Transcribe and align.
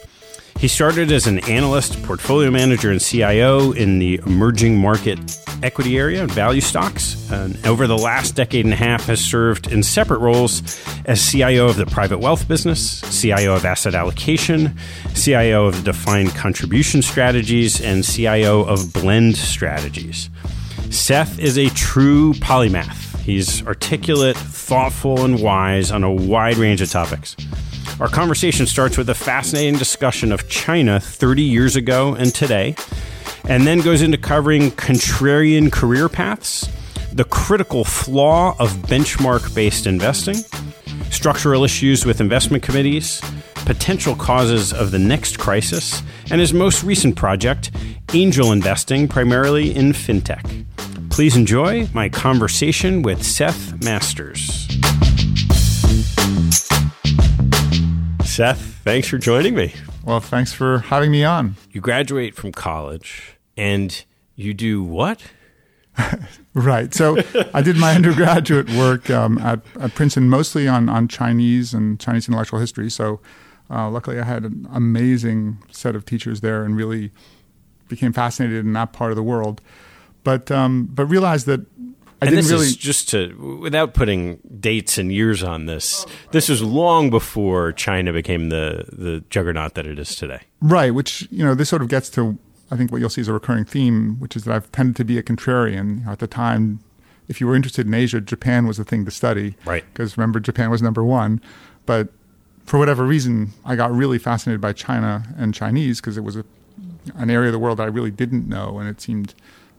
He 0.60 0.68
started 0.68 1.10
as 1.10 1.26
an 1.26 1.38
analyst, 1.48 2.02
portfolio 2.02 2.50
manager, 2.50 2.90
and 2.90 3.00
CIO 3.00 3.72
in 3.72 3.98
the 3.98 4.20
emerging 4.26 4.76
market 4.76 5.18
equity 5.62 5.96
area 5.96 6.22
and 6.22 6.30
value 6.30 6.60
stocks. 6.60 7.16
And 7.30 7.66
over 7.66 7.86
the 7.86 7.96
last 7.96 8.36
decade 8.36 8.66
and 8.66 8.74
a 8.74 8.76
half, 8.76 9.06
has 9.06 9.24
served 9.24 9.72
in 9.72 9.82
separate 9.82 10.18
roles 10.18 10.62
as 11.06 11.26
CIO 11.26 11.66
of 11.66 11.76
the 11.76 11.86
private 11.86 12.18
wealth 12.18 12.46
business, 12.46 13.00
CIO 13.22 13.54
of 13.54 13.64
asset 13.64 13.94
allocation, 13.94 14.76
CIO 15.14 15.64
of 15.64 15.82
defined 15.82 16.34
contribution 16.34 17.00
strategies, 17.00 17.80
and 17.80 18.04
CIO 18.04 18.60
of 18.60 18.92
blend 18.92 19.38
strategies. 19.38 20.28
Seth 20.90 21.38
is 21.38 21.56
a 21.56 21.70
true 21.70 22.34
polymath. 22.34 23.18
He's 23.20 23.66
articulate, 23.66 24.36
thoughtful, 24.36 25.24
and 25.24 25.40
wise 25.40 25.90
on 25.90 26.04
a 26.04 26.12
wide 26.12 26.58
range 26.58 26.82
of 26.82 26.90
topics. 26.90 27.34
Our 27.98 28.08
conversation 28.08 28.66
starts 28.66 28.96
with 28.96 29.10
a 29.10 29.14
fascinating 29.14 29.78
discussion 29.78 30.32
of 30.32 30.48
China 30.48 31.00
30 31.00 31.42
years 31.42 31.76
ago 31.76 32.14
and 32.14 32.34
today, 32.34 32.74
and 33.48 33.66
then 33.66 33.80
goes 33.80 34.02
into 34.02 34.18
covering 34.18 34.70
contrarian 34.72 35.72
career 35.72 36.08
paths, 36.08 36.68
the 37.12 37.24
critical 37.24 37.84
flaw 37.84 38.54
of 38.58 38.70
benchmark 38.82 39.54
based 39.54 39.86
investing, 39.86 40.36
structural 41.10 41.64
issues 41.64 42.06
with 42.06 42.20
investment 42.20 42.62
committees, 42.62 43.20
potential 43.54 44.14
causes 44.14 44.72
of 44.72 44.90
the 44.90 44.98
next 44.98 45.38
crisis, 45.38 46.02
and 46.30 46.40
his 46.40 46.52
most 46.52 46.82
recent 46.82 47.16
project, 47.16 47.70
angel 48.12 48.52
investing 48.52 49.08
primarily 49.08 49.74
in 49.74 49.92
fintech. 49.92 50.66
Please 51.10 51.36
enjoy 51.36 51.88
my 51.92 52.08
conversation 52.08 53.02
with 53.02 53.22
Seth 53.22 53.82
Masters. 53.84 54.59
Seth, 58.40 58.80
thanks 58.84 59.06
for 59.06 59.18
joining 59.18 59.54
me. 59.54 59.74
Well, 60.02 60.20
thanks 60.20 60.50
for 60.50 60.78
having 60.78 61.10
me 61.10 61.24
on. 61.24 61.56
You 61.72 61.82
graduate 61.82 62.34
from 62.34 62.52
college 62.52 63.36
and 63.54 64.02
you 64.34 64.54
do 64.54 64.82
what? 64.82 65.22
right. 66.54 66.94
So 66.94 67.18
I 67.52 67.60
did 67.60 67.76
my 67.76 67.94
undergraduate 67.94 68.70
work 68.70 69.10
um, 69.10 69.36
at, 69.36 69.60
at, 69.78 69.94
Princeton 69.94 70.30
mostly 70.30 70.66
on, 70.66 70.88
on 70.88 71.06
Chinese 71.06 71.74
and 71.74 72.00
Chinese 72.00 72.28
intellectual 72.28 72.60
history. 72.60 72.88
So 72.88 73.20
uh, 73.68 73.90
luckily 73.90 74.18
I 74.18 74.24
had 74.24 74.44
an 74.44 74.66
amazing 74.72 75.62
set 75.70 75.94
of 75.94 76.06
teachers 76.06 76.40
there 76.40 76.64
and 76.64 76.74
really 76.74 77.10
became 77.88 78.14
fascinated 78.14 78.64
in 78.64 78.72
that 78.72 78.94
part 78.94 79.12
of 79.12 79.16
the 79.16 79.22
world. 79.22 79.60
But, 80.24 80.50
um, 80.50 80.88
but 80.90 81.04
realized 81.04 81.44
that 81.44 81.66
I 82.22 82.26
and 82.26 82.36
this 82.36 82.50
really 82.50 82.66
is 82.66 82.76
just 82.76 83.08
to 83.10 83.58
without 83.60 83.94
putting 83.94 84.40
dates 84.60 84.98
and 84.98 85.10
years 85.10 85.42
on 85.42 85.66
this. 85.66 86.04
This 86.32 86.48
was 86.48 86.62
long 86.62 87.08
before 87.08 87.72
China 87.72 88.12
became 88.12 88.50
the 88.50 88.84
the 88.92 89.24
juggernaut 89.30 89.74
that 89.74 89.86
it 89.86 89.98
is 89.98 90.14
today. 90.14 90.42
right, 90.60 90.94
which 90.94 91.26
you 91.30 91.44
know 91.44 91.54
this 91.54 91.68
sort 91.68 91.82
of 91.82 91.88
gets 91.88 92.10
to 92.10 92.38
I 92.70 92.76
think 92.76 92.92
what 92.92 93.00
you'll 93.00 93.10
see 93.10 93.20
is 93.20 93.28
a 93.28 93.32
recurring 93.32 93.64
theme, 93.64 94.16
which 94.20 94.36
is 94.36 94.44
that 94.44 94.54
I've 94.54 94.70
tended 94.70 94.96
to 94.96 95.04
be 95.04 95.18
a 95.18 95.22
contrarian. 95.22 96.00
You 96.00 96.04
know, 96.04 96.12
at 96.12 96.20
the 96.20 96.26
time, 96.26 96.80
if 97.28 97.40
you 97.40 97.46
were 97.46 97.56
interested 97.56 97.86
in 97.86 97.94
Asia, 97.94 98.20
Japan 98.20 98.66
was 98.66 98.76
the 98.76 98.84
thing 98.84 99.04
to 99.04 99.10
study. 99.10 99.56
Right. 99.64 99.84
Because 99.92 100.16
remember, 100.16 100.40
Japan 100.40 100.70
was 100.70 100.80
number 100.80 101.02
one, 101.02 101.40
but 101.86 102.08
for 102.66 102.78
whatever 102.78 103.04
reason, 103.04 103.52
I 103.64 103.74
got 103.74 103.90
really 103.92 104.18
fascinated 104.18 104.60
by 104.60 104.72
China 104.72 105.24
and 105.36 105.52
Chinese 105.52 106.00
because 106.00 106.16
it 106.16 106.22
was 106.22 106.36
a, 106.36 106.44
an 107.16 107.30
area 107.30 107.48
of 107.48 107.52
the 107.52 107.58
world 107.58 107.78
that 107.78 107.84
I 107.84 107.86
really 107.86 108.12
didn't 108.12 108.48
know, 108.48 108.78
and 108.78 108.88
it 108.88 109.00
seemed 109.00 109.34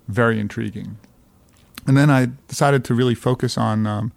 very 0.10 0.40
intriguing. 0.40 0.98
And 1.88 1.98
then 1.98 2.10
I 2.10 2.28
decided 2.48 2.84
to 2.86 2.94
really 2.94 3.16
focus 3.16 3.58
on, 3.58 3.88
um, 3.88 4.12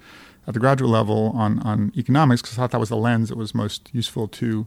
at 0.47 0.55
the 0.55 0.61
graduate 0.61 0.91
level, 0.91 1.33
on, 1.35 1.61
on 1.61 1.93
economics 1.97 2.43
because 2.43 2.59
I 2.59 2.63
thought 2.63 2.71
that 2.73 2.81
was 2.81 2.91
the 2.91 2.97
lens 2.97 3.29
that 3.31 3.39
was 3.39 3.55
most 3.55 3.91
useful 3.93 4.29
to 4.29 4.67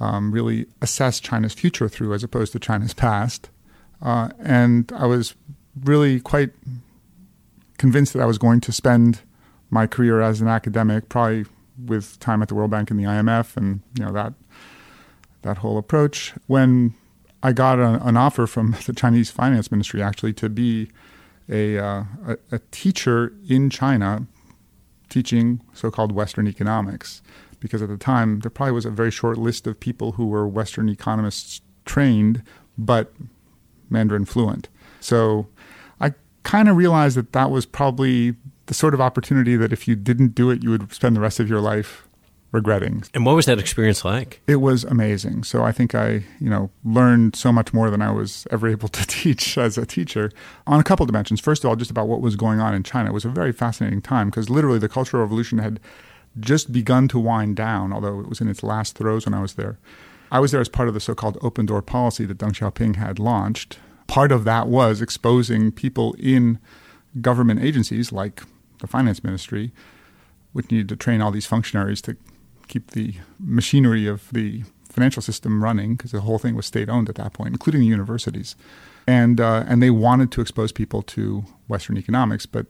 um, 0.00 0.32
really 0.32 0.66
assess 0.80 1.20
China's 1.20 1.52
future 1.52 1.88
through 1.88 2.14
as 2.14 2.22
opposed 2.22 2.52
to 2.52 2.58
China's 2.58 2.94
past. 2.94 3.50
Uh, 4.02 4.28
and 4.38 4.92
I 4.94 5.06
was 5.06 5.34
really 5.84 6.20
quite 6.20 6.50
convinced 7.78 8.12
that 8.12 8.22
I 8.22 8.26
was 8.26 8.38
going 8.38 8.60
to 8.62 8.72
spend 8.72 9.20
my 9.70 9.86
career 9.86 10.20
as 10.20 10.40
an 10.40 10.48
academic, 10.48 11.08
probably 11.08 11.46
with 11.84 12.18
time 12.20 12.42
at 12.42 12.48
the 12.48 12.54
World 12.54 12.70
Bank 12.70 12.90
and 12.90 12.98
the 12.98 13.04
IMF, 13.04 13.56
and 13.56 13.80
you 13.98 14.04
know 14.04 14.12
that 14.12 14.32
that 15.42 15.58
whole 15.58 15.78
approach. 15.78 16.34
When 16.46 16.94
I 17.42 17.52
got 17.52 17.78
a, 17.78 18.04
an 18.06 18.16
offer 18.16 18.46
from 18.46 18.76
the 18.86 18.92
Chinese 18.92 19.30
Finance 19.30 19.70
Ministry, 19.70 20.02
actually, 20.02 20.32
to 20.34 20.48
be 20.48 20.88
a, 21.48 21.78
uh, 21.78 22.04
a, 22.26 22.38
a 22.52 22.58
teacher 22.70 23.32
in 23.48 23.70
China, 23.70 24.26
teaching 25.08 25.60
so-called 25.72 26.12
Western 26.12 26.48
economics, 26.48 27.22
because 27.60 27.82
at 27.82 27.88
the 27.88 27.96
time 27.96 28.40
there 28.40 28.50
probably 28.50 28.72
was 28.72 28.84
a 28.84 28.90
very 28.90 29.10
short 29.10 29.38
list 29.38 29.66
of 29.66 29.78
people 29.78 30.12
who 30.12 30.26
were 30.26 30.46
Western 30.46 30.88
economists 30.88 31.60
trained, 31.84 32.42
but 32.76 33.12
Mandarin 33.88 34.24
fluent. 34.24 34.68
So 35.00 35.46
I 36.00 36.14
kind 36.42 36.68
of 36.68 36.76
realized 36.76 37.16
that 37.16 37.32
that 37.32 37.50
was 37.50 37.66
probably 37.66 38.34
the 38.66 38.74
sort 38.74 38.94
of 38.94 39.00
opportunity 39.00 39.56
that 39.56 39.72
if 39.72 39.86
you 39.86 39.94
didn't 39.94 40.34
do 40.34 40.50
it, 40.50 40.62
you 40.62 40.70
would 40.70 40.92
spend 40.92 41.14
the 41.14 41.20
rest 41.20 41.38
of 41.38 41.48
your 41.48 41.60
life 41.60 42.08
regretting. 42.52 43.04
And 43.14 43.26
what 43.26 43.36
was 43.36 43.46
that 43.46 43.58
experience 43.58 44.04
like? 44.04 44.40
It 44.46 44.56
was 44.56 44.84
amazing. 44.84 45.44
So 45.44 45.62
I 45.62 45.72
think 45.72 45.94
I, 45.94 46.24
you 46.40 46.48
know, 46.48 46.70
learned 46.84 47.36
so 47.36 47.52
much 47.52 47.72
more 47.72 47.90
than 47.90 48.00
I 48.02 48.10
was 48.10 48.46
ever 48.50 48.68
able 48.76 48.88
to 48.88 49.06
teach 49.06 49.58
as 49.58 49.78
a 49.78 49.86
teacher 49.86 50.30
on 50.66 50.80
a 50.80 50.84
couple 50.84 51.06
dimensions. 51.06 51.40
First 51.40 51.64
of 51.64 51.70
all, 51.70 51.76
just 51.76 51.90
about 51.90 52.08
what 52.08 52.20
was 52.20 52.36
going 52.36 52.60
on 52.60 52.74
in 52.74 52.82
China. 52.82 53.10
It 53.10 53.12
was 53.12 53.24
a 53.24 53.30
very 53.30 53.52
fascinating 53.52 54.02
time 54.02 54.28
because 54.28 54.50
literally 54.50 54.78
the 54.78 54.88
Cultural 54.88 55.22
Revolution 55.22 55.58
had 55.58 55.80
just 56.38 56.72
begun 56.72 57.08
to 57.08 57.18
wind 57.18 57.56
down, 57.56 57.92
although 57.92 58.20
it 58.20 58.28
was 58.28 58.40
in 58.40 58.48
its 58.48 58.62
last 58.62 58.96
throes 58.96 59.24
when 59.24 59.34
I 59.34 59.40
was 59.40 59.54
there. 59.54 59.78
I 60.30 60.40
was 60.40 60.50
there 60.50 60.60
as 60.60 60.68
part 60.68 60.88
of 60.88 60.94
the 60.94 61.00
so-called 61.00 61.38
open 61.40 61.66
door 61.66 61.82
policy 61.82 62.24
that 62.26 62.38
Deng 62.38 62.52
Xiaoping 62.52 62.96
had 62.96 63.18
launched. 63.18 63.78
Part 64.06 64.32
of 64.32 64.44
that 64.44 64.68
was 64.68 65.00
exposing 65.00 65.72
people 65.72 66.14
in 66.18 66.58
government 67.20 67.62
agencies 67.62 68.12
like 68.12 68.42
the 68.80 68.86
finance 68.86 69.24
ministry, 69.24 69.72
which 70.52 70.70
needed 70.70 70.88
to 70.88 70.96
train 70.96 71.20
all 71.20 71.30
these 71.30 71.46
functionaries 71.46 72.02
to 72.02 72.16
keep 72.68 72.92
the 72.92 73.14
machinery 73.38 74.06
of 74.06 74.30
the 74.32 74.64
financial 74.90 75.22
system 75.22 75.62
running 75.62 75.94
because 75.94 76.12
the 76.12 76.22
whole 76.22 76.38
thing 76.38 76.54
was 76.54 76.66
state 76.66 76.88
owned 76.88 77.08
at 77.08 77.16
that 77.16 77.32
point, 77.32 77.50
including 77.50 77.82
the 77.82 77.86
universities. 77.86 78.56
And 79.06 79.40
uh, 79.40 79.64
and 79.68 79.82
they 79.82 79.90
wanted 79.90 80.32
to 80.32 80.40
expose 80.40 80.72
people 80.72 81.02
to 81.02 81.44
Western 81.68 81.96
economics, 81.96 82.46
but 82.46 82.66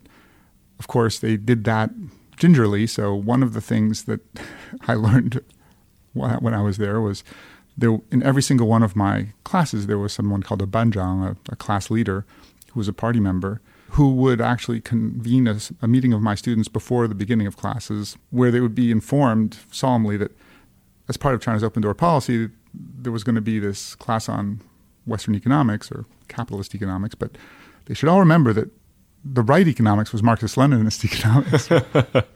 of 0.78 0.87
course 0.88 1.19
they 1.19 1.37
did 1.37 1.64
that 1.64 1.90
gingerly. 2.37 2.87
So 2.87 3.14
one 3.14 3.43
of 3.43 3.54
the 3.54 3.60
things 3.60 4.04
that 4.04 4.20
I 4.88 4.94
learned 4.94 5.40
when 6.12 6.54
I 6.54 6.62
was 6.62 6.78
there 6.78 7.00
was 7.00 7.22
there 7.76 7.98
in 8.10 8.22
every 8.22 8.43
single 8.43 8.66
one 8.66 8.82
of 8.82 8.96
my 8.96 9.28
classes 9.44 9.87
there 9.87 9.98
was 9.98 10.12
someone 10.12 10.43
called 10.43 10.62
a 10.62 10.66
banzhang, 10.66 11.25
a, 11.31 11.52
a 11.52 11.56
class 11.56 11.90
leader, 11.90 12.25
who 12.72 12.81
was 12.81 12.88
a 12.88 12.93
party 12.93 13.20
member, 13.20 13.60
who 13.96 14.12
would 14.14 14.43
actually 14.43 14.78
convene 14.78 15.46
a, 15.46 15.58
a, 15.81 15.88
meeting 15.88 16.12
of 16.12 16.20
my 16.20 16.34
students 16.34 16.69
before 16.69 17.08
the 17.08 17.14
beginning 17.14 17.46
of 17.46 17.56
classes, 17.56 18.19
where 18.28 18.50
they 18.50 18.60
would 18.60 18.75
be 18.75 18.90
informed 18.90 19.56
solemnly 19.70 20.19
that, 20.19 20.37
as 21.08 21.16
part 21.16 21.34
of 21.34 21.40
China's 21.40 21.64
open 21.64 21.81
door 21.81 21.94
policy, 21.94 22.50
there 22.75 23.10
was 23.10 23.25
going 23.25 23.37
to 23.37 23.40
be 23.40 23.58
this 23.58 23.94
class 23.94 24.28
on 24.28 24.60
Western 25.06 25.34
economics 25.34 25.90
or 25.90 26.04
capitalist 26.28 26.75
economics, 26.75 27.14
but 27.14 27.38
they 27.87 27.94
should 27.94 28.10
all 28.10 28.20
remember 28.20 28.52
that 28.52 28.69
the 29.25 29.43
right 29.43 29.66
economics 29.66 30.12
was 30.12 30.22
Marxist-Leninist 30.22 31.02
economics, 31.10 32.26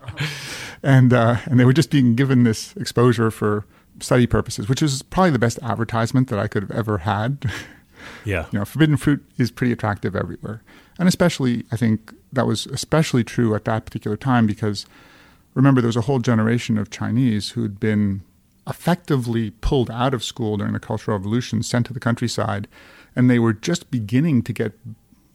and 0.83 1.13
uh, 1.13 1.37
and 1.45 1.61
they 1.61 1.67
were 1.67 1.75
just 1.75 1.91
being 1.91 2.15
given 2.15 2.45
this 2.45 2.75
exposure 2.77 3.31
for 3.31 3.67
study 4.01 4.27
purposes, 4.27 4.67
which 4.67 4.83
is 4.83 5.03
probably 5.03 5.31
the 5.31 5.39
best 5.39 5.59
advertisement 5.63 6.29
that 6.29 6.39
I 6.39 6.49
could 6.49 6.63
have 6.63 6.71
ever 6.71 6.99
had. 6.99 7.45
Yeah, 8.25 8.47
you 8.53 8.59
know, 8.59 8.65
forbidden 8.65 8.97
fruit 8.97 9.23
is 9.37 9.51
pretty 9.51 9.75
attractive 9.75 10.17
everywhere, 10.17 10.63
and 11.01 11.09
especially 11.09 11.65
I 11.73 11.77
think 11.77 12.15
that 12.33 12.47
was 12.47 12.67
especially 12.67 13.25
true 13.25 13.57
at 13.57 13.65
that 13.65 13.87
particular 13.87 14.17
time 14.17 14.47
because 14.47 14.87
remember 15.55 15.81
there 15.81 15.89
was 15.89 15.97
a 15.97 16.03
whole 16.03 16.21
generation 16.21 16.79
of 16.79 16.91
Chinese 16.91 17.51
who'd 17.51 17.81
been 17.81 18.23
effectively 18.69 19.51
pulled 19.63 19.91
out 19.91 20.15
of 20.15 20.23
school 20.23 20.59
during 20.59 20.75
the 20.75 20.79
Cultural 20.79 21.17
Revolution, 21.17 21.63
sent 21.63 21.87
to 21.87 21.93
the 21.93 21.99
countryside, 21.99 22.69
and 23.17 23.29
they 23.29 23.39
were 23.39 23.55
just 23.55 23.91
beginning 23.91 24.43
to 24.43 24.53
get 24.53 24.79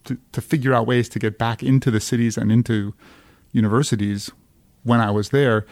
to, 0.06 0.18
to 0.32 0.40
figure 0.40 0.72
out 0.72 0.86
ways 0.86 1.10
to 1.10 1.20
get 1.20 1.40
back 1.40 1.64
into 1.64 1.90
the 1.90 2.00
cities 2.00 2.38
and 2.38 2.52
into 2.52 2.94
universities 3.52 4.32
when 4.84 5.02
I 5.02 5.10
was 5.10 5.30
there. 5.30 5.66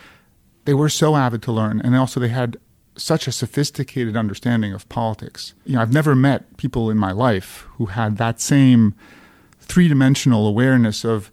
They 0.66 0.74
were 0.74 0.90
so 0.90 1.16
avid 1.16 1.44
to 1.44 1.52
learn, 1.52 1.80
and 1.82 1.96
also 1.96 2.20
they 2.20 2.30
had 2.30 2.58
such 2.96 3.28
a 3.28 3.32
sophisticated 3.32 4.18
understanding 4.18 4.74
of 4.74 4.90
politics. 4.90 5.54
You 5.66 5.76
know, 5.76 5.82
I've 5.82 5.94
never 5.94 6.16
met 6.16 6.58
people 6.58 6.90
in 6.90 6.98
my 6.98 7.12
life 7.12 7.68
who 7.78 7.88
had 7.88 8.18
that 8.18 8.42
same 8.42 8.96
three-dimensional 9.74 10.46
awareness 10.46 11.04
of 11.04 11.32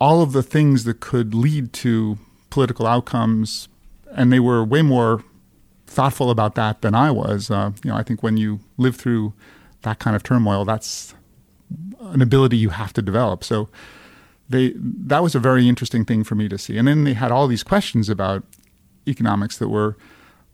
all 0.00 0.22
of 0.22 0.32
the 0.32 0.42
things 0.42 0.84
that 0.84 1.00
could 1.00 1.34
lead 1.34 1.70
to 1.74 2.16
political 2.48 2.86
outcomes, 2.86 3.68
and 4.16 4.32
they 4.32 4.40
were 4.40 4.64
way 4.64 4.80
more 4.80 5.22
thoughtful 5.86 6.30
about 6.30 6.54
that 6.54 6.80
than 6.80 6.94
I 6.94 7.10
was. 7.10 7.50
Uh, 7.50 7.72
you 7.84 7.90
know, 7.90 7.96
I 7.98 8.02
think 8.02 8.22
when 8.22 8.38
you 8.38 8.60
live 8.78 8.96
through 8.96 9.34
that 9.82 9.98
kind 9.98 10.16
of 10.16 10.22
turmoil, 10.22 10.64
that's 10.64 11.14
an 12.00 12.22
ability 12.22 12.56
you 12.56 12.70
have 12.70 12.94
to 12.94 13.02
develop. 13.02 13.44
So 13.44 13.68
they 14.48 14.72
that 14.78 15.22
was 15.22 15.34
a 15.34 15.38
very 15.38 15.68
interesting 15.68 16.06
thing 16.06 16.24
for 16.24 16.34
me 16.34 16.48
to 16.48 16.56
see. 16.56 16.78
And 16.78 16.88
then 16.88 17.04
they 17.04 17.12
had 17.12 17.30
all 17.30 17.46
these 17.46 17.62
questions 17.62 18.08
about 18.08 18.44
economics 19.06 19.58
that 19.58 19.68
were 19.68 19.98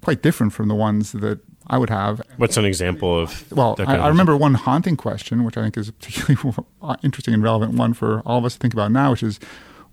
quite 0.03 0.21
different 0.21 0.53
from 0.53 0.67
the 0.67 0.75
ones 0.75 1.13
that 1.13 1.39
I 1.71 1.79
would 1.79 1.91
have. 1.91 2.23
What's 2.37 2.57
an 2.57 2.65
example 2.65 3.19
of? 3.19 3.51
Well, 3.53 3.77
I, 3.79 3.97
I, 3.97 4.09
remember 4.09 4.37
one 4.37 4.55
haunting 4.55 4.97
question, 4.97 5.45
which 5.45 5.57
I 5.57 5.63
think 5.63 5.77
is 5.77 5.89
a 5.89 5.93
particularly 5.93 6.57
uh, 6.83 6.97
interesting 7.03 7.35
and 7.35 7.43
relevant 7.43 7.75
one 7.75 7.93
for 7.93 8.21
all 8.21 8.39
of 8.39 8.45
us 8.45 8.55
to 8.55 8.59
think 8.59 8.73
about 8.73 8.91
now, 8.91 9.11
which 9.11 9.23
is 9.23 9.39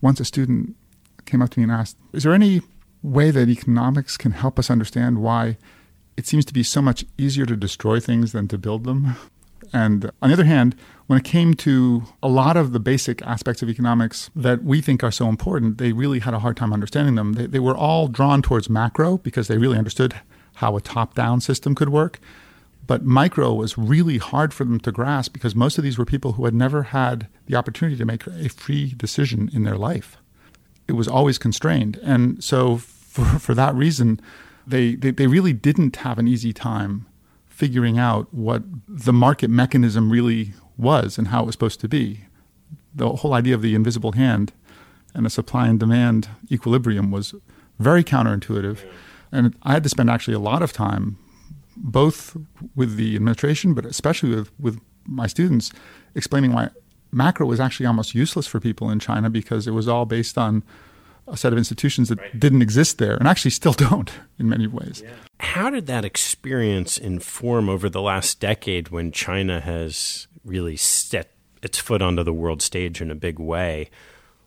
once 0.02 0.20
a 0.20 0.26
student 0.26 0.76
came 1.26 1.42
up 1.42 1.50
to 1.52 1.60
me 1.60 1.64
and 1.64 1.72
asked, 1.72 1.98
"Is 2.14 2.24
there 2.24 2.34
any 2.34 2.62
way 3.02 3.30
that 3.32 3.50
economics 3.50 4.16
can 4.16 4.32
help 4.32 4.58
us 4.58 4.72
understand 4.72 5.20
why 5.20 5.58
it 6.16 6.26
seems 6.26 6.46
to 6.46 6.54
be 6.54 6.64
so 6.64 6.82
much 6.82 7.04
easier 7.18 7.46
to 7.46 7.58
destroy 7.58 8.00
things 8.00 8.32
than 8.32 8.48
to 8.48 8.58
build 8.58 8.86
them?" 8.86 9.16
And 9.74 10.12
on 10.22 10.30
the 10.30 10.34
other 10.34 10.46
hand, 10.46 10.76
when 11.08 11.20
it 11.20 11.26
came 11.26 11.54
to 11.56 12.04
a 12.24 12.30
lot 12.30 12.56
of 12.56 12.72
the 12.72 12.80
basic 12.80 13.22
aspects 13.24 13.62
of 13.62 13.70
economics 13.70 14.30
that 14.36 14.64
we 14.64 14.80
think 14.80 15.04
are 15.04 15.12
so 15.12 15.28
important, 15.28 15.78
they 15.78 15.92
really 15.92 16.20
had 16.20 16.34
a 16.34 16.40
hard 16.40 16.56
time 16.56 16.72
understanding 16.72 17.16
them. 17.16 17.34
They, 17.34 17.48
they 17.48 17.60
were 17.60 17.76
all 17.76 18.08
drawn 18.08 18.42
towards 18.42 18.70
macro 18.70 19.18
because 19.18 19.48
they 19.48 19.58
really 19.58 19.78
understood 19.78 20.16
how 20.56 20.76
a 20.76 20.82
top 20.82 21.14
down 21.14 21.42
system 21.42 21.76
could 21.76 21.90
work. 21.90 22.20
But 22.88 23.04
micro 23.04 23.54
was 23.54 23.78
really 23.78 24.18
hard 24.18 24.54
for 24.54 24.64
them 24.64 24.80
to 24.82 24.92
grasp 24.92 25.34
because 25.34 25.56
most 25.56 25.78
of 25.78 25.84
these 25.84 25.98
were 25.98 26.06
people 26.06 26.34
who 26.34 26.46
had 26.46 26.54
never 26.54 26.84
had 26.84 27.28
the 27.48 27.56
opportunity 27.56 27.98
to 27.98 28.06
make 28.06 28.28
a 28.28 28.50
free 28.50 28.94
decision 28.96 29.50
in 29.54 29.64
their 29.64 29.78
life. 29.78 30.18
It 30.88 30.94
was 30.94 31.08
always 31.08 31.38
constrained. 31.38 32.00
And 32.04 32.44
so, 32.44 32.78
for, 32.78 33.26
for 33.40 33.54
that 33.56 33.74
reason, 33.74 34.20
they, 34.68 34.96
they, 34.96 35.12
they 35.12 35.28
really 35.28 35.54
didn't 35.54 35.98
have 35.98 36.20
an 36.20 36.28
easy 36.28 36.54
time 36.54 37.08
figuring 37.48 37.98
out 37.98 38.32
what 38.34 38.64
the 38.88 39.14
market 39.14 39.50
mechanism 39.50 40.12
really 40.12 40.54
was 40.78 41.18
and 41.18 41.30
how 41.30 41.44
it 41.44 41.46
was 41.46 41.56
supposed 41.56 41.80
to 41.80 41.88
be. 41.88 42.26
The 42.94 43.10
whole 43.10 43.34
idea 43.34 43.56
of 43.56 43.62
the 43.62 43.76
invisible 43.76 44.12
hand 44.12 44.52
and 45.14 45.26
a 45.26 45.30
supply 45.30 45.68
and 45.68 45.80
demand 45.80 46.30
equilibrium 46.52 47.12
was 47.12 47.34
very 47.80 48.04
counterintuitive. 48.04 48.80
And 49.36 49.56
I 49.64 49.74
had 49.74 49.84
to 49.84 49.90
spend 49.90 50.10
actually 50.10 50.34
a 50.34 50.40
lot 50.40 50.62
of 50.62 50.74
time, 50.74 51.18
both 51.76 52.38
with 52.76 52.96
the 52.96 53.16
administration, 53.16 53.74
but 53.74 53.86
especially 53.86 54.34
with, 54.34 54.52
with 54.60 54.80
my 55.06 55.28
students, 55.28 55.72
explaining 56.16 56.54
why 56.54 56.70
macro 57.12 57.46
was 57.46 57.60
actually 57.60 57.86
almost 57.86 58.16
useless 58.16 58.48
for 58.48 58.60
people 58.60 58.90
in 58.90 59.00
China 59.00 59.30
because 59.30 59.68
it 59.68 59.72
was 59.72 59.88
all 59.88 60.06
based 60.06 60.38
on 60.38 60.64
a 61.28 61.36
set 61.36 61.52
of 61.52 61.58
institutions 61.58 62.10
that 62.10 62.20
right. 62.20 62.40
didn't 62.40 62.62
exist 62.62 62.98
there 62.98 63.16
and 63.16 63.28
actually 63.28 63.52
still 63.52 63.74
don't 63.88 64.12
in 64.38 64.48
many 64.48 64.68
ways. 64.68 65.02
Yeah. 65.04 65.12
How 65.40 65.70
did 65.70 65.88
that 65.88 66.06
experience 66.06 66.98
inform 66.98 67.68
over 67.70 67.90
the 67.90 68.02
last 68.02 68.40
decade 68.40 68.90
when 68.90 69.12
China 69.12 69.60
has 69.60 70.28
really 70.46 70.78
set 70.78 71.32
its 71.66 71.80
foot 71.80 72.02
onto 72.02 72.24
the 72.24 72.32
world 72.32 72.62
stage 72.62 73.02
in 73.02 73.10
a 73.10 73.16
big 73.16 73.40
way. 73.40 73.90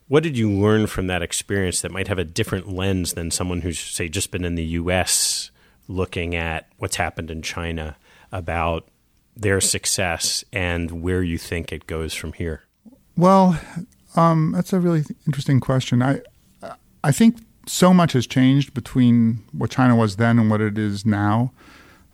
What 0.09 0.23
did 0.23 0.37
you 0.39 0.51
learn 0.51 0.87
from 0.87 1.07
that 1.07 1.23
experience 1.23 1.83
that 1.83 1.93
might 1.93 2.09
have 2.09 2.19
a 2.19 2.25
different 2.25 2.69
lens 2.69 3.13
than 3.13 3.31
someone 3.31 3.61
who's, 3.61 3.79
say, 3.79 4.09
just 4.09 4.31
been 4.31 4.45
in 4.45 4.55
the 4.55 4.65
US 4.65 5.51
looking 5.87 6.35
at 6.35 6.69
what's 6.79 6.97
happened 6.97 7.31
in 7.31 7.43
China 7.43 7.97
about 8.33 8.89
their 9.37 9.61
success 9.61 10.45
and 10.53 11.03
where 11.03 11.23
you 11.23 11.39
think 11.39 11.73
it 11.73 11.87
goes 11.87 12.15
from 12.15 12.33
here? 12.33 12.63
Well, 13.17 13.61
um, 14.17 14.53
that's 14.53 14.73
a 14.73 14.81
really 14.81 15.05
interesting 15.27 15.61
question. 15.61 16.03
I 16.03 16.21
I 17.05 17.13
think 17.13 17.39
so 17.67 17.93
much 17.95 18.13
has 18.13 18.27
changed 18.27 18.75
between 18.75 19.45
what 19.53 19.71
China 19.71 19.95
was 19.95 20.17
then 20.17 20.39
and 20.39 20.51
what 20.51 20.61
it 20.61 20.79
is 20.79 21.07
now 21.07 21.53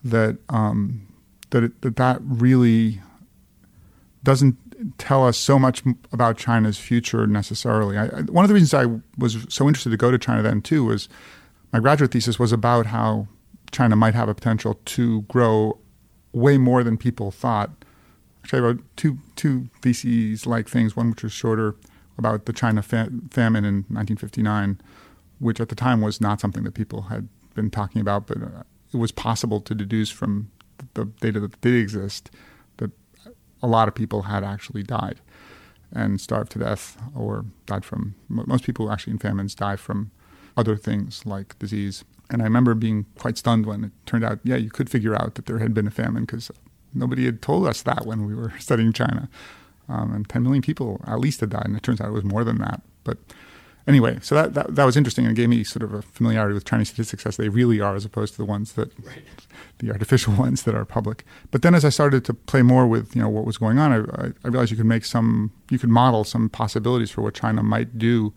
that 0.02 0.36
um, 0.48 1.06
that, 1.50 1.64
it, 1.64 1.80
that 1.82 1.96
that 1.96 2.18
really 2.22 3.00
doesn't 4.22 4.63
tell 4.98 5.26
us 5.26 5.36
so 5.36 5.58
much 5.58 5.82
about 6.12 6.36
China's 6.36 6.78
future 6.78 7.26
necessarily. 7.26 7.96
I, 7.96 8.06
one 8.22 8.44
of 8.44 8.48
the 8.48 8.54
reasons 8.54 8.74
I 8.74 8.86
was 9.18 9.46
so 9.48 9.66
interested 9.66 9.90
to 9.90 9.96
go 9.96 10.10
to 10.10 10.18
China 10.18 10.42
then 10.42 10.62
too 10.62 10.84
was 10.84 11.08
my 11.72 11.80
graduate 11.80 12.12
thesis 12.12 12.38
was 12.38 12.52
about 12.52 12.86
how 12.86 13.28
China 13.72 13.96
might 13.96 14.14
have 14.14 14.28
a 14.28 14.34
potential 14.34 14.78
to 14.84 15.22
grow 15.22 15.78
way 16.32 16.58
more 16.58 16.84
than 16.84 16.96
people 16.96 17.30
thought. 17.30 17.70
Actually, 18.42 18.58
I 18.58 18.62
wrote 18.62 18.96
two 18.96 19.18
two 19.36 19.68
theses 19.82 20.46
like 20.46 20.68
things. 20.68 20.96
One 20.96 21.10
which 21.10 21.22
was 21.22 21.32
shorter 21.32 21.74
about 22.18 22.46
the 22.46 22.52
China 22.52 22.82
fa- 22.82 23.10
famine 23.30 23.64
in 23.64 23.74
1959, 23.88 24.80
which 25.38 25.60
at 25.60 25.68
the 25.68 25.74
time 25.74 26.00
was 26.00 26.20
not 26.20 26.40
something 26.40 26.62
that 26.64 26.74
people 26.74 27.02
had 27.02 27.28
been 27.54 27.70
talking 27.70 28.00
about, 28.00 28.26
but 28.26 28.42
uh, 28.42 28.62
it 28.92 28.98
was 28.98 29.10
possible 29.10 29.60
to 29.60 29.74
deduce 29.74 30.10
from 30.10 30.50
the 30.94 31.06
data 31.06 31.40
that 31.40 31.60
did 31.60 31.74
exist 31.74 32.30
a 33.62 33.66
lot 33.66 33.88
of 33.88 33.94
people 33.94 34.22
had 34.22 34.44
actually 34.44 34.82
died 34.82 35.20
and 35.92 36.20
starved 36.20 36.52
to 36.52 36.58
death 36.58 37.00
or 37.14 37.44
died 37.66 37.84
from 37.84 38.14
most 38.28 38.64
people 38.64 38.90
actually 38.90 39.12
in 39.12 39.18
famines 39.18 39.54
die 39.54 39.76
from 39.76 40.10
other 40.56 40.76
things 40.76 41.24
like 41.24 41.58
disease. 41.58 42.04
And 42.30 42.40
i 42.42 42.44
remember 42.44 42.74
being 42.74 43.06
quite 43.18 43.38
stunned 43.38 43.66
when 43.66 43.84
it 43.84 43.92
turned 44.06 44.24
out 44.24 44.40
yeah 44.44 44.56
you 44.56 44.70
could 44.70 44.90
figure 44.90 45.14
out 45.14 45.34
that 45.34 45.46
there 45.46 45.58
had 45.58 45.74
been 45.74 45.86
a 45.86 45.90
famine 45.90 46.24
because 46.24 46.50
nobody 46.92 47.24
had 47.26 47.42
told 47.42 47.66
us 47.66 47.82
that 47.82 48.06
when 48.06 48.26
we 48.26 48.34
were 48.34 48.52
studying 48.58 48.92
china. 48.92 49.28
Um, 49.86 50.14
and 50.14 50.26
10 50.26 50.42
million 50.42 50.62
people 50.62 51.02
at 51.06 51.20
least 51.20 51.40
had 51.40 51.50
died 51.50 51.66
and 51.66 51.76
it 51.76 51.82
turns 51.82 52.00
out 52.00 52.08
it 52.08 52.12
was 52.12 52.24
more 52.24 52.42
than 52.42 52.56
that. 52.58 52.80
But 53.04 53.18
anyway, 53.86 54.18
so 54.22 54.34
that, 54.34 54.54
that, 54.54 54.74
that 54.74 54.84
was 54.84 54.96
interesting 54.96 55.26
and 55.26 55.36
gave 55.36 55.48
me 55.48 55.64
sort 55.64 55.82
of 55.82 55.92
a 55.92 56.02
familiarity 56.02 56.54
with 56.54 56.64
Chinese 56.64 56.88
statistics 56.88 57.26
as 57.26 57.36
they 57.36 57.48
really 57.48 57.80
are, 57.80 57.94
as 57.94 58.04
opposed 58.04 58.34
to 58.34 58.38
the 58.38 58.44
ones 58.44 58.72
that 58.74 58.90
right. 59.04 59.22
the 59.78 59.90
artificial 59.90 60.34
ones 60.38 60.62
that 60.62 60.74
are 60.74 60.84
public. 60.84 61.24
But 61.50 61.62
then, 61.62 61.74
as 61.74 61.84
I 61.84 61.90
started 61.90 62.24
to 62.26 62.34
play 62.34 62.62
more 62.62 62.86
with 62.86 63.14
you 63.14 63.22
know 63.22 63.28
what 63.28 63.44
was 63.44 63.58
going 63.58 63.78
on, 63.78 63.92
I, 63.92 64.32
I 64.44 64.48
realized 64.48 64.70
you 64.70 64.76
could 64.76 64.86
make 64.86 65.04
some, 65.04 65.52
you 65.70 65.78
could 65.78 65.90
model 65.90 66.24
some 66.24 66.48
possibilities 66.48 67.10
for 67.10 67.22
what 67.22 67.34
China 67.34 67.62
might 67.62 67.98
do 67.98 68.32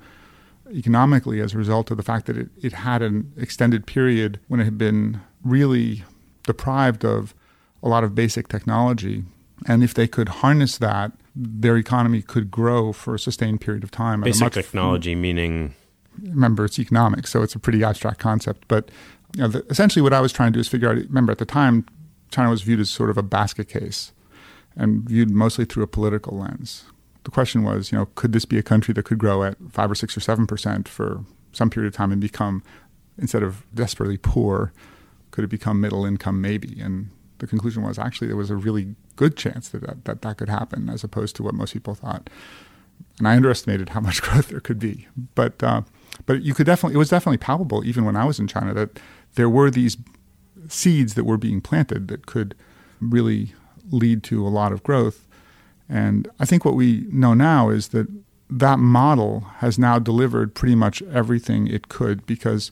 economically 0.74 1.40
as 1.40 1.54
a 1.54 1.58
result 1.58 1.92
of 1.92 1.98
the 1.98 2.04
fact 2.04 2.26
that 2.26 2.38
it, 2.38 2.50
it 2.62 2.74
had 2.74 3.02
an 3.02 3.32
extended 3.38 3.86
period 3.86 4.40
when 4.48 4.60
it 4.60 4.66
had 4.66 4.78
been 4.78 5.22
really 5.44 6.04
deprived 6.44 7.06
of 7.06 7.34
a 7.82 7.88
lot 7.88 8.04
of 8.04 8.16
basic 8.16 8.48
technology. 8.48 9.24
And 9.68 9.84
if 9.84 9.94
they 9.94 10.08
could 10.08 10.30
harness 10.30 10.78
that 10.78 11.12
their 11.40 11.78
economy 11.78 12.22
could 12.22 12.50
grow 12.50 12.92
for 12.92 13.14
a 13.16 13.20
sustained 13.20 13.62
period 13.62 13.84
of 13.84 13.92
time. 13.92 14.22
Basic 14.22 14.52
technology, 14.52 15.12
f- 15.12 15.18
meaning. 15.18 15.76
Remember, 16.22 16.66
it's 16.66 16.80
economics, 16.80 17.30
so 17.30 17.44
it's 17.44 17.54
a 17.54 17.60
pretty 17.60 17.84
abstract 17.84 18.20
concept. 18.20 18.68
But 18.68 18.90
you 19.36 19.44
know, 19.44 19.48
the, 19.48 19.66
essentially, 19.70 20.02
what 20.02 20.14
I 20.14 20.22
was 20.22 20.32
trying 20.32 20.52
to 20.52 20.58
do 20.58 20.60
is 20.60 20.68
figure 20.68 20.90
out. 20.90 20.96
Remember, 20.96 21.32
at 21.32 21.38
the 21.38 21.46
time, 21.46 21.86
China 22.32 22.50
was 22.50 22.64
viewed 22.64 22.80
as 22.80 22.90
sort 22.90 23.12
of 23.12 23.18
a 23.18 23.24
basket 23.24 23.70
case, 23.70 24.14
and 24.76 25.08
viewed 25.08 25.30
mostly 25.30 25.66
through 25.66 25.84
a 25.84 25.88
political 25.88 26.38
lens. 26.38 26.86
The 27.24 27.32
question 27.32 27.64
was, 27.64 27.92
you 27.92 27.98
know, 27.98 28.08
could 28.16 28.32
this 28.32 28.46
be 28.46 28.58
a 28.58 28.64
country 28.64 28.94
that 28.96 29.04
could 29.04 29.18
grow 29.20 29.44
at 29.44 29.58
five 29.70 29.92
or 29.92 29.96
six 29.96 30.18
or 30.18 30.22
seven 30.22 30.48
percent 30.48 30.88
for 30.88 31.24
some 31.52 31.70
period 31.70 31.90
of 31.90 31.96
time 31.96 32.12
and 32.12 32.22
become, 32.22 32.64
instead 33.18 33.44
of 33.44 33.64
desperately 33.76 34.18
poor, 34.18 34.72
could 35.32 35.44
it 35.44 35.50
become 35.50 35.82
middle 35.82 36.06
income 36.06 36.42
maybe? 36.42 36.80
And 36.80 37.10
the 37.40 37.48
conclusion 37.48 37.84
was 37.84 38.00
actually 38.00 38.28
there 38.28 38.38
was 38.38 38.50
a 38.50 38.56
really 38.56 38.96
good 39.16 39.36
chance 39.36 39.70
that 39.70 39.82
that, 39.82 40.06
that 40.06 40.22
that 40.22 40.38
could 40.38 40.50
happen, 40.50 40.90
as 40.90 41.04
opposed 41.04 41.36
to 41.38 41.44
what 41.44 41.54
most 41.54 41.74
people 41.74 41.96
thought. 41.96 42.30
And 43.20 43.28
I 43.28 43.36
underestimated 43.36 43.90
how 43.90 44.00
much 44.00 44.22
growth 44.24 44.50
there 44.50 44.60
could 44.60 44.80
be. 44.80 45.08
But 45.36 45.62
uh, 45.62 45.82
but 46.26 46.42
you 46.42 46.54
could 46.54 46.66
definitely 46.66 46.96
it 46.96 47.00
was 47.00 47.10
definitely 47.10 47.38
palpable 47.38 47.86
even 47.86 48.06
when 48.06 48.16
I 48.16 48.26
was 48.26 48.40
in 48.40 48.48
China 48.48 48.74
that 48.74 49.00
there 49.36 49.50
were 49.50 49.70
these 49.70 49.98
seeds 50.68 51.14
that 51.14 51.24
were 51.24 51.38
being 51.38 51.62
planted 51.62 52.08
that 52.08 52.26
could 52.26 52.56
really 53.00 53.54
lead 53.92 54.24
to 54.24 54.46
a 54.46 54.50
lot 54.50 54.72
of 54.72 54.84
growth. 54.84 55.28
And 55.90 56.28
I 56.40 56.46
think 56.46 56.66
what 56.66 56.76
we 56.76 57.06
know 57.10 57.34
now 57.34 57.70
is 57.70 57.90
that 57.90 58.08
that 58.50 58.80
model 58.80 59.42
has 59.58 59.78
now 59.78 60.00
delivered 60.00 60.56
pretty 60.56 60.76
much 60.76 61.02
everything 61.04 61.68
it 61.68 61.90
could 61.90 62.26
because 62.26 62.72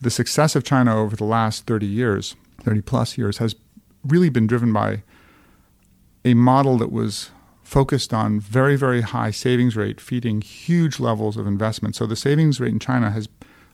the 0.00 0.10
success 0.10 0.56
of 0.56 0.64
China 0.64 0.96
over 0.96 1.16
the 1.16 1.24
last 1.24 1.66
30 1.66 1.86
years, 1.86 2.36
30 2.62 2.80
plus 2.82 3.18
years, 3.18 3.38
has 3.38 3.54
really 4.04 4.28
been 4.28 4.46
driven 4.46 4.72
by 4.72 5.02
a 6.24 6.34
model 6.34 6.78
that 6.78 6.92
was 6.92 7.30
focused 7.62 8.12
on 8.12 8.40
very, 8.40 8.76
very 8.76 9.00
high 9.00 9.30
savings 9.30 9.76
rate, 9.76 10.00
feeding 10.00 10.40
huge 10.40 10.98
levels 10.98 11.36
of 11.36 11.46
investment. 11.46 11.94
So 11.94 12.04
the 12.04 12.16
savings 12.16 12.58
rate 12.58 12.72
in 12.72 12.80
China 12.80 13.10
has, 13.10 13.28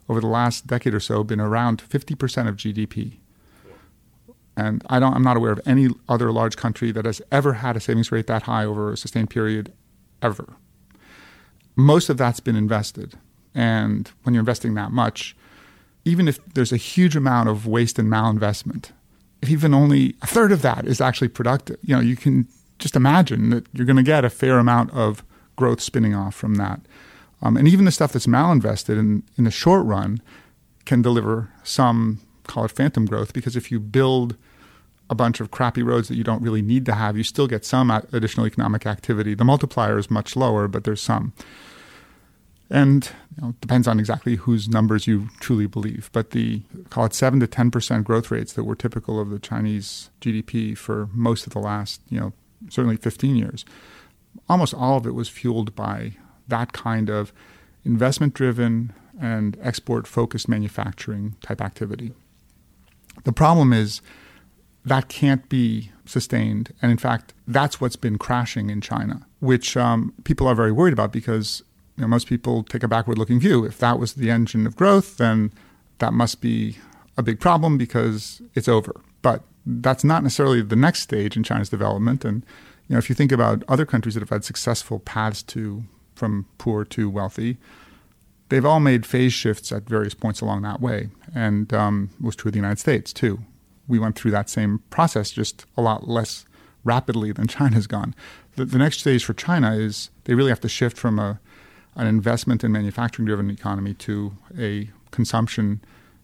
over 0.08 0.20
the 0.20 0.26
last 0.26 0.66
decade 0.66 0.94
or 0.94 1.00
so, 1.00 1.24
been 1.24 1.40
around 1.40 1.82
50% 1.82 2.48
of 2.48 2.56
GDP. 2.56 3.16
And 4.56 4.82
I 4.88 4.98
don't, 4.98 5.14
I'm 5.14 5.22
not 5.22 5.36
aware 5.36 5.52
of 5.52 5.60
any 5.66 5.88
other 6.08 6.32
large 6.32 6.56
country 6.56 6.92
that 6.92 7.04
has 7.04 7.20
ever 7.30 7.54
had 7.54 7.76
a 7.76 7.80
savings 7.80 8.12
rate 8.12 8.26
that 8.26 8.42
high 8.42 8.64
over 8.64 8.92
a 8.92 8.96
sustained 8.96 9.30
period, 9.30 9.72
ever. 10.22 10.56
Most 11.74 12.08
of 12.08 12.16
that's 12.16 12.40
been 12.40 12.56
invested. 12.56 13.14
And 13.54 14.10
when 14.22 14.34
you're 14.34 14.40
investing 14.40 14.74
that 14.74 14.92
much, 14.92 15.36
even 16.04 16.28
if 16.28 16.38
there's 16.54 16.72
a 16.72 16.78
huge 16.78 17.16
amount 17.16 17.48
of 17.48 17.66
waste 17.66 17.98
and 17.98 18.10
malinvestment, 18.10 18.90
even 19.42 19.74
only 19.74 20.14
a 20.22 20.26
third 20.26 20.52
of 20.52 20.62
that 20.62 20.86
is 20.86 21.00
actually 21.00 21.28
productive, 21.28 21.78
you 21.82 21.94
know, 21.94 22.00
you 22.00 22.16
can 22.16 22.48
just 22.78 22.96
imagine 22.96 23.50
that 23.50 23.66
you're 23.72 23.86
going 23.86 23.96
to 23.96 24.02
get 24.02 24.24
a 24.24 24.30
fair 24.30 24.58
amount 24.58 24.92
of 24.92 25.24
growth 25.56 25.80
spinning 25.80 26.14
off 26.14 26.34
from 26.34 26.56
that. 26.56 26.80
Um, 27.42 27.56
and 27.56 27.68
even 27.68 27.84
the 27.84 27.90
stuff 27.90 28.12
that's 28.12 28.26
malinvested 28.26 28.98
in, 28.98 29.22
in 29.36 29.44
the 29.44 29.50
short 29.50 29.84
run 29.84 30.20
can 30.84 31.02
deliver 31.02 31.50
some, 31.64 32.20
call 32.46 32.64
it 32.64 32.70
phantom 32.70 33.06
growth, 33.06 33.32
because 33.32 33.56
if 33.56 33.70
you 33.70 33.80
build 33.80 34.36
a 35.08 35.14
bunch 35.14 35.40
of 35.40 35.50
crappy 35.50 35.82
roads 35.82 36.08
that 36.08 36.16
you 36.16 36.24
don't 36.24 36.42
really 36.42 36.62
need 36.62 36.84
to 36.86 36.94
have, 36.94 37.16
you 37.16 37.22
still 37.22 37.46
get 37.46 37.64
some 37.64 37.90
additional 37.90 38.46
economic 38.46 38.86
activity. 38.86 39.34
The 39.34 39.44
multiplier 39.44 39.98
is 39.98 40.10
much 40.10 40.34
lower, 40.34 40.66
but 40.66 40.84
there's 40.84 41.02
some. 41.02 41.32
And 42.68 43.08
you 43.36 43.42
know, 43.42 43.48
it 43.50 43.60
depends 43.60 43.86
on 43.86 44.00
exactly 44.00 44.36
whose 44.36 44.68
numbers 44.68 45.06
you 45.06 45.28
truly 45.40 45.66
believe. 45.66 46.10
But 46.12 46.30
the 46.30 46.62
call 46.90 47.04
it 47.04 47.14
seven 47.14 47.40
to 47.40 47.46
ten 47.46 47.70
percent 47.70 48.04
growth 48.04 48.30
rates 48.30 48.52
that 48.54 48.64
were 48.64 48.74
typical 48.74 49.20
of 49.20 49.30
the 49.30 49.38
Chinese 49.38 50.10
GDP 50.20 50.76
for 50.76 51.08
most 51.12 51.46
of 51.46 51.52
the 51.52 51.60
last, 51.60 52.00
you 52.08 52.18
know, 52.18 52.32
certainly 52.68 52.96
15 52.96 53.36
years, 53.36 53.64
almost 54.48 54.74
all 54.74 54.96
of 54.96 55.06
it 55.06 55.14
was 55.14 55.28
fueled 55.28 55.74
by 55.74 56.12
that 56.48 56.72
kind 56.72 57.10
of 57.10 57.32
investment 57.84 58.34
driven 58.34 58.92
and 59.20 59.56
export 59.62 60.06
focused 60.06 60.48
manufacturing 60.48 61.36
type 61.42 61.60
activity. 61.60 62.12
The 63.24 63.32
problem 63.32 63.72
is 63.72 64.02
that 64.84 65.08
can't 65.08 65.48
be 65.48 65.90
sustained. 66.04 66.72
And 66.80 66.92
in 66.92 66.98
fact, 66.98 67.34
that's 67.46 67.80
what's 67.80 67.96
been 67.96 68.18
crashing 68.18 68.70
in 68.70 68.80
China, 68.80 69.26
which 69.40 69.76
um, 69.76 70.14
people 70.24 70.46
are 70.46 70.54
very 70.54 70.72
worried 70.72 70.92
about 70.92 71.12
because 71.12 71.62
you 71.96 72.02
know, 72.02 72.08
most 72.08 72.26
people 72.26 72.62
take 72.62 72.82
a 72.82 72.88
backward 72.88 73.18
looking 73.18 73.40
view. 73.40 73.64
If 73.64 73.78
that 73.78 73.98
was 73.98 74.14
the 74.14 74.30
engine 74.30 74.66
of 74.66 74.76
growth, 74.76 75.16
then 75.16 75.52
that 75.98 76.12
must 76.12 76.40
be 76.40 76.78
a 77.16 77.22
big 77.22 77.40
problem 77.40 77.78
because 77.78 78.42
it's 78.54 78.68
over. 78.68 79.00
But 79.22 79.42
that's 79.64 80.04
not 80.04 80.22
necessarily 80.22 80.62
the 80.62 80.76
next 80.76 81.00
stage 81.00 81.36
in 81.36 81.42
China's 81.42 81.68
development. 81.68 82.24
And 82.24 82.44
you 82.88 82.94
know, 82.94 82.98
if 82.98 83.08
you 83.08 83.14
think 83.14 83.32
about 83.32 83.64
other 83.68 83.86
countries 83.86 84.14
that 84.14 84.20
have 84.20 84.30
had 84.30 84.44
successful 84.44 85.00
paths 85.00 85.42
to 85.44 85.84
from 86.14 86.46
poor 86.58 86.84
to 86.84 87.10
wealthy, 87.10 87.56
they've 88.48 88.64
all 88.64 88.80
made 88.80 89.04
phase 89.04 89.32
shifts 89.32 89.72
at 89.72 89.88
various 89.88 90.14
points 90.14 90.40
along 90.40 90.62
that 90.62 90.80
way. 90.80 91.08
And 91.34 91.72
um, 91.74 92.10
it 92.18 92.24
was 92.24 92.36
true 92.36 92.50
of 92.50 92.52
the 92.52 92.58
United 92.58 92.78
States 92.78 93.12
too. 93.12 93.40
We 93.88 93.98
went 93.98 94.16
through 94.16 94.32
that 94.32 94.48
same 94.50 94.82
process, 94.90 95.30
just 95.30 95.64
a 95.76 95.82
lot 95.82 96.08
less 96.08 96.44
rapidly 96.84 97.32
than 97.32 97.48
China's 97.48 97.86
gone. 97.86 98.14
The, 98.54 98.64
the 98.64 98.78
next 98.78 99.00
stage 99.00 99.24
for 99.24 99.34
China 99.34 99.74
is 99.74 100.10
they 100.24 100.34
really 100.34 100.50
have 100.50 100.60
to 100.60 100.68
shift 100.68 100.96
from 100.96 101.18
a 101.18 101.40
an 101.96 102.06
investment 102.06 102.62
and 102.62 102.72
manufacturing 102.72 103.26
driven 103.26 103.50
economy 103.50 103.94
to 103.94 104.36
a 104.58 104.90
consumption 105.10 105.80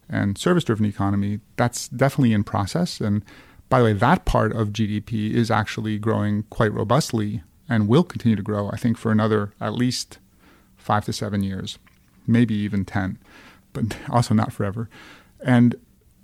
and 0.09 0.37
service 0.37 0.63
driven 0.63 0.85
economy, 0.85 1.39
that's 1.55 1.87
definitely 1.89 2.33
in 2.33 2.43
process. 2.43 3.01
And 3.01 3.23
by 3.69 3.79
the 3.79 3.85
way, 3.85 3.93
that 3.93 4.25
part 4.25 4.53
of 4.53 4.69
GDP 4.69 5.31
is 5.33 5.49
actually 5.49 5.97
growing 5.97 6.43
quite 6.49 6.71
robustly 6.71 7.41
and 7.67 7.87
will 7.87 8.03
continue 8.03 8.35
to 8.35 8.43
grow, 8.43 8.69
I 8.69 8.77
think, 8.77 8.97
for 8.97 9.11
another 9.11 9.53
at 9.59 9.73
least 9.73 10.19
five 10.77 11.05
to 11.05 11.13
seven 11.13 11.41
years, 11.41 11.79
maybe 12.27 12.53
even 12.53 12.85
10, 12.85 13.17
but 13.71 13.97
also 14.09 14.33
not 14.33 14.53
forever. 14.53 14.89
And 15.43 15.75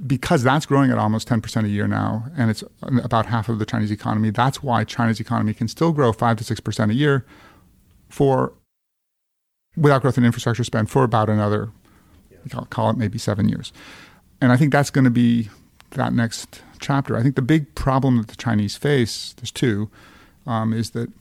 because 0.06 0.44
that's 0.44 0.65
growing 0.65 0.91
at 0.91 0.98
almost 0.98 1.27
10% 1.27 1.65
a 1.65 1.70
year 1.70 1.88
now, 1.88 2.25
and 2.38 2.50
it's 2.50 2.63
about 2.84 3.25
half 3.25 3.50
of 3.50 3.60
the 3.60 3.65
Chinese 3.65 3.91
economy, 3.91 4.29
that's 4.29 4.63
why 4.63 4.84
China's 4.84 5.20
economy 5.20 5.53
can 5.53 5.68
still 5.68 5.91
grow 5.91 6.13
5 6.13 6.38
to 6.38 6.44
6% 6.44 6.89
a 6.89 6.94
year 6.94 7.25
for 8.08 8.53
without 9.75 10.01
growth 10.01 10.17
in 10.17 10.25
infrastructure 10.25 10.63
spend 10.63 10.89
for 10.89 11.03
about 11.03 11.29
another, 11.29 11.69
yeah. 12.31 12.61
call 12.69 12.89
it 12.89 12.97
maybe 12.97 13.17
seven 13.17 13.49
years. 13.49 13.71
And 14.41 14.51
I 14.51 14.57
think 14.57 14.71
that's 14.71 14.89
going 14.89 15.05
to 15.05 15.11
be 15.11 15.49
that 15.91 16.13
next 16.13 16.61
chapter. 16.79 17.17
I 17.17 17.23
think 17.23 17.35
the 17.35 17.41
big 17.41 17.75
problem 17.75 18.17
that 18.17 18.27
the 18.27 18.35
Chinese 18.35 18.77
face, 18.77 19.33
there's 19.38 19.51
two, 19.51 19.89
um, 20.45 20.73
is 20.73 20.91
that 20.91 21.11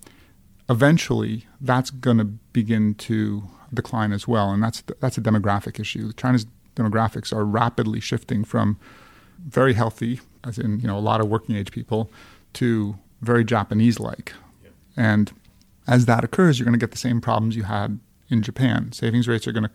eventually 0.69 1.47
that's 1.61 1.91
going 1.91 2.19
to 2.19 2.25
begin 2.25 2.95
to 2.95 3.45
decline 3.73 4.13
as 4.13 4.27
well, 4.27 4.51
and 4.51 4.63
that's 4.63 4.83
that's 5.01 5.19
a 5.19 5.21
demographic 5.21 5.79
issue. 5.81 6.13
China's 6.13 6.47
demographics 6.77 7.33
are 7.33 7.45
rapidly 7.45 8.01
shifting 8.01 8.45
from 8.45 8.79
very 9.39 9.75
healthy, 9.75 10.21
as 10.45 10.59
in 10.59 10.81
you 10.81 10.87
know 10.87 10.97
a 10.97 11.01
lot 11.01 11.21
of 11.21 11.29
working 11.29 11.57
age 11.57 11.71
people, 11.71 12.11
to 12.55 12.97
very 13.21 13.45
Japanese 13.45 13.99
like, 13.99 14.33
yeah. 14.63 14.71
and 14.97 15.33
as 15.87 16.07
that 16.07 16.23
occurs, 16.23 16.59
you're 16.59 16.65
going 16.65 16.79
to 16.79 16.83
get 16.83 16.93
the 16.93 16.99
same 16.99 17.21
problems 17.21 17.57
you 17.57 17.65
had 17.65 17.99
in 18.31 18.43
Japan. 18.43 18.93
Savings 18.93 19.29
rates 19.29 19.47
are 19.47 19.53
going 19.53 19.65
to 19.65 19.71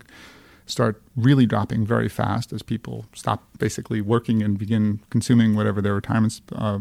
start 0.65 1.01
really 1.15 1.45
dropping 1.45 1.85
very 1.85 2.07
fast 2.07 2.53
as 2.53 2.61
people 2.61 3.05
stop 3.13 3.43
basically 3.59 4.01
working 4.01 4.41
and 4.41 4.57
begin 4.57 4.99
consuming 5.09 5.55
whatever 5.55 5.81
their 5.81 5.93
retirement 5.93 6.39
uh, 6.53 6.79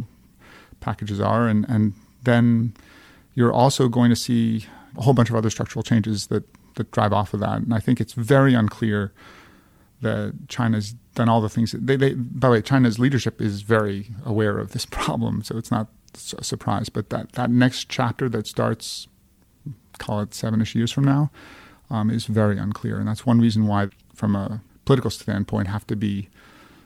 packages 0.81 1.21
are, 1.21 1.49
and 1.49 1.69
and 1.69 1.95
then 2.23 2.75
you're 3.35 3.53
also 3.53 3.89
going 3.89 4.11
to 4.11 4.17
see 4.17 4.67
a 4.97 5.03
whole 5.03 5.15
bunch 5.15 5.31
of 5.31 5.37
other 5.37 5.51
structural 5.51 5.83
changes 5.83 6.29
that 6.29 6.45
that 6.75 6.91
drive 6.91 7.13
off 7.13 7.35
of 7.35 7.41
that. 7.41 7.59
And 7.59 7.75
I 7.75 7.81
think 7.81 8.01
it's 8.01 8.15
very 8.15 8.55
unclear 8.55 9.13
that 10.01 10.35
China's 10.49 10.95
done 11.15 11.29
all 11.29 11.41
the 11.41 11.49
things. 11.49 11.73
They, 11.73 11.97
they, 11.97 12.15
by 12.15 12.49
the 12.49 12.53
way, 12.53 12.63
China's 12.63 12.99
leadership 12.99 13.41
is 13.41 13.63
very 13.63 14.09
aware 14.25 14.59
of 14.59 14.73
this 14.73 14.87
problem, 14.91 15.43
so 15.43 15.57
it's 15.57 15.71
not 15.71 15.89
a 16.37 16.45
surprise. 16.45 16.89
But 16.89 17.11
that 17.11 17.33
that 17.33 17.51
next 17.51 17.89
chapter 17.89 18.29
that 18.29 18.47
starts, 18.47 19.09
call 19.99 20.21
it 20.21 20.35
seven-ish 20.35 20.75
years 20.75 20.93
from 20.93 21.05
now, 21.05 21.31
um, 21.91 22.11
is 22.11 22.27
very 22.27 22.59
unclear, 22.59 22.99
and 22.99 23.09
that's 23.09 23.27
one 23.27 23.41
reason 23.41 23.67
why, 23.67 23.89
from 24.15 24.35
a 24.35 24.63
political 24.85 25.11
standpoint, 25.11 25.69
have 25.69 25.87
to 25.89 25.97
be 25.97 26.29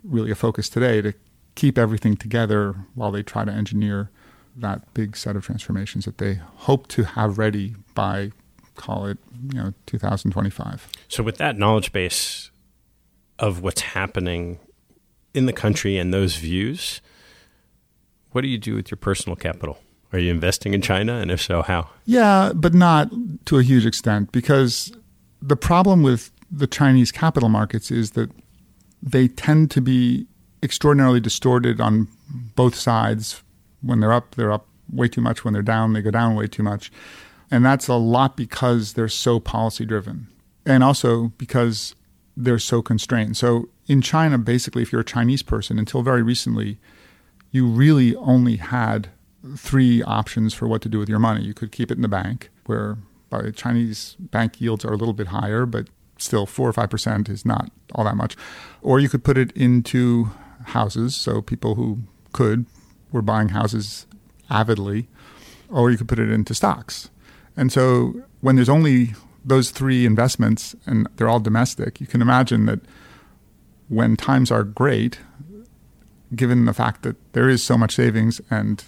really 0.02 0.30
a 0.30 0.34
focus 0.34 0.68
today 0.68 1.00
to 1.02 1.12
keep 1.54 1.78
everything 1.78 2.16
together 2.16 2.74
while 2.94 3.10
they 3.10 3.22
try 3.22 3.44
to 3.44 3.52
engineer 3.52 4.10
that 4.56 4.92
big 4.94 5.16
set 5.16 5.36
of 5.36 5.44
transformations 5.44 6.04
that 6.04 6.18
they 6.18 6.34
hope 6.34 6.86
to 6.88 7.04
have 7.04 7.38
ready 7.38 7.74
by 7.94 8.30
call 8.74 9.06
it 9.06 9.18
you 9.52 9.58
know 9.58 9.72
2025 9.86 10.88
so 11.08 11.22
with 11.22 11.38
that 11.38 11.56
knowledge 11.56 11.92
base 11.92 12.50
of 13.38 13.62
what's 13.62 13.80
happening 13.80 14.58
in 15.34 15.46
the 15.46 15.52
country 15.52 15.96
and 15.96 16.12
those 16.12 16.36
views 16.36 17.00
what 18.32 18.42
do 18.42 18.48
you 18.48 18.58
do 18.58 18.74
with 18.74 18.90
your 18.90 18.96
personal 18.96 19.34
capital 19.34 19.78
are 20.12 20.18
you 20.18 20.30
investing 20.30 20.74
in 20.74 20.80
china 20.80 21.14
and 21.14 21.30
if 21.30 21.40
so 21.40 21.62
how 21.62 21.88
yeah 22.04 22.52
but 22.54 22.74
not 22.74 23.10
to 23.44 23.58
a 23.58 23.62
huge 23.62 23.86
extent 23.86 24.30
because 24.32 24.92
the 25.42 25.56
problem 25.56 26.02
with 26.02 26.30
the 26.50 26.66
chinese 26.66 27.10
capital 27.12 27.48
markets 27.48 27.90
is 27.90 28.12
that 28.12 28.30
they 29.02 29.28
tend 29.28 29.70
to 29.70 29.80
be 29.80 30.26
extraordinarily 30.62 31.20
distorted 31.20 31.80
on 31.80 32.08
both 32.54 32.74
sides 32.74 33.42
when 33.82 34.00
they're 34.00 34.12
up, 34.12 34.34
they're 34.34 34.52
up 34.52 34.66
way 34.92 35.08
too 35.08 35.20
much. 35.20 35.44
When 35.44 35.52
they're 35.52 35.62
down, 35.62 35.92
they 35.92 36.02
go 36.02 36.10
down 36.10 36.34
way 36.34 36.46
too 36.46 36.62
much. 36.62 36.90
And 37.50 37.64
that's 37.64 37.88
a 37.88 37.94
lot 37.94 38.36
because 38.36 38.94
they're 38.94 39.08
so 39.08 39.38
policy 39.38 39.84
driven. 39.84 40.26
And 40.64 40.82
also 40.82 41.28
because 41.38 41.94
they're 42.36 42.58
so 42.58 42.82
constrained. 42.82 43.36
So 43.36 43.68
in 43.86 44.02
China, 44.02 44.38
basically, 44.38 44.82
if 44.82 44.90
you're 44.90 45.02
a 45.02 45.04
Chinese 45.04 45.42
person, 45.42 45.78
until 45.78 46.02
very 46.02 46.22
recently, 46.22 46.78
you 47.52 47.66
really 47.66 48.16
only 48.16 48.56
had 48.56 49.08
three 49.56 50.02
options 50.02 50.54
for 50.54 50.66
what 50.66 50.82
to 50.82 50.88
do 50.88 50.98
with 50.98 51.08
your 51.08 51.18
money. 51.18 51.42
You 51.42 51.54
could 51.54 51.72
keep 51.72 51.90
it 51.90 51.96
in 51.96 52.02
the 52.02 52.08
bank, 52.08 52.50
where 52.66 52.98
by 53.30 53.50
Chinese 53.50 54.16
bank 54.18 54.60
yields 54.60 54.84
are 54.84 54.92
a 54.92 54.96
little 54.96 55.14
bit 55.14 55.28
higher, 55.28 55.66
but 55.66 55.88
still 56.18 56.46
four 56.46 56.68
or 56.68 56.72
five 56.72 56.90
percent 56.90 57.28
is 57.28 57.44
not 57.44 57.70
all 57.94 58.04
that 58.04 58.16
much. 58.16 58.36
Or 58.82 58.98
you 59.00 59.08
could 59.08 59.24
put 59.24 59.36
it 59.36 59.52
into 59.52 60.30
houses. 60.64 61.14
So 61.14 61.42
people 61.42 61.74
who 61.74 62.00
could 62.32 62.66
were 63.12 63.22
buying 63.22 63.50
houses 63.50 64.06
avidly, 64.50 65.08
or 65.68 65.90
you 65.90 65.98
could 65.98 66.08
put 66.08 66.18
it 66.18 66.30
into 66.30 66.54
stocks. 66.54 67.10
And 67.56 67.72
so 67.72 68.22
when 68.40 68.56
there's 68.56 68.68
only 68.68 69.14
those 69.44 69.70
three 69.70 70.04
investments 70.04 70.74
and 70.86 71.08
they're 71.16 71.28
all 71.28 71.40
domestic, 71.40 72.00
you 72.00 72.06
can 72.06 72.20
imagine 72.20 72.66
that 72.66 72.80
when 73.88 74.16
times 74.16 74.50
are 74.50 74.64
great, 74.64 75.20
given 76.34 76.64
the 76.64 76.74
fact 76.74 77.02
that 77.02 77.16
there 77.32 77.48
is 77.48 77.62
so 77.62 77.78
much 77.78 77.94
savings 77.94 78.40
and 78.50 78.84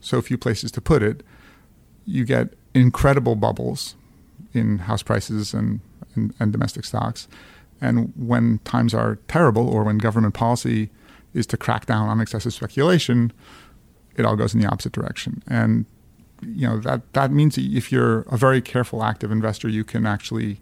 so 0.00 0.22
few 0.22 0.38
places 0.38 0.70
to 0.72 0.80
put 0.80 1.02
it, 1.02 1.22
you 2.04 2.24
get 2.24 2.54
incredible 2.74 3.34
bubbles 3.34 3.96
in 4.52 4.78
house 4.78 5.02
prices 5.02 5.52
and, 5.52 5.80
and, 6.14 6.34
and 6.40 6.52
domestic 6.52 6.84
stocks. 6.84 7.28
And 7.80 8.12
when 8.16 8.58
times 8.60 8.94
are 8.94 9.16
terrible 9.28 9.68
or 9.68 9.84
when 9.84 9.98
government 9.98 10.34
policy 10.34 10.90
is 11.34 11.46
to 11.48 11.56
crack 11.56 11.86
down 11.86 12.08
on 12.08 12.20
excessive 12.20 12.52
speculation, 12.52 13.32
it 14.16 14.24
all 14.24 14.36
goes 14.36 14.54
in 14.54 14.60
the 14.60 14.66
opposite 14.66 14.92
direction. 14.92 15.42
And 15.46 15.86
you 16.42 16.66
know 16.66 16.78
that 16.78 17.12
that 17.14 17.30
means 17.30 17.58
if 17.58 17.90
you're 17.90 18.20
a 18.30 18.36
very 18.36 18.60
careful, 18.60 19.02
active 19.02 19.30
investor, 19.30 19.68
you 19.68 19.84
can 19.84 20.06
actually 20.06 20.60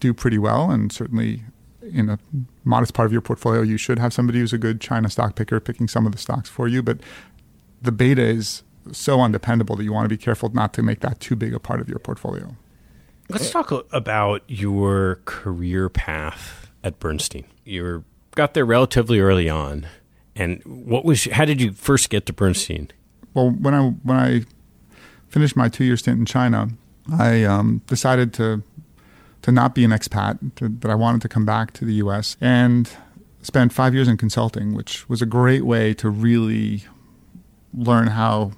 do 0.00 0.12
pretty 0.12 0.38
well. 0.38 0.70
And 0.70 0.92
certainly, 0.92 1.44
in 1.82 2.08
a 2.08 2.18
modest 2.64 2.94
part 2.94 3.06
of 3.06 3.12
your 3.12 3.20
portfolio, 3.20 3.62
you 3.62 3.76
should 3.76 3.98
have 3.98 4.12
somebody 4.12 4.40
who's 4.40 4.52
a 4.52 4.58
good 4.58 4.80
China 4.80 5.08
stock 5.08 5.36
picker 5.36 5.60
picking 5.60 5.88
some 5.88 6.06
of 6.06 6.12
the 6.12 6.18
stocks 6.18 6.48
for 6.48 6.68
you. 6.68 6.82
But 6.82 6.98
the 7.82 7.92
beta 7.92 8.22
is 8.22 8.62
so 8.90 9.20
undependable 9.20 9.76
that 9.76 9.84
you 9.84 9.92
want 9.92 10.04
to 10.04 10.08
be 10.08 10.16
careful 10.16 10.50
not 10.52 10.72
to 10.74 10.82
make 10.82 11.00
that 11.00 11.20
too 11.20 11.36
big 11.36 11.54
a 11.54 11.60
part 11.60 11.80
of 11.80 11.88
your 11.88 11.98
portfolio. 11.98 12.56
Let's 13.28 13.50
talk 13.50 13.72
about 13.92 14.42
your 14.48 15.20
career 15.24 15.88
path 15.88 16.70
at 16.82 16.98
Bernstein. 16.98 17.44
You 17.64 18.04
got 18.34 18.54
there 18.54 18.64
relatively 18.64 19.20
early 19.20 19.48
on. 19.48 19.86
And 20.34 20.62
what 20.64 21.04
was 21.04 21.24
how 21.24 21.44
did 21.44 21.60
you 21.60 21.72
first 21.72 22.10
get 22.10 22.26
to 22.26 22.32
Bernstein? 22.32 22.90
Well, 23.34 23.50
when 23.50 23.74
I 23.74 23.88
when 24.02 24.16
I 24.16 24.44
finished 25.28 25.56
my 25.56 25.68
two 25.68 25.84
year 25.84 25.96
stint 25.96 26.18
in 26.18 26.26
China, 26.26 26.68
I 27.10 27.44
um, 27.44 27.82
decided 27.86 28.32
to 28.34 28.62
to 29.42 29.52
not 29.52 29.74
be 29.74 29.84
an 29.84 29.90
expat, 29.90 30.54
to, 30.56 30.68
that 30.68 30.90
I 30.90 30.94
wanted 30.94 31.20
to 31.22 31.28
come 31.28 31.44
back 31.44 31.72
to 31.74 31.84
the 31.84 31.94
U.S. 31.94 32.36
and 32.40 32.88
spent 33.42 33.72
five 33.72 33.92
years 33.92 34.08
in 34.08 34.16
consulting, 34.16 34.72
which 34.72 35.08
was 35.08 35.20
a 35.20 35.26
great 35.26 35.64
way 35.64 35.92
to 35.94 36.08
really 36.08 36.84
learn 37.74 38.08
how 38.08 38.52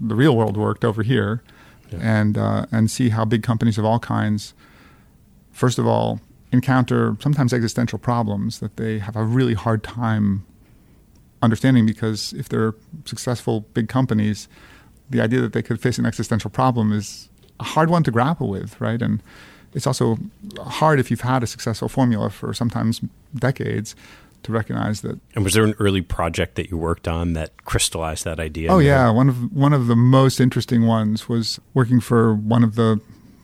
the 0.00 0.14
real 0.14 0.36
world 0.36 0.56
worked 0.56 0.84
over 0.84 1.02
here, 1.02 1.42
yeah. 1.90 1.98
and 2.02 2.38
uh, 2.38 2.66
and 2.72 2.90
see 2.90 3.10
how 3.10 3.24
big 3.24 3.42
companies 3.42 3.78
of 3.78 3.84
all 3.84 3.98
kinds, 3.98 4.54
first 5.52 5.78
of 5.78 5.86
all, 5.86 6.20
encounter 6.52 7.16
sometimes 7.20 7.52
existential 7.52 7.98
problems 7.98 8.58
that 8.60 8.76
they 8.76 8.98
have 8.98 9.16
a 9.16 9.24
really 9.24 9.54
hard 9.54 9.82
time 9.82 10.44
understanding 11.42 11.86
because 11.86 12.32
if 12.34 12.48
they're 12.48 12.74
successful 13.04 13.60
big 13.72 13.88
companies, 13.88 14.48
the 15.08 15.20
idea 15.20 15.40
that 15.40 15.52
they 15.52 15.62
could 15.62 15.80
face 15.80 15.98
an 15.98 16.06
existential 16.06 16.50
problem 16.50 16.92
is 16.92 17.28
a 17.58 17.64
hard 17.64 17.90
one 17.90 18.02
to 18.02 18.10
grapple 18.10 18.48
with, 18.48 18.80
right? 18.80 19.00
And 19.00 19.22
it's 19.74 19.86
also 19.86 20.18
hard 20.58 20.98
if 20.98 21.10
you've 21.10 21.20
had 21.20 21.42
a 21.42 21.46
successful 21.46 21.88
formula 21.88 22.30
for 22.30 22.52
sometimes 22.52 23.00
decades 23.34 23.94
to 24.42 24.52
recognize 24.52 25.00
that. 25.02 25.20
And 25.34 25.44
was 25.44 25.54
there 25.54 25.64
an 25.64 25.74
early 25.78 26.02
project 26.02 26.54
that 26.56 26.70
you 26.70 26.76
worked 26.76 27.06
on 27.08 27.34
that 27.34 27.64
crystallized 27.64 28.24
that 28.24 28.40
idea? 28.40 28.70
Oh 28.70 28.78
yeah, 28.78 29.10
one 29.10 29.28
of 29.28 29.52
one 29.52 29.72
of 29.72 29.86
the 29.86 29.96
most 29.96 30.40
interesting 30.40 30.86
ones 30.86 31.28
was 31.28 31.60
working 31.74 32.00
for 32.00 32.34
one 32.34 32.64
of 32.64 32.74
the 32.74 33.00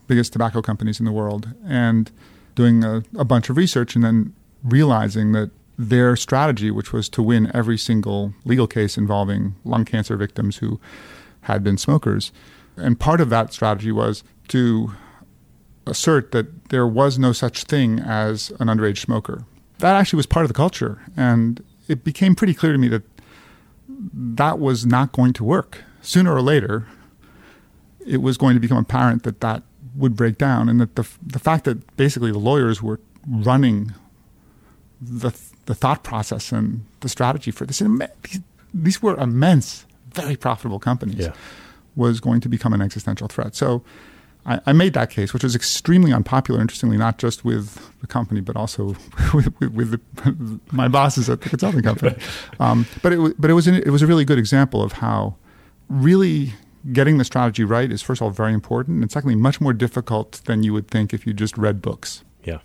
biggest 0.06 0.32
tobacco 0.32 0.62
companies 0.62 1.00
in 1.00 1.04
the 1.04 1.12
world 1.12 1.48
and 1.66 2.10
doing 2.54 2.84
a, 2.84 3.02
a 3.16 3.24
bunch 3.24 3.50
of 3.50 3.56
research 3.56 3.94
and 3.94 4.04
then 4.04 4.34
realizing 4.62 5.32
that 5.32 5.50
their 5.78 6.16
strategy, 6.16 6.70
which 6.70 6.92
was 6.92 7.08
to 7.10 7.22
win 7.22 7.50
every 7.54 7.76
single 7.76 8.32
legal 8.44 8.66
case 8.66 8.96
involving 8.96 9.54
lung 9.64 9.84
cancer 9.84 10.16
victims 10.16 10.56
who 10.58 10.80
had 11.42 11.62
been 11.62 11.76
smokers. 11.76 12.32
And 12.76 12.98
part 12.98 13.20
of 13.20 13.30
that 13.30 13.52
strategy 13.52 13.92
was 13.92 14.24
to 14.48 14.92
assert 15.86 16.32
that 16.32 16.70
there 16.70 16.86
was 16.86 17.18
no 17.18 17.32
such 17.32 17.64
thing 17.64 18.00
as 18.00 18.50
an 18.58 18.68
underage 18.68 18.98
smoker. 18.98 19.44
That 19.78 19.94
actually 19.94 20.18
was 20.18 20.26
part 20.26 20.44
of 20.44 20.48
the 20.48 20.54
culture. 20.54 21.02
And 21.16 21.62
it 21.88 22.04
became 22.04 22.34
pretty 22.34 22.54
clear 22.54 22.72
to 22.72 22.78
me 22.78 22.88
that 22.88 23.02
that 24.12 24.58
was 24.58 24.84
not 24.86 25.12
going 25.12 25.32
to 25.34 25.44
work. 25.44 25.84
Sooner 26.02 26.34
or 26.34 26.42
later, 26.42 26.86
it 28.06 28.18
was 28.22 28.36
going 28.36 28.54
to 28.54 28.60
become 28.60 28.78
apparent 28.78 29.22
that 29.24 29.40
that 29.40 29.62
would 29.96 30.14
break 30.14 30.38
down, 30.38 30.68
and 30.68 30.80
that 30.80 30.94
the, 30.94 31.08
the 31.22 31.38
fact 31.38 31.64
that 31.64 31.96
basically 31.96 32.30
the 32.30 32.38
lawyers 32.38 32.82
were 32.82 33.00
running 33.26 33.94
the 35.00 35.32
the 35.64 35.74
thought 35.74 36.04
process 36.04 36.52
and 36.52 36.84
the 37.00 37.08
strategy 37.08 37.50
for 37.50 37.66
this. 37.66 37.78
These, 37.78 38.40
these 38.72 39.02
were 39.02 39.16
immense, 39.16 39.86
very 40.12 40.36
profitable 40.36 40.78
companies. 40.78 41.26
Yeah. 41.26 41.32
Was 41.96 42.20
going 42.20 42.42
to 42.42 42.48
become 42.50 42.74
an 42.74 42.82
existential 42.82 43.26
threat. 43.26 43.56
So 43.56 43.82
I, 44.46 44.60
I, 44.66 44.72
made 44.72 44.92
that 44.92 45.10
case, 45.10 45.34
which 45.34 45.42
was 45.42 45.56
extremely 45.56 46.12
unpopular, 46.12 46.60
interestingly, 46.60 46.96
not 46.96 47.18
just 47.18 47.44
with 47.44 47.90
the 48.00 48.06
company, 48.06 48.40
but 48.40 48.56
also 48.56 48.96
with, 49.34 49.52
with, 49.60 49.72
with 49.72 49.90
the, 49.90 50.60
my 50.72 50.88
bosses 50.88 51.28
at 51.28 51.40
the 51.40 51.48
consulting 51.50 51.82
company. 51.82 52.16
Um, 52.58 52.86
but 53.02 53.12
it, 53.12 53.40
but 53.40 53.50
it 53.50 53.54
was, 53.54 53.66
an, 53.66 53.74
it 53.74 53.90
was 53.90 54.00
a 54.00 54.06
really 54.06 54.24
good 54.24 54.38
example 54.38 54.82
of 54.82 54.92
how 54.92 55.36
really 55.88 56.54
getting 56.92 57.18
the 57.18 57.24
strategy 57.24 57.64
right 57.64 57.90
is, 57.92 58.00
first 58.00 58.20
of 58.20 58.26
all, 58.26 58.30
very 58.30 58.54
important, 58.54 59.02
and 59.02 59.10
secondly, 59.10 59.34
much 59.34 59.60
more 59.60 59.74
difficult 59.74 60.40
than 60.46 60.62
you 60.62 60.72
would 60.72 60.88
think 60.88 61.12
if 61.12 61.26
you 61.26 61.34
just 61.34 61.58
read 61.58 61.82
books. 61.82 62.24
Yeah. 62.44 62.58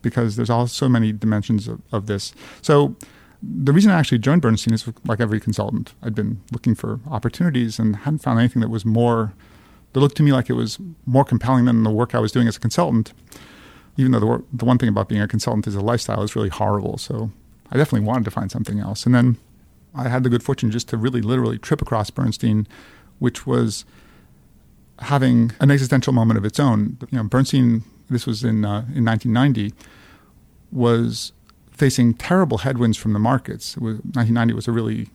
Because 0.00 0.36
there's 0.36 0.48
all 0.48 0.66
so 0.66 0.88
many 0.88 1.12
dimensions 1.12 1.68
of, 1.68 1.82
of 1.92 2.06
this. 2.06 2.32
So 2.62 2.96
the 3.42 3.72
reason 3.72 3.90
I 3.90 3.98
actually 3.98 4.18
joined 4.18 4.40
Bernstein 4.40 4.72
is 4.72 4.88
like 5.04 5.20
every 5.20 5.40
consultant. 5.40 5.92
I'd 6.02 6.14
been 6.14 6.40
looking 6.52 6.74
for 6.74 7.00
opportunities 7.10 7.78
and 7.78 7.96
hadn't 7.96 8.20
found 8.20 8.38
anything 8.38 8.60
that 8.60 8.70
was 8.70 8.86
more– 8.86 9.34
that 9.92 10.00
looked 10.00 10.16
to 10.16 10.22
me 10.22 10.32
like 10.32 10.50
it 10.50 10.54
was 10.54 10.78
more 11.06 11.24
compelling 11.24 11.64
than 11.64 11.82
the 11.82 11.90
work 11.90 12.14
I 12.14 12.18
was 12.18 12.32
doing 12.32 12.48
as 12.48 12.56
a 12.56 12.60
consultant. 12.60 13.12
Even 13.96 14.12
though 14.12 14.20
the, 14.20 14.44
the 14.52 14.64
one 14.64 14.78
thing 14.78 14.88
about 14.88 15.08
being 15.08 15.20
a 15.20 15.28
consultant 15.28 15.66
is 15.66 15.74
a 15.74 15.80
lifestyle 15.80 16.22
is 16.22 16.36
really 16.36 16.50
horrible. 16.50 16.98
So 16.98 17.30
I 17.70 17.76
definitely 17.76 18.06
wanted 18.06 18.24
to 18.26 18.30
find 18.30 18.50
something 18.50 18.78
else. 18.78 19.06
And 19.06 19.14
then 19.14 19.38
I 19.94 20.08
had 20.08 20.22
the 20.22 20.30
good 20.30 20.42
fortune 20.42 20.70
just 20.70 20.88
to 20.90 20.96
really 20.96 21.20
literally 21.20 21.58
trip 21.58 21.82
across 21.82 22.10
Bernstein, 22.10 22.66
which 23.18 23.46
was 23.46 23.84
having 25.00 25.52
an 25.60 25.70
existential 25.70 26.12
moment 26.12 26.38
of 26.38 26.44
its 26.44 26.60
own. 26.60 26.98
You 27.10 27.18
know, 27.18 27.24
Bernstein, 27.24 27.82
this 28.08 28.26
was 28.26 28.44
in 28.44 28.64
uh, 28.64 28.84
in 28.94 29.04
1990, 29.04 29.72
was 30.70 31.32
facing 31.70 32.14
terrible 32.14 32.58
headwinds 32.58 32.96
from 32.96 33.12
the 33.12 33.18
markets. 33.18 33.76
Was, 33.76 33.94
1990 33.96 34.54
was 34.54 34.68
a 34.68 34.72
really 34.72 35.08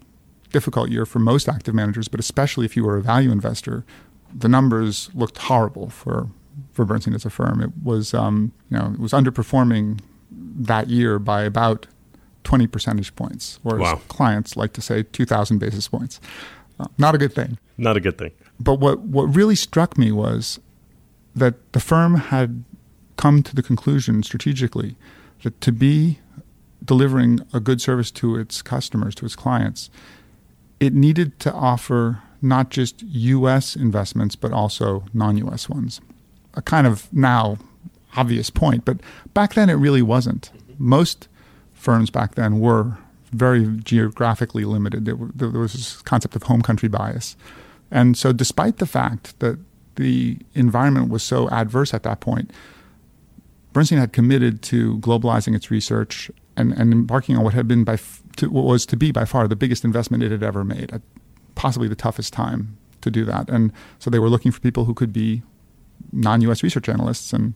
difficult 0.52 0.90
year 0.90 1.06
for 1.06 1.20
most 1.20 1.50
active 1.50 1.74
managers, 1.74 2.08
but 2.08 2.20
especially 2.20 2.66
if 2.66 2.78
you 2.78 2.84
were 2.84 2.98
a 2.98 3.02
value 3.02 3.32
investor, 3.32 3.84
the 4.34 4.48
numbers 4.48 5.10
looked 5.14 5.38
horrible 5.38 5.90
for 5.90 6.28
for 6.72 6.86
Bernstein 6.86 7.14
as 7.14 7.26
a 7.26 7.30
firm. 7.30 7.62
It 7.62 7.72
was 7.84 8.14
um, 8.14 8.52
you 8.70 8.78
know 8.78 8.92
it 8.94 9.00
was 9.00 9.12
underperforming 9.12 10.00
that 10.32 10.90
year 10.90 11.20
by 11.20 11.44
about 11.44 11.88
20 12.44 12.68
percentage 12.68 13.16
points, 13.16 13.60
or 13.64 13.78
wow. 13.78 14.02
clients 14.08 14.58
like 14.58 14.74
to 14.74 14.82
say 14.82 15.04
2,000 15.04 15.60
basis 15.60 15.88
points. 15.88 16.20
Uh, 16.80 16.88
not 16.98 17.16
a 17.16 17.18
good 17.18 17.34
thing. 17.34 17.58
Not 17.78 17.98
a 17.98 18.00
good 18.00 18.18
thing. 18.18 18.32
But 18.60 18.80
what 18.80 19.00
what 19.00 19.24
really 19.36 19.56
struck 19.56 19.98
me 19.98 20.12
was 20.12 20.60
that 21.36 21.74
the 21.74 21.80
firm 21.80 22.16
had 22.16 22.64
come 23.18 23.44
to 23.44 23.56
the 23.56 23.64
conclusion 23.64 24.24
strategically 24.24 24.96
that 25.44 25.60
to 25.62 25.72
be 25.72 26.20
delivering 26.84 27.40
a 27.54 27.60
good 27.60 27.82
service 27.82 28.12
to 28.12 28.36
its 28.36 28.62
customers, 28.62 29.16
to 29.16 29.26
its 29.26 29.36
clients, 29.36 29.90
it 30.80 30.94
needed 30.94 31.40
to 31.40 31.54
offer 31.54 32.22
not 32.44 32.70
just 32.70 33.02
US 33.02 33.76
investments, 33.76 34.36
but 34.36 34.52
also 34.52 35.06
non 35.14 35.38
US 35.38 35.70
ones. 35.70 36.02
A 36.54 36.62
kind 36.62 36.86
of 36.86 37.12
now 37.12 37.58
obvious 38.16 38.50
point, 38.50 38.86
but 38.86 38.98
back 39.34 39.54
then 39.54 39.70
it 39.70 39.74
really 39.74 40.02
wasn't. 40.02 40.52
Most 40.78 41.28
firms 41.74 42.10
back 42.10 42.36
then 42.36 42.60
were 42.60 42.98
very 43.32 43.66
geographically 43.78 44.66
limited. 44.66 45.06
There, 45.06 45.16
was 45.16 45.74
this 45.74 46.02
concept 46.04 46.36
of 46.36 46.44
home 46.44 46.62
country 46.62 46.90
bias. 46.90 47.36
And 47.90 48.18
so, 48.18 48.32
despite 48.32 48.78
the 48.78 48.86
fact 48.86 49.40
that 49.40 49.58
the 49.96 50.40
environment 50.54 51.10
was 51.10 51.24
so 51.24 51.50
adverse 51.50 51.94
at 51.94 52.04
that 52.04 52.20
point, 52.20 52.52
Bernstein 53.72 54.00
had 54.00 54.14
committed 54.14 54.62
to 54.64 54.98
globalizing 55.00 55.56
its 55.56 55.72
research 55.72 56.30
and, 56.56 56.74
and 56.74 56.92
embarking 56.92 57.38
on 57.38 57.44
what 57.44 57.54
had 57.54 57.68
been 57.68 57.84
by 57.84 57.98
to, 58.38 58.50
what 58.50 58.66
was 58.66 58.86
to 58.88 58.98
be 58.98 59.12
by 59.12 59.26
far 59.26 59.48
the 59.48 59.56
biggest 59.56 59.84
investment 59.84 60.24
it 60.24 60.32
had 60.32 60.44
ever 60.44 60.64
made 60.64 61.02
possibly 61.56 61.88
the 61.88 61.96
toughest 61.96 62.34
time 62.34 62.78
to 63.02 63.12
do 63.12 63.26
that. 63.26 63.50
And 63.50 63.72
so 64.00 64.10
they 64.10 64.20
were 64.20 64.30
looking 64.30 64.52
for 64.52 64.60
people 64.60 64.86
who 64.86 64.94
could 64.94 65.14
be 65.14 65.44
non-U.S. 66.12 66.64
research 66.64 66.90
analysts, 66.90 67.34
and 67.34 67.54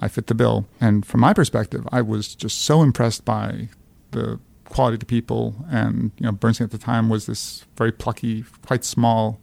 I 0.00 0.08
fit 0.08 0.26
the 0.26 0.34
bill. 0.34 0.66
And 0.80 1.04
from 1.04 1.20
my 1.20 1.32
perspective, 1.32 1.86
I 1.92 2.02
was 2.02 2.34
just 2.34 2.62
so 2.62 2.82
impressed 2.82 3.24
by 3.24 3.68
the 4.10 4.38
quality 4.68 4.94
of 4.94 5.00
the 5.00 5.06
people. 5.06 5.54
And 5.70 6.10
you 6.18 6.26
know, 6.26 6.32
Bernstein 6.32 6.64
at 6.64 6.70
the 6.70 6.78
time 6.78 7.08
was 7.08 7.26
this 7.26 7.64
very 7.76 7.92
plucky, 7.92 8.44
quite 8.66 8.84
small, 8.84 9.40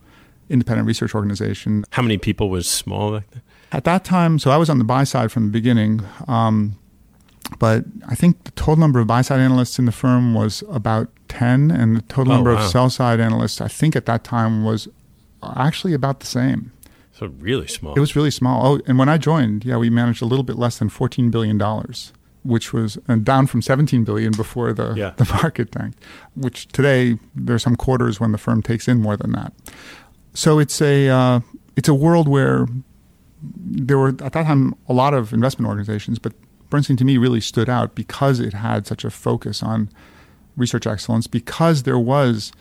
independent 0.50 0.88
research 0.88 1.16
organization. 1.16 1.86
How 1.92 2.02
many 2.02 2.18
people 2.18 2.50
was 2.50 2.68
small 2.68 3.14
back 3.14 3.30
then? 3.32 3.42
At 3.72 3.84
that 3.84 4.04
time, 4.04 4.40
so 4.40 4.50
I 4.50 4.58
was 4.58 4.70
on 4.70 4.80
the 4.80 4.84
buy 4.84 5.04
side 5.04 5.32
from 5.32 5.46
the 5.46 5.52
beginning. 5.52 6.02
Um, 6.28 6.76
but 7.60 7.86
I 8.08 8.16
think 8.16 8.44
the 8.44 8.52
total 8.52 8.78
number 8.78 9.00
of 9.00 9.08
buy 9.08 9.22
side 9.22 9.40
analysts 9.40 9.80
in 9.80 9.86
the 9.86 9.92
firm 9.92 10.34
was 10.34 10.64
about 10.70 11.10
10, 11.30 11.72
and 11.72 11.96
the 11.96 12.02
total 12.04 12.34
oh, 12.34 12.36
number 12.36 12.54
wow. 12.54 12.64
of 12.64 12.70
sell 12.70 12.90
side 12.90 13.20
analysts, 13.20 13.62
I 13.62 13.68
think 13.68 13.96
at 13.96 14.06
that 14.06 14.24
time, 14.24 14.64
was 14.64 14.88
actually 15.44 15.94
about 15.94 16.20
the 16.20 16.26
same. 16.26 16.72
So 17.14 17.28
really 17.40 17.68
small. 17.68 17.94
It 17.96 18.00
was 18.00 18.16
really 18.16 18.32
small. 18.32 18.66
Oh, 18.66 18.82
and 18.88 18.98
when 18.98 19.10
I 19.10 19.18
joined, 19.18 19.66
yeah, 19.66 19.78
we 19.78 19.90
managed 19.90 20.22
a 20.22 20.26
little 20.26 20.44
bit 20.44 20.58
less 20.58 20.80
than 20.80 20.90
$14 20.90 21.30
billion, 21.32 21.62
which 22.44 22.72
was 22.72 22.98
uh, 23.08 23.16
down 23.16 23.48
from 23.48 23.62
17 23.62 24.04
billion 24.04 24.32
before 24.32 24.74
the, 24.74 24.94
yeah. 24.94 25.14
the 25.18 25.26
market 25.44 25.72
tanked, 25.72 26.00
which 26.36 26.68
today 26.70 27.20
there's 27.36 27.64
some 27.64 27.76
quarters 27.76 28.20
when 28.20 28.32
the 28.32 28.38
firm 28.38 28.62
takes 28.62 28.88
in 28.88 29.02
more 29.02 29.18
than 29.18 29.32
that. 29.34 29.54
So 30.34 30.60
it's 30.60 30.82
a, 30.82 31.10
uh, 31.10 31.40
it's 31.76 31.90
a 31.90 31.94
world 31.94 32.28
where 32.28 32.68
there 33.42 33.98
were, 33.98 34.10
at 34.10 34.18
that 34.18 34.34
time, 34.34 34.76
a 34.88 34.94
lot 34.94 35.14
of 35.14 35.34
investment 35.34 35.68
organizations, 35.68 36.20
but 36.20 36.34
Bernstein 36.70 36.98
to 36.98 37.06
me 37.06 37.18
really 37.18 37.42
stood 37.42 37.68
out 37.68 37.96
because 37.96 38.40
it 38.40 38.54
had 38.54 38.88
such 38.88 39.04
a 39.04 39.10
focus 39.10 39.64
on 39.64 39.90
research 40.60 40.86
excellence, 40.86 41.26
because 41.26 41.84
there 41.84 41.98
was 41.98 42.52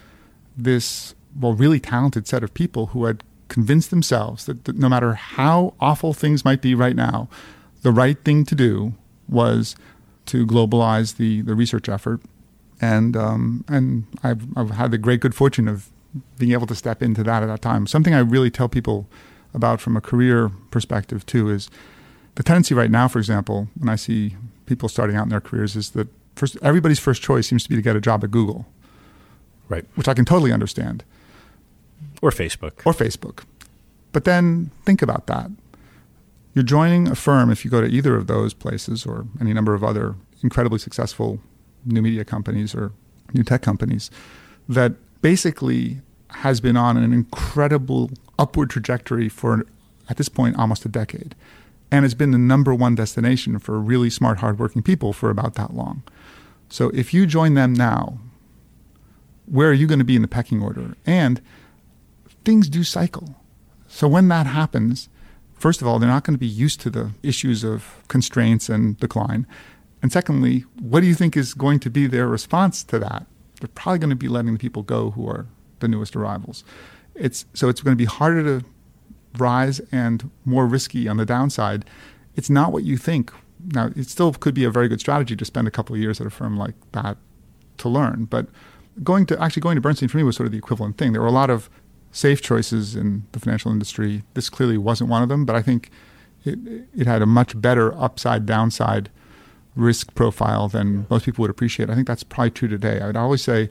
this, 0.56 1.14
well, 1.38 1.52
really 1.52 1.80
talented 1.80 2.26
set 2.26 2.42
of 2.42 2.54
people 2.54 2.86
who 2.86 3.04
had 3.04 3.22
convinced 3.48 3.90
themselves 3.90 4.46
that, 4.46 4.64
that 4.64 4.76
no 4.76 4.88
matter 4.88 5.14
how 5.14 5.74
awful 5.80 6.14
things 6.14 6.44
might 6.44 6.62
be 6.62 6.74
right 6.74 6.96
now, 6.96 7.28
the 7.82 7.92
right 7.92 8.24
thing 8.24 8.44
to 8.44 8.54
do 8.54 8.94
was 9.28 9.76
to 10.26 10.46
globalize 10.46 11.16
the, 11.16 11.42
the 11.42 11.54
research 11.54 11.88
effort. 11.88 12.20
And, 12.80 13.16
um, 13.16 13.64
and 13.68 14.04
I've, 14.22 14.46
I've 14.56 14.70
had 14.70 14.90
the 14.90 14.98
great 14.98 15.20
good 15.20 15.34
fortune 15.34 15.68
of 15.68 15.90
being 16.38 16.52
able 16.52 16.66
to 16.66 16.74
step 16.74 17.02
into 17.02 17.22
that 17.24 17.42
at 17.42 17.46
that 17.46 17.62
time. 17.62 17.86
Something 17.86 18.14
I 18.14 18.20
really 18.20 18.50
tell 18.50 18.68
people 18.68 19.06
about 19.54 19.80
from 19.80 19.96
a 19.96 20.00
career 20.00 20.50
perspective, 20.70 21.24
too, 21.26 21.50
is 21.50 21.70
the 22.34 22.42
tendency 22.42 22.74
right 22.74 22.90
now, 22.90 23.08
for 23.08 23.18
example, 23.18 23.68
when 23.78 23.88
I 23.88 23.96
see 23.96 24.36
people 24.66 24.88
starting 24.88 25.16
out 25.16 25.24
in 25.24 25.28
their 25.30 25.40
careers, 25.40 25.74
is 25.74 25.90
that 25.90 26.08
first 26.38 26.56
everybody's 26.62 26.98
first 26.98 27.22
choice 27.22 27.48
seems 27.48 27.62
to 27.64 27.68
be 27.68 27.76
to 27.76 27.82
get 27.82 27.96
a 27.96 28.00
job 28.00 28.24
at 28.24 28.30
Google, 28.30 28.66
right? 29.68 29.84
Which 29.94 30.08
I 30.08 30.14
can 30.14 30.24
totally 30.24 30.52
understand. 30.52 31.04
Or 32.22 32.30
Facebook. 32.30 32.84
Or 32.84 32.92
Facebook. 32.92 33.44
But 34.12 34.24
then 34.24 34.70
think 34.84 35.02
about 35.02 35.26
that. 35.26 35.50
You're 36.54 36.64
joining 36.64 37.08
a 37.08 37.14
firm 37.14 37.50
if 37.50 37.64
you 37.64 37.70
go 37.70 37.80
to 37.80 37.86
either 37.86 38.16
of 38.16 38.26
those 38.26 38.54
places 38.54 39.06
or 39.06 39.26
any 39.40 39.52
number 39.52 39.74
of 39.74 39.84
other 39.84 40.16
incredibly 40.42 40.78
successful 40.78 41.40
new 41.84 42.02
media 42.02 42.24
companies 42.24 42.74
or 42.74 42.92
new 43.32 43.42
tech 43.42 43.62
companies 43.62 44.10
that 44.68 44.92
basically 45.22 46.00
has 46.30 46.60
been 46.60 46.76
on 46.76 46.96
an 46.96 47.12
incredible 47.12 48.10
upward 48.38 48.70
trajectory 48.70 49.28
for 49.28 49.64
at 50.08 50.16
this 50.16 50.28
point 50.28 50.56
almost 50.56 50.84
a 50.84 50.88
decade 50.88 51.34
and 51.90 52.04
has 52.04 52.14
been 52.14 52.30
the 52.30 52.38
number 52.38 52.74
one 52.74 52.94
destination 52.94 53.58
for 53.58 53.78
really 53.78 54.10
smart, 54.10 54.38
hardworking 54.38 54.82
people 54.82 55.12
for 55.12 55.30
about 55.30 55.54
that 55.54 55.74
long. 55.74 56.02
So 56.68 56.90
if 56.90 57.14
you 57.14 57.26
join 57.26 57.54
them 57.54 57.72
now, 57.72 58.18
where 59.46 59.70
are 59.70 59.74
you 59.74 59.86
going 59.86 59.98
to 59.98 60.04
be 60.04 60.16
in 60.16 60.22
the 60.22 60.28
pecking 60.28 60.62
order? 60.62 60.94
And 61.06 61.40
things 62.44 62.68
do 62.68 62.84
cycle. 62.84 63.36
So 63.88 64.06
when 64.06 64.28
that 64.28 64.46
happens, 64.46 65.08
first 65.54 65.80
of 65.80 65.88
all, 65.88 65.98
they're 65.98 66.08
not 66.08 66.24
going 66.24 66.34
to 66.34 66.40
be 66.40 66.46
used 66.46 66.80
to 66.82 66.90
the 66.90 67.12
issues 67.22 67.64
of 67.64 68.02
constraints 68.08 68.68
and 68.68 68.98
decline. 68.98 69.46
And 70.02 70.12
secondly, 70.12 70.64
what 70.80 71.00
do 71.00 71.06
you 71.06 71.14
think 71.14 71.36
is 71.36 71.54
going 71.54 71.80
to 71.80 71.90
be 71.90 72.06
their 72.06 72.28
response 72.28 72.84
to 72.84 72.98
that? 72.98 73.26
They're 73.60 73.68
probably 73.74 73.98
going 73.98 74.10
to 74.10 74.16
be 74.16 74.28
letting 74.28 74.52
the 74.52 74.58
people 74.58 74.82
go 74.82 75.10
who 75.12 75.28
are 75.28 75.46
the 75.80 75.88
newest 75.88 76.14
arrivals. 76.14 76.62
It's 77.14 77.46
so 77.54 77.68
it's 77.68 77.80
going 77.80 77.96
to 77.96 78.00
be 78.00 78.04
harder 78.04 78.60
to 78.60 78.66
rise 79.36 79.80
and 79.92 80.30
more 80.44 80.66
risky 80.66 81.08
on 81.08 81.16
the 81.16 81.26
downside, 81.26 81.84
it's 82.36 82.50
not 82.50 82.72
what 82.72 82.84
you 82.84 82.96
think. 82.96 83.32
Now, 83.72 83.90
it 83.96 84.08
still 84.08 84.32
could 84.32 84.54
be 84.54 84.64
a 84.64 84.70
very 84.70 84.88
good 84.88 85.00
strategy 85.00 85.36
to 85.36 85.44
spend 85.44 85.68
a 85.68 85.70
couple 85.70 85.94
of 85.94 86.00
years 86.00 86.20
at 86.20 86.26
a 86.26 86.30
firm 86.30 86.56
like 86.56 86.74
that 86.92 87.16
to 87.78 87.88
learn. 87.88 88.26
But 88.26 88.46
going 89.02 89.26
to 89.26 89.42
actually 89.42 89.62
going 89.62 89.76
to 89.76 89.80
Bernstein 89.80 90.08
for 90.08 90.16
me 90.16 90.22
was 90.22 90.36
sort 90.36 90.46
of 90.46 90.52
the 90.52 90.58
equivalent 90.58 90.98
thing. 90.98 91.12
There 91.12 91.20
were 91.20 91.28
a 91.28 91.32
lot 91.32 91.50
of 91.50 91.68
safe 92.12 92.40
choices 92.40 92.96
in 92.96 93.26
the 93.32 93.40
financial 93.40 93.70
industry. 93.70 94.22
This 94.34 94.48
clearly 94.48 94.78
wasn't 94.78 95.10
one 95.10 95.22
of 95.22 95.28
them, 95.28 95.44
but 95.44 95.54
I 95.56 95.62
think 95.62 95.90
it, 96.44 96.58
it 96.96 97.06
had 97.06 97.22
a 97.22 97.26
much 97.26 97.60
better 97.60 97.96
upside 97.98 98.46
downside 98.46 99.10
risk 99.76 100.14
profile 100.14 100.68
than 100.68 101.06
most 101.10 101.24
people 101.24 101.42
would 101.42 101.50
appreciate. 101.50 101.90
I 101.90 101.94
think 101.94 102.06
that's 102.06 102.24
probably 102.24 102.50
true 102.50 102.68
today. 102.68 103.00
I 103.00 103.06
would 103.06 103.16
always 103.16 103.42
say 103.42 103.70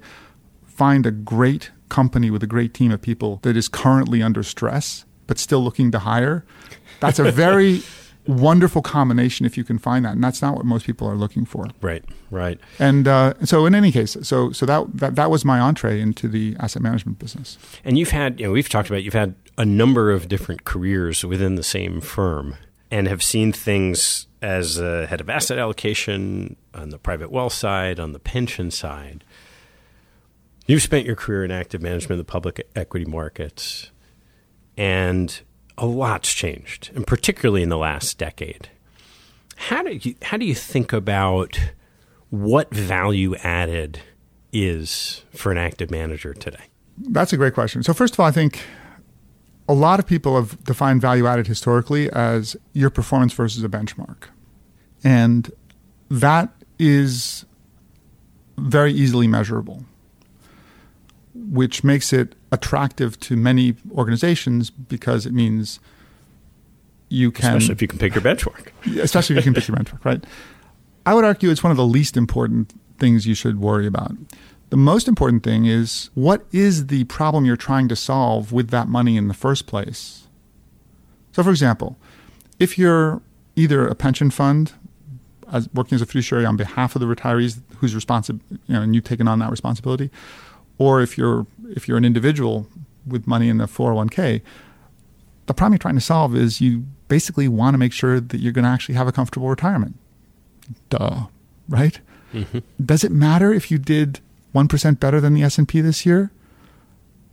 find 0.65 1.05
a 1.05 1.11
great 1.11 1.71
company 1.89 2.29
with 2.29 2.43
a 2.43 2.47
great 2.47 2.73
team 2.73 2.91
of 2.91 3.01
people 3.01 3.39
that 3.43 3.57
is 3.57 3.67
currently 3.67 4.21
under 4.21 4.43
stress 4.43 5.05
but 5.27 5.37
still 5.37 5.59
looking 5.59 5.91
to 5.91 5.99
hire. 5.99 6.45
That's 7.01 7.19
a 7.19 7.31
very 7.31 7.81
wonderful 8.27 8.81
combination 8.81 9.45
if 9.45 9.57
you 9.57 9.63
can 9.63 9.77
find 9.77 10.05
that, 10.05 10.13
and 10.13 10.23
that's 10.23 10.41
not 10.41 10.55
what 10.55 10.65
most 10.65 10.85
people 10.85 11.07
are 11.07 11.15
looking 11.15 11.45
for. 11.45 11.67
Right, 11.81 12.03
right. 12.29 12.59
And 12.79 13.07
uh, 13.07 13.33
so, 13.43 13.65
in 13.65 13.73
any 13.73 13.91
case, 13.91 14.17
so 14.21 14.51
so 14.51 14.65
that, 14.65 14.85
that 14.93 15.15
that 15.15 15.31
was 15.31 15.45
my 15.45 15.59
entree 15.59 15.99
into 15.99 16.27
the 16.27 16.55
asset 16.59 16.81
management 16.81 17.19
business. 17.19 17.57
And 17.83 17.97
you've 17.97 18.11
had, 18.11 18.39
you 18.39 18.47
know, 18.47 18.51
we've 18.51 18.69
talked 18.69 18.89
about 18.89 19.03
you've 19.03 19.13
had 19.13 19.35
a 19.57 19.65
number 19.65 20.11
of 20.11 20.27
different 20.27 20.65
careers 20.65 21.23
within 21.23 21.55
the 21.55 21.63
same 21.63 22.01
firm 22.01 22.55
and 22.91 23.07
have 23.07 23.23
seen 23.23 23.51
things 23.51 24.27
as 24.41 24.77
a 24.77 25.07
head 25.07 25.19
of 25.19 25.29
asset 25.29 25.57
allocation 25.57 26.55
on 26.73 26.89
the 26.89 26.99
private 26.99 27.31
wealth 27.31 27.53
side, 27.53 27.99
on 27.99 28.13
the 28.13 28.19
pension 28.19 28.71
side. 28.71 29.23
You've 30.67 30.81
spent 30.81 31.05
your 31.05 31.15
career 31.15 31.43
in 31.43 31.51
active 31.51 31.81
management 31.81 32.19
of 32.19 32.25
the 32.25 32.31
public 32.31 32.67
equity 32.75 33.05
markets, 33.05 33.91
and 34.75 35.41
a 35.77 35.85
lot's 35.85 36.33
changed, 36.33 36.91
and 36.95 37.05
particularly 37.05 37.61
in 37.61 37.69
the 37.69 37.77
last 37.77 38.17
decade. 38.17 38.69
How 39.55 39.83
do 39.83 39.91
you 39.91 40.15
how 40.21 40.37
do 40.37 40.45
you 40.45 40.55
think 40.55 40.93
about 40.93 41.59
what 42.29 42.73
value 42.73 43.35
added 43.37 43.99
is 44.51 45.23
for 45.33 45.51
an 45.51 45.57
active 45.57 45.91
manager 45.91 46.33
today? 46.33 46.63
That's 46.97 47.33
a 47.33 47.37
great 47.37 47.53
question. 47.53 47.83
So 47.83 47.93
first 47.93 48.13
of 48.13 48.19
all, 48.19 48.25
I 48.25 48.31
think 48.31 48.59
a 49.69 49.73
lot 49.73 49.99
of 49.99 50.07
people 50.07 50.35
have 50.35 50.63
defined 50.63 51.01
value 51.01 51.27
added 51.27 51.47
historically 51.47 52.09
as 52.11 52.55
your 52.73 52.89
performance 52.89 53.33
versus 53.33 53.63
a 53.63 53.69
benchmark. 53.69 54.29
And 55.03 55.51
that 56.09 56.51
is 56.79 57.45
very 58.57 58.93
easily 58.93 59.27
measurable, 59.27 59.85
which 61.33 61.83
makes 61.83 62.13
it 62.13 62.35
attractive 62.51 63.19
to 63.21 63.35
many 63.35 63.75
organizations 63.91 64.69
because 64.69 65.25
it 65.25 65.33
means 65.33 65.79
you 67.09 67.31
can. 67.31 67.57
Especially 67.57 67.73
if 67.73 67.81
you 67.81 67.87
can 67.87 67.99
pick 67.99 68.15
your 68.15 68.23
benchmark. 68.23 68.71
especially 68.99 69.37
if 69.37 69.45
you 69.45 69.51
can 69.51 69.53
pick 69.53 69.67
your 69.67 69.77
benchmark, 69.77 70.03
right? 70.05 70.23
I 71.05 71.13
would 71.13 71.23
argue 71.23 71.49
it's 71.49 71.63
one 71.63 71.71
of 71.71 71.77
the 71.77 71.85
least 71.85 72.17
important 72.17 72.73
things 72.99 73.25
you 73.25 73.33
should 73.33 73.59
worry 73.59 73.87
about. 73.87 74.11
The 74.69 74.77
most 74.77 75.07
important 75.07 75.43
thing 75.43 75.65
is 75.65 76.09
what 76.13 76.45
is 76.51 76.87
the 76.87 77.05
problem 77.05 77.45
you're 77.45 77.55
trying 77.55 77.87
to 77.87 77.95
solve 77.95 78.51
with 78.51 78.69
that 78.71 78.87
money 78.89 79.15
in 79.15 79.29
the 79.29 79.33
first 79.33 79.67
place? 79.67 80.27
So, 81.31 81.43
for 81.43 81.51
example, 81.51 81.95
if 82.59 82.77
you're 82.77 83.21
either 83.55 83.87
a 83.87 83.95
pension 83.95 84.29
fund 84.29 84.73
as 85.51 85.69
working 85.73 85.95
as 85.95 86.01
a 86.01 86.05
fiduciary 86.05 86.45
on 86.45 86.57
behalf 86.57 86.95
of 86.95 86.99
the 86.99 87.05
retirees 87.07 87.61
who's 87.77 87.95
responsible, 87.95 88.41
you 88.49 88.73
know, 88.75 88.81
and 88.81 88.93
you've 88.93 89.05
taken 89.05 89.27
on 89.27 89.39
that 89.39 89.49
responsibility, 89.49 90.11
or 90.77 91.01
if 91.01 91.17
you're 91.17 91.45
if 91.75 91.87
you're 91.87 91.97
an 91.97 92.05
individual 92.05 92.67
with 93.05 93.27
money 93.27 93.49
in 93.49 93.57
the 93.57 93.65
401k, 93.65 94.41
the 95.45 95.53
problem 95.53 95.73
you're 95.73 95.79
trying 95.79 95.95
to 95.95 96.01
solve 96.01 96.35
is 96.35 96.61
you 96.61 96.85
basically 97.07 97.47
want 97.47 97.73
to 97.73 97.77
make 97.77 97.93
sure 97.93 98.19
that 98.19 98.39
you're 98.39 98.51
going 98.51 98.65
to 98.65 98.69
actually 98.69 98.95
have 98.95 99.07
a 99.07 99.11
comfortable 99.11 99.49
retirement. 99.49 99.95
Duh, 100.89 101.27
right? 101.69 101.99
Mm-hmm. 102.33 102.59
Does 102.85 103.03
it 103.03 103.11
matter 103.11 103.53
if 103.53 103.71
you 103.71 103.77
did 103.77 104.19
1% 104.53 104.99
better 104.99 105.21
than 105.21 105.33
the 105.33 105.43
S&P 105.43 105.81
this 105.81 106.05
year? 106.05 106.31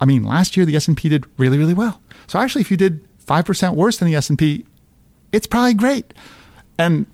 I 0.01 0.05
mean, 0.05 0.25
last 0.25 0.57
year 0.57 0.65
the 0.67 0.77
S&P 0.77 1.09
did 1.09 1.25
really 1.39 1.59
really 1.59 1.75
well. 1.75 2.01
So 2.27 2.39
actually 2.39 2.63
if 2.63 2.71
you 2.71 2.77
did 2.77 3.05
5% 3.27 3.75
worse 3.75 3.99
than 3.99 4.09
the 4.09 4.15
S&P, 4.15 4.65
it's 5.33 5.47
probably 5.47 5.75
great. 5.75 6.15
And 6.79 7.07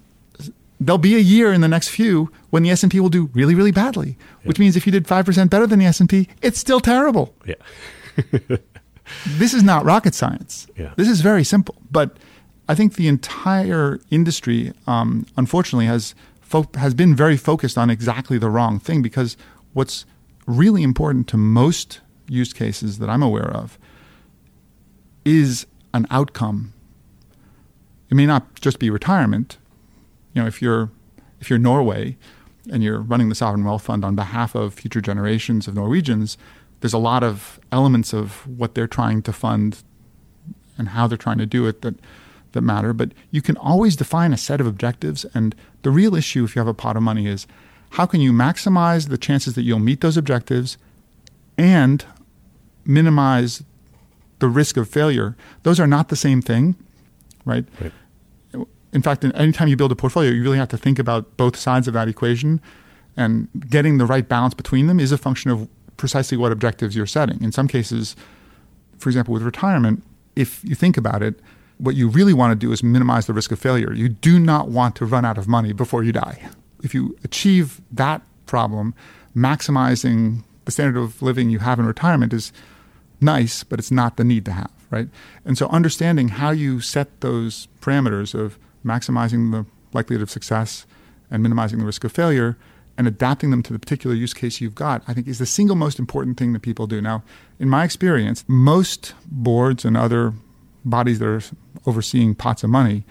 there'll 0.81 0.99
be 0.99 1.15
a 1.15 1.21
year 1.21 1.53
in 1.53 1.61
the 1.61 1.69
next 1.69 1.89
few 1.89 2.33
when 2.49 2.63
the 2.63 2.71
S&P 2.71 2.99
will 2.99 3.11
do 3.11 3.31
really 3.35 3.55
really 3.55 3.71
badly, 3.71 4.17
yeah. 4.19 4.49
which 4.49 4.59
means 4.59 4.77
if 4.77 4.87
you 4.87 4.93
did 4.93 5.07
5% 5.07 5.51
better 5.51 5.67
than 5.67 5.79
the 5.79 5.87
S&P, 5.87 6.29
it's 6.43 6.59
still 6.59 6.81
terrible. 6.81 7.35
Yeah. 7.47 7.55
this 9.27 9.55
is 9.55 9.63
not 9.63 9.85
rocket 9.85 10.15
science. 10.15 10.67
Yeah. 10.77 10.93
This 10.97 11.09
is 11.09 11.21
very 11.21 11.45
simple, 11.45 11.77
but 11.91 12.17
I 12.69 12.75
think 12.75 12.95
the 12.95 13.09
entire 13.09 14.01
industry, 14.11 14.73
um, 14.87 15.27
unfortunately, 15.37 15.87
has 15.87 16.15
fo- 16.41 16.71
has 16.77 16.95
been 16.95 17.15
very 17.15 17.37
focused 17.37 17.77
on 17.77 17.91
exactly 17.91 18.39
the 18.39 18.49
wrong 18.49 18.79
thing 18.79 19.03
because 19.03 19.37
what's 19.73 20.07
really 20.47 20.83
important 20.83 21.29
to 21.29 21.37
most 21.37 22.01
use 22.29 22.53
cases 22.53 22.99
that 22.99 23.11
I'm 23.11 23.23
aware 23.23 23.51
of 23.51 23.79
is 25.25 25.67
an 25.93 26.07
outcome. 26.11 26.73
It 28.09 28.15
may 28.15 28.27
not 28.27 28.61
just 28.61 28.79
be 28.79 28.91
retirement. 28.91 29.59
You 30.33 30.43
know, 30.43 30.49
if 30.49 30.63
you're 30.63 30.91
if 31.41 31.51
you're 31.51 31.59
Norway 31.59 32.17
and 32.71 32.83
you're 32.83 33.01
running 33.01 33.29
the 33.29 33.35
sovereign 33.35 33.65
wealth 33.65 33.83
fund 33.83 34.05
on 34.05 34.15
behalf 34.15 34.55
of 34.55 34.75
future 34.75 35.01
generations 35.01 35.67
of 35.67 35.75
Norwegians, 35.75 36.37
there's 36.81 36.93
a 36.93 36.99
lot 36.99 37.23
of 37.23 37.59
elements 37.73 38.13
of 38.13 38.47
what 38.47 38.75
they're 38.75 38.87
trying 38.87 39.23
to 39.23 39.33
fund 39.33 39.83
and 40.77 40.89
how 40.91 41.07
they're 41.07 41.19
trying 41.19 41.39
to 41.39 41.47
do 41.47 41.67
it 41.67 41.83
that 41.83 41.95
that 42.53 42.63
matter. 42.63 42.93
But 42.93 43.13
you 43.31 43.43
can 43.43 43.57
always 43.57 43.97
define 43.97 44.33
a 44.33 44.37
set 44.37 44.61
of 44.61 44.67
objectives. 44.67 45.25
And 45.35 45.55
the 45.83 45.91
real 45.91 46.15
issue, 46.15 46.45
if 46.45 46.55
you 46.55 46.61
have 46.61 46.69
a 46.69 46.75
pot 46.75 46.97
of 46.97 47.03
money, 47.03 47.27
is 47.27 47.47
how 47.91 48.07
can 48.07 48.21
you 48.21 48.33
maximize 48.33 49.09
the 49.09 49.19
chances 49.19 49.55
that 49.55 49.63
you'll 49.63 49.79
meet 49.79 50.01
those 50.01 50.17
objectives 50.17 50.79
and 51.59 52.05
minimize 52.85 53.63
the 54.39 54.49
risk 54.49 54.77
of 54.77 54.89
failure? 54.89 55.37
Those 55.63 55.81
are 55.81 55.87
not 55.87 56.09
the 56.09 56.17
same 56.17 56.41
thing, 56.43 56.77
right? 57.45 57.67
right. 57.81 57.93
In 58.93 59.03
fact, 59.03 59.25
anytime 59.25 59.69
you 59.69 59.77
build 59.77 59.93
a 59.93 59.97
portfolio, 59.97 60.31
you 60.31 60.43
really 60.43 60.59
have 60.59 60.69
to 60.69 60.77
think 60.77 60.99
about 60.99 61.37
both 61.37 61.57
sides 61.57 61.87
of 61.87 61.95
that 61.95 62.09
equation. 62.09 62.61
And 63.17 63.49
getting 63.69 63.99
the 63.99 64.07
right 64.07 64.29
balance 64.29 64.55
between 64.55 64.87
them 64.87 64.99
is 64.99 65.13
a 65.13 65.19
function 65.19 65.51
of 65.51 65.69
precisely 65.97 66.37
what 66.37 66.53
objectives 66.53 66.97
you're 66.97 67.07
setting. 67.07 67.43
In 67.43 67.53
some 67.53 67.69
cases, 67.69 68.17
for 68.99 69.09
example, 69.09 69.35
with 69.35 69.43
retirement, 69.43 70.03
if 70.37 70.65
you 70.65 70.75
think 70.75 70.97
about 70.97 71.23
it, 71.23 71.39
what 71.79 71.95
you 71.95 72.09
really 72.09 72.35
want 72.35 72.53
to 72.53 72.67
do 72.67 72.73
is 72.73 72.83
minimize 72.83 73.27
the 73.27 73.33
risk 73.33 73.53
of 73.53 73.59
failure. 73.59 73.93
You 73.93 74.09
do 74.09 74.39
not 74.39 74.69
want 74.69 74.97
to 74.97 75.07
run 75.07 75.25
out 75.25 75.39
of 75.39 75.49
money 75.49 75.73
before 75.73 76.03
you 76.03 76.13
die 76.13 76.51
if 76.83 76.95
you 76.95 77.17
achieve 77.25 77.81
that 77.91 78.23
problem, 78.47 78.95
maximizing 79.37 80.43
the 80.65 80.73
standard 80.73 81.01
of 81.01 81.23
living 81.23 81.51
you 81.51 81.59
have 81.61 81.79
in 81.79 81.87
retirement 81.87 82.33
is 82.33 82.53
nice, 83.21 83.65
but 83.65 83.79
it's 83.79 83.91
not 83.91 84.17
the 84.17 84.25
need 84.25 84.45
to 84.45 84.53
have, 84.53 84.71
right? 84.91 85.09
And 85.45 85.57
so 85.57 85.69
understanding 85.69 86.29
how 86.29 86.51
you 86.51 86.81
set 86.81 87.21
those 87.21 87.69
parameters 87.81 88.35
of 88.35 88.59
maximizing 88.85 89.53
the 89.53 89.67
likelihood 89.93 90.23
of 90.23 90.31
success 90.31 90.87
and 91.31 91.43
minimizing 91.43 91.79
the 91.79 91.85
risk 91.85 92.05
of 92.05 92.13
failure 92.13 92.57
and 92.99 93.07
adapting 93.07 93.51
them 93.51 93.63
to 93.63 93.73
the 93.73 93.79
particular 93.79 94.15
use 94.15 94.35
case 94.35 94.61
you've 94.61 94.75
got, 94.75 95.03
I 95.09 95.15
think 95.15 95.27
is 95.27 95.39
the 95.39 95.47
single 95.47 95.77
most 95.77 95.99
important 95.99 96.37
thing 96.37 96.53
that 96.53 96.61
people 96.61 96.87
do. 96.87 97.01
Now, 97.01 97.23
in 97.59 97.69
my 97.69 97.85
experience, 97.85 98.45
most 98.47 99.15
boards 99.27 99.85
and 99.85 99.97
other 99.97 100.35
bodies 100.85 101.19
that 101.19 101.27
are 101.27 101.43
overseeing 101.87 102.35
pots 102.35 102.63
of 102.63 102.71
money 102.71 103.05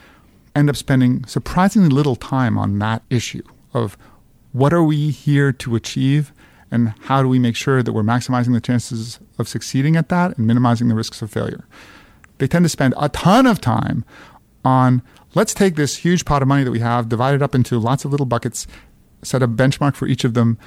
end 0.56 0.70
up 0.70 0.76
spending 0.76 1.26
surprisingly 1.26 1.90
little 1.90 2.16
time 2.16 2.58
on 2.58 2.80
that 2.80 3.04
issue 3.10 3.44
of 3.74 3.98
what 4.52 4.74
are 4.74 4.84
we 4.84 5.12
here 5.12 5.52
to 5.52 5.76
achieve 5.76 6.34
and 6.72 6.94
how 7.02 7.22
do 7.22 7.28
we 7.28 7.40
make 7.40 7.56
sure 7.56 7.82
that 7.82 7.94
we're 7.94 8.04
maximizing 8.04 8.54
the 8.54 8.62
chances 8.62 9.20
of 9.38 9.48
succeeding 9.48 9.96
at 9.96 10.10
that 10.10 10.38
and 10.38 10.46
minimizing 10.46 10.88
the 10.88 10.96
risks 10.96 11.22
of 11.22 11.32
failure. 11.32 11.66
They 12.38 12.48
tend 12.48 12.66
to 12.66 12.70
spend 12.70 12.94
a 12.98 13.10
ton 13.10 13.46
of 13.46 13.60
time 13.60 14.06
on 14.64 15.02
let's 15.36 15.54
take 15.54 15.76
this 15.76 15.98
huge 15.98 16.26
pot 16.26 16.42
of 16.42 16.48
money 16.48 16.64
that 16.64 16.72
we 16.72 16.80
have, 16.80 17.10
divide 17.10 17.36
it 17.36 17.42
up 17.42 17.56
into 17.56 17.80
lots 17.80 18.06
of 18.06 18.12
little 18.12 18.26
buckets, 18.26 18.68
set 19.22 19.44
a 19.44 19.48
benchmark 19.48 19.96
for 19.96 20.08
each 20.08 20.24
of 20.24 20.34
them, 20.34 20.58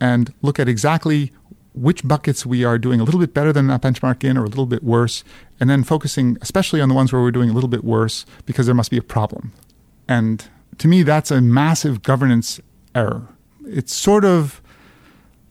and 0.00 0.32
look 0.42 0.58
at 0.58 0.68
exactly 0.68 1.32
which 1.74 2.06
buckets 2.06 2.46
we 2.46 2.64
are 2.64 2.78
doing 2.78 3.00
a 3.00 3.04
little 3.04 3.18
bit 3.18 3.34
better 3.34 3.52
than 3.52 3.66
that 3.66 3.82
benchmark 3.82 4.22
in 4.22 4.36
or 4.36 4.44
a 4.44 4.48
little 4.48 4.66
bit 4.66 4.82
worse, 4.82 5.24
and 5.58 5.68
then 5.68 5.82
focusing 5.82 6.38
especially 6.40 6.80
on 6.80 6.88
the 6.88 6.94
ones 6.94 7.12
where 7.12 7.20
we're 7.20 7.32
doing 7.32 7.50
a 7.50 7.52
little 7.52 7.68
bit 7.68 7.84
worse 7.84 8.24
because 8.46 8.66
there 8.66 8.74
must 8.74 8.90
be 8.90 8.96
a 8.96 9.02
problem. 9.02 9.52
And 10.08 10.48
to 10.78 10.88
me, 10.88 11.02
that's 11.02 11.30
a 11.30 11.40
massive 11.40 12.02
governance 12.02 12.60
error. 12.94 13.28
It's 13.66 13.94
sort 13.94 14.24
of 14.24 14.60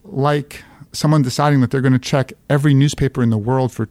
like 0.04 0.64
someone 0.92 1.24
deciding 1.24 1.62
that 1.62 1.72
they're 1.72 1.82
going 1.82 1.94
to 1.94 2.00
check 2.00 2.34
every 2.50 2.74
newspaper 2.74 3.24
in 3.24 3.30
the 3.30 3.38
world 3.38 3.72
for 3.72 3.90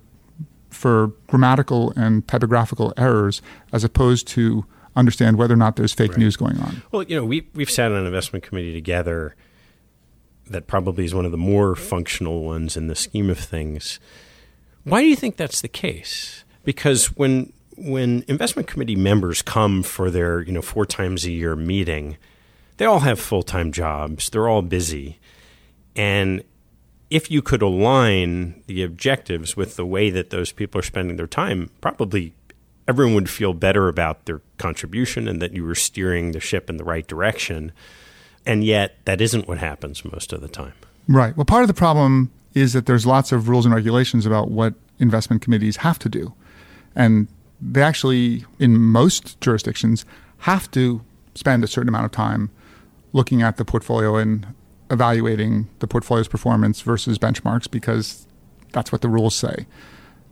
for 0.73 1.09
grammatical 1.29 1.93
and 1.97 2.27
typographical 2.27 2.93
errors 2.97 3.43
as 3.73 3.85
opposed 3.85 4.27
to 4.29 4.65
understand 4.97 5.39
whether 5.39 5.55
or 5.55 5.59
not 5.59 5.77
there's 5.77 5.93
fake 5.93 6.13
right. 6.13 6.19
news 6.19 6.37
going 6.37 6.59
on. 6.59 6.83
Well, 6.91 7.03
you 7.03 7.17
know, 7.17 7.25
we 7.25 7.49
we've 7.55 7.71
sat 7.71 7.93
on 7.93 7.99
an 7.99 8.07
investment 8.07 8.45
committee 8.45 8.73
together 8.73 9.35
that 10.47 10.67
probably 10.67 11.05
is 11.05 11.15
one 11.15 11.25
of 11.25 11.31
the 11.31 11.39
more 11.39 11.75
functional 11.75 12.45
ones 12.45 12.77
in 12.77 12.87
the 12.87 12.95
scheme 12.95 13.31
of 13.31 13.39
things. 13.39 14.01
Why 14.85 15.01
do 15.03 15.09
you 15.09 15.17
think 15.17 15.37
that's 15.37 15.61
the 15.61 15.69
case? 15.69 16.45
Because 16.65 17.07
when 17.17 17.53
when 17.77 18.25
investment 18.29 18.69
committee 18.69 18.97
members 18.97 19.43
come 19.43 19.83
for 19.83 20.11
their 20.11 20.41
you 20.43 20.53
know 20.53 20.63
four 20.63 20.85
times 20.85 21.25
a 21.25 21.31
year 21.31 21.57
meeting, 21.57 22.17
they 22.77 22.85
all 22.85 23.01
have 23.01 23.21
full 23.21 23.43
time 23.43 23.73
jobs. 23.73 24.31
They're 24.31 24.49
all 24.49 24.63
busy, 24.63 25.19
and 25.97 26.43
if 27.12 27.31
you 27.31 27.42
could 27.42 27.61
align 27.61 28.62
the 28.66 28.83
objectives 28.83 29.55
with 29.55 29.77
the 29.77 29.85
way 29.85 30.09
that 30.09 30.31
those 30.31 30.51
people 30.51 30.79
are 30.79 30.83
spending 30.83 31.16
their 31.16 31.27
time, 31.27 31.68
probably 31.83 32.33
everyone 32.88 33.14
would 33.14 33.29
feel 33.29 33.53
better 33.53 33.88
about 33.88 34.25
their 34.25 34.40
contribution 34.57 35.29
and 35.29 35.42
that 35.42 35.53
you 35.53 35.62
were 35.62 35.75
steering 35.75 36.33
the 36.33 36.40
ship 36.40 36.70
in 36.70 36.79
the 36.79 36.85
right 36.85 37.07
direction. 37.07 37.70
And 38.46 38.64
yet, 38.64 38.96
that 39.05 39.20
isn't 39.20 39.46
what 39.46 39.59
happens 39.59 40.07
most 40.07 40.33
of 40.33 40.40
the 40.40 40.48
time. 40.48 40.72
Right. 41.07 41.37
Well, 41.37 41.44
part 41.44 41.62
of 41.62 41.68
the 41.68 41.75
problem 41.75 42.33
is 42.55 42.72
that 42.72 42.87
there's 42.87 43.05
lots 43.05 43.31
of 43.31 43.46
rules 43.46 43.66
and 43.66 43.75
regulations 43.75 44.25
about 44.25 44.51
what 44.51 44.72
investment 44.98 45.42
committees 45.42 45.77
have 45.77 45.98
to 45.98 46.09
do. 46.09 46.33
And 46.96 47.29
they 47.61 47.83
actually, 47.83 48.46
in 48.59 48.79
most 48.79 49.38
jurisdictions, 49.42 50.07
have 50.38 50.70
to 50.70 51.03
spend 51.35 51.62
a 51.62 51.66
certain 51.66 51.90
amount 51.90 52.07
of 52.07 52.12
time 52.12 52.51
looking 53.12 53.42
at 53.42 53.59
the 53.59 53.66
portfolio 53.66 54.16
and 54.16 54.46
evaluating 54.93 55.69
the 55.81 55.89
portfolio's 55.89 56.29
performance 56.29 56.83
versus 56.83 57.19
benchmarks 57.19 57.69
because 57.69 58.27
that's 58.73 58.93
what 58.93 59.01
the 59.01 59.09
rules 59.09 59.35
say. 59.35 59.67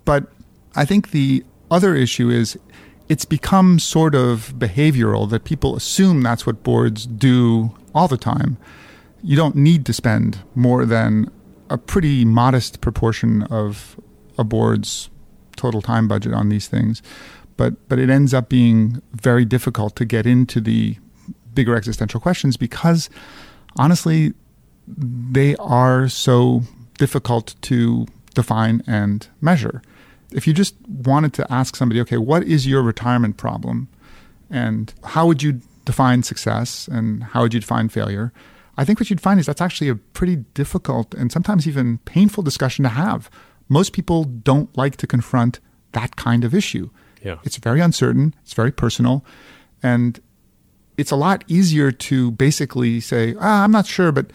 But 0.05 0.31
I 0.77 0.85
think 0.85 1.11
the 1.11 1.45
other 1.71 1.95
issue 1.95 2.31
is 2.31 2.59
it's 3.09 3.25
become 3.25 3.79
sort 3.79 4.15
of 4.15 4.55
behavioral 4.57 5.29
that 5.31 5.45
people 5.45 5.75
assume 5.75 6.23
that's 6.23 6.47
what 6.47 6.63
boards 6.63 7.07
do 7.07 7.75
all 7.95 8.07
the 8.07 8.17
time. 8.17 8.57
You 9.23 9.37
don't 9.37 9.57
need 9.57 9.85
to 9.87 9.93
spend 9.93 10.39
more 10.55 10.85
than 10.85 11.31
a 11.69 11.79
pretty 11.79 12.25
modest 12.25 12.81
proportion 12.81 13.43
of 13.45 13.99
a 14.39 14.45
board's 14.45 15.11
total 15.57 15.83
time 15.83 16.09
budget 16.09 16.33
on 16.33 16.49
these 16.49 16.69
things. 16.69 17.03
But 17.57 17.89
but 17.89 17.99
it 17.99 18.11
ends 18.11 18.33
up 18.33 18.49
being 18.49 19.03
very 19.13 19.45
difficult 19.45 19.97
to 19.97 20.05
get 20.05 20.27
into 20.27 20.61
the 20.61 20.97
bigger 21.53 21.77
existential 21.77 22.21
questions 22.21 22.57
because 22.57 23.11
honestly 23.77 24.33
they 24.97 25.57
are 25.57 26.09
so 26.09 26.63
difficult 26.99 27.55
to 27.63 28.07
define 28.35 28.83
and 28.87 29.27
measure. 29.41 29.83
If 30.33 30.47
you 30.47 30.53
just 30.53 30.75
wanted 30.87 31.33
to 31.35 31.53
ask 31.53 31.77
somebody, 31.77 32.01
okay, 32.03 32.17
what 32.17 32.45
is 32.45 32.67
your 32.67 32.83
retirement 32.83 33.37
problem? 33.37 33.89
And 34.51 34.93
how 35.05 35.27
would 35.27 35.43
you 35.43 35.61
define 35.85 36.23
success 36.23 36.89
and 36.89 37.23
how 37.23 37.43
would 37.43 37.55
you 37.55 37.61
define 37.61 37.89
failure? 37.89 38.33
I 38.77 38.85
think 38.85 39.01
what 39.01 39.11
you'd 39.11 39.21
find 39.21 39.41
is 39.41 39.47
that's 39.47 39.61
actually 39.61 39.89
a 39.89 39.97
pretty 39.97 40.37
difficult 40.55 41.15
and 41.15 41.33
sometimes 41.33 41.67
even 41.67 41.99
painful 41.99 42.43
discussion 42.43 42.83
to 42.85 42.89
have. 42.89 43.31
Most 43.69 43.93
people 43.93 44.25
don't 44.25 44.75
like 44.77 44.97
to 44.97 45.07
confront 45.07 45.61
that 45.93 46.17
kind 46.17 46.45
of 46.45 46.55
issue. 46.55 46.91
Yeah. 47.23 47.39
It's 47.45 47.57
very 47.57 47.81
uncertain, 47.81 48.35
it's 48.43 48.55
very 48.55 48.73
personal, 48.73 49.25
and 49.83 50.21
it's 50.97 51.11
a 51.11 51.17
lot 51.17 51.45
easier 51.49 51.93
to 51.93 52.31
basically 52.33 53.01
say, 53.01 53.35
ah, 53.41 53.65
I'm 53.65 53.73
not 53.73 53.87
sure, 53.87 54.13
but 54.13 54.31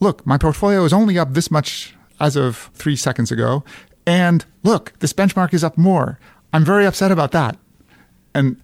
look, 0.00 0.26
my 0.26 0.38
portfolio 0.38 0.84
is 0.84 0.92
only 0.92 1.18
up 1.18 1.34
this 1.34 1.50
much 1.50 1.94
as 2.20 2.36
of 2.36 2.70
three 2.74 2.96
seconds 2.96 3.30
ago. 3.30 3.64
And 4.06 4.44
look, 4.62 4.92
this 5.00 5.12
benchmark 5.12 5.52
is 5.52 5.62
up 5.62 5.76
more. 5.76 6.18
I'm 6.52 6.64
very 6.64 6.86
upset 6.86 7.12
about 7.12 7.32
that. 7.32 7.56
And 8.34 8.60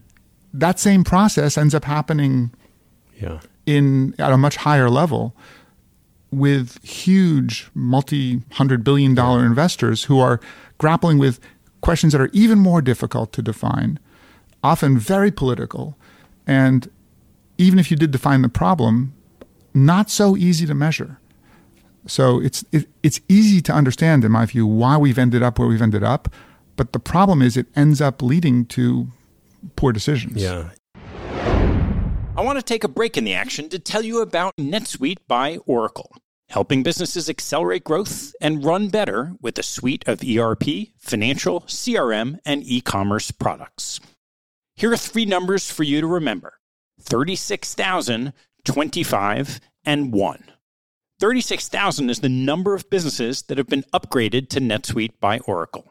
that 0.53 0.79
same 0.79 1.05
process 1.05 1.59
ends 1.59 1.75
up 1.75 1.85
happening 1.85 2.53
yeah. 3.21 3.41
in 3.67 4.15
at 4.19 4.33
a 4.33 4.39
much 4.39 4.57
higher 4.57 4.89
level 4.89 5.35
with 6.31 6.83
huge 6.85 7.71
multi 7.75 8.43
hundred 8.53 8.85
billion 8.85 9.15
dollar 9.15 9.41
yeah. 9.41 9.47
investors 9.47 10.05
who 10.05 10.21
are 10.21 10.41
grappling 10.79 11.19
with 11.19 11.41
questions 11.81 12.13
that 12.13 12.21
are 12.21 12.31
even 12.33 12.59
more 12.59 12.81
difficult 12.81 13.33
to 13.33 13.43
define, 13.43 13.99
often 14.63 14.99
very 14.99 15.31
political, 15.31 15.97
and 16.47 16.91
even 17.59 17.79
if 17.79 17.91
you 17.91 17.97
did 17.97 18.11
define 18.11 18.43
the 18.43 18.49
problem, 18.49 19.13
not 19.75 20.11
so 20.11 20.37
easy 20.37 20.67
to 20.67 20.75
measure. 20.75 21.19
So 22.07 22.41
it's 22.41 22.65
it, 22.73 22.87
it's 23.03 23.21
easy 23.29 23.61
to 23.63 23.73
understand, 23.73 24.25
in 24.25 24.33
my 24.33 24.47
view, 24.47 24.67
why 24.67 24.97
we've 24.97 25.19
ended 25.19 25.43
up 25.43 25.59
where 25.59 25.69
we've 25.69 25.83
ended 25.83 26.05
up. 26.05 26.29
But 26.77 26.93
the 26.93 26.99
problem 26.99 27.41
is, 27.41 27.57
it 27.57 27.67
ends 27.77 28.01
up 28.01 28.21
leading 28.21 28.67
to 28.67 29.09
poor 29.77 29.93
decisions. 29.93 30.43
Yeah. 30.43 30.71
I 32.37 32.41
want 32.41 32.59
to 32.59 32.65
take 32.65 32.83
a 32.83 32.89
break 32.89 33.17
in 33.17 33.25
the 33.25 33.35
action 33.35 33.69
to 33.69 33.79
tell 33.79 34.03
you 34.03 34.21
about 34.21 34.57
NetSuite 34.57 35.19
by 35.29 35.59
Oracle, 35.67 36.17
helping 36.49 36.83
businesses 36.83 37.31
accelerate 37.31 37.85
growth 37.85 38.35
and 38.41 38.65
run 38.65 38.89
better 38.89 39.35
with 39.41 39.57
a 39.57 39.63
suite 39.63 40.03
of 40.09 40.21
ERP, 40.25 40.89
financial, 40.99 41.61
CRM, 41.63 42.39
and 42.45 42.65
e 42.65 42.81
commerce 42.81 43.31
products. 43.31 44.01
Here 44.75 44.93
are 44.93 44.97
three 44.97 45.25
numbers 45.25 45.71
for 45.71 45.85
you 45.85 46.01
to 46.01 46.07
remember 46.09 46.55
36,000, 47.01 48.33
25, 48.65 49.61
and 49.85 50.13
1. 50.13 50.45
36,000 51.25 52.11
is 52.11 52.21
the 52.21 52.29
number 52.29 52.75
of 52.75 52.91
businesses 52.91 53.41
that 53.45 53.57
have 53.57 53.67
been 53.67 53.87
upgraded 53.95 54.51
to 54.51 54.61
NetSuite 54.61 55.19
by 55.21 55.39
Oracle. 55.47 55.91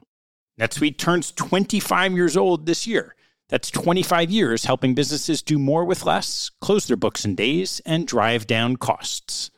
NetSuite 0.60 1.00
turns 1.00 1.32
25 1.32 2.12
years 2.12 2.38
old 2.38 2.68
this 2.68 2.86
year. 2.86 3.16
That's 3.50 3.72
25 3.72 4.30
years 4.30 4.66
helping 4.66 4.94
businesses 4.94 5.42
do 5.42 5.58
more 5.58 5.86
with 5.86 6.06
less, 6.06 6.52
close 6.62 6.86
their 6.86 6.98
books 6.98 7.26
in 7.26 7.34
days, 7.34 7.82
and 7.84 8.06
drive 8.06 8.46
down 8.46 8.76
costs. 8.76 9.50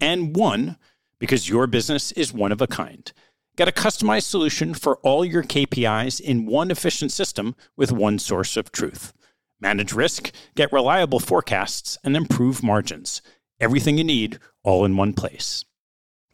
And 0.00 0.34
one, 0.34 0.78
because 1.18 1.46
your 1.46 1.66
business 1.66 2.10
is 2.12 2.32
one 2.32 2.50
of 2.50 2.62
a 2.62 2.66
kind. 2.66 3.12
Get 3.54 3.68
a 3.68 3.72
customized 3.72 4.22
solution 4.30 4.72
for 4.72 4.96
all 5.02 5.26
your 5.26 5.42
KPIs 5.42 6.22
in 6.22 6.46
one 6.46 6.70
efficient 6.70 7.12
system 7.12 7.54
with 7.76 7.92
one 7.92 8.18
source 8.18 8.56
of 8.56 8.72
truth. 8.72 9.12
Manage 9.60 9.92
risk, 9.92 10.32
get 10.56 10.72
reliable 10.72 11.20
forecasts, 11.20 11.98
and 12.02 12.16
improve 12.16 12.62
margins. 12.62 13.20
Everything 13.60 13.98
you 13.98 14.04
need 14.04 14.38
all 14.68 14.84
in 14.84 14.98
one 14.98 15.14
place. 15.14 15.64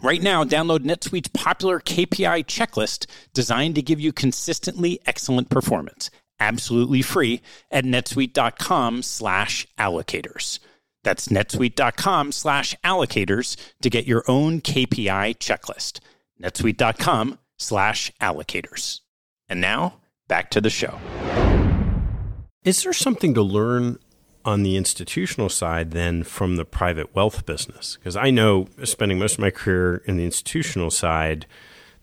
Right 0.03 0.21
now, 0.21 0.43
download 0.43 0.81
NetSuite's 0.81 1.29
popular 1.29 1.79
KPI 1.79 2.47
checklist 2.47 3.07
designed 3.33 3.77
to 3.77 3.83
give 3.83 4.01
you 4.01 4.13
consistently 4.13 5.01
excellent 5.07 5.49
performance, 5.51 6.11
absolutely 6.41 7.01
free 7.01 7.41
at 7.71 7.85
netsuite.com 7.85 9.03
slash 9.03 9.69
allocators. 9.79 10.59
That's 11.05 11.29
netsuite.com 11.29 12.33
slash 12.33 12.75
allocators 12.85 13.57
to 13.83 13.89
get 13.89 14.07
your 14.07 14.25
own 14.27 14.61
KPI 14.61 15.39
checklist. 15.39 16.01
netsuite.com 16.43 17.39
slash 17.57 18.11
allocators. 18.21 19.01
And 19.49 19.61
now, 19.61 20.01
back 20.27 20.51
to 20.51 20.61
the 20.61 20.71
show. 20.71 20.99
Is 22.65 22.83
there 22.83 22.95
something 22.95 23.35
to 23.35 23.43
learn 23.43 23.99
on 24.45 24.63
the 24.63 24.77
institutional 24.77 25.49
side 25.49 25.93
than 25.93 26.23
from 26.23 26.57
the 26.57 26.65
private 26.65 27.15
wealth 27.15 27.47
business? 27.47 27.97
Because 27.97 28.17
I 28.17 28.31
know, 28.31 28.69
spending 28.85 29.19
most 29.19 29.35
of 29.35 29.41
my 29.41 29.51
career 29.51 30.03
in 30.07 30.17
the 30.17 30.25
institutional 30.25 30.91
side, 30.91 31.47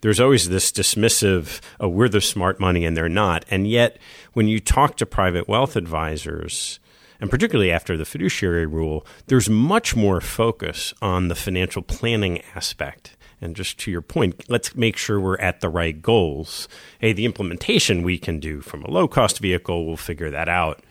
there's 0.02 0.20
always 0.20 0.48
this 0.48 0.72
dismissive, 0.72 1.60
oh, 1.80 1.88
we're 1.88 2.08
the 2.08 2.20
smart 2.20 2.58
money 2.58 2.84
and 2.84 2.96
they're 2.96 3.08
not. 3.08 3.44
And 3.50 3.66
yet, 3.66 3.98
when 4.32 4.48
you 4.48 4.58
talk 4.58 4.96
to 4.96 5.06
private 5.06 5.48
wealth 5.48 5.76
advisors, 5.76 6.80
and 7.20 7.30
particularly 7.30 7.70
after 7.70 7.96
the 7.96 8.04
fiduciary 8.04 8.66
rule, 8.66 9.06
there's 9.28 9.48
much 9.48 9.94
more 9.94 10.20
focus 10.20 10.92
on 11.00 11.28
the 11.28 11.36
financial 11.36 11.80
planning 11.80 12.42
aspect. 12.56 13.16
And 13.40 13.54
just 13.54 13.78
to 13.80 13.92
your 13.92 14.02
point, 14.02 14.44
let's 14.48 14.74
make 14.74 14.96
sure 14.96 15.20
we're 15.20 15.38
at 15.38 15.60
the 15.60 15.68
right 15.68 16.02
goals. 16.02 16.68
Hey, 16.98 17.12
the 17.12 17.24
implementation 17.24 18.02
we 18.02 18.18
can 18.18 18.40
do 18.40 18.60
from 18.60 18.82
a 18.82 18.90
low 18.90 19.06
cost 19.06 19.38
vehicle, 19.38 19.86
we'll 19.86 19.96
figure 19.96 20.30
that 20.30 20.48
out. 20.48 20.82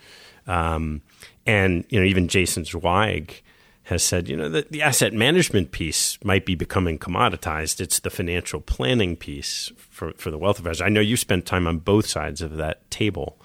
Um, 0.47 1.01
and 1.45 1.85
you 1.89 1.99
know, 1.99 2.05
even 2.05 2.27
Jason 2.27 2.65
Zweig 2.65 3.41
has 3.83 4.03
said, 4.03 4.29
you 4.29 4.35
know, 4.35 4.47
that 4.49 4.71
the 4.71 4.81
asset 4.81 5.11
management 5.13 5.71
piece 5.71 6.17
might 6.23 6.45
be 6.45 6.55
becoming 6.55 6.99
commoditized. 6.99 7.81
It's 7.81 7.99
the 7.99 8.09
financial 8.09 8.61
planning 8.61 9.15
piece 9.15 9.71
for, 9.77 10.13
for 10.13 10.31
the 10.31 10.37
wealth 10.37 10.59
advisor. 10.59 10.85
I 10.85 10.89
know 10.89 11.01
you 11.01 11.17
spent 11.17 11.45
time 11.45 11.67
on 11.67 11.79
both 11.79 12.05
sides 12.05 12.41
of 12.41 12.57
that 12.57 12.89
table. 12.91 13.39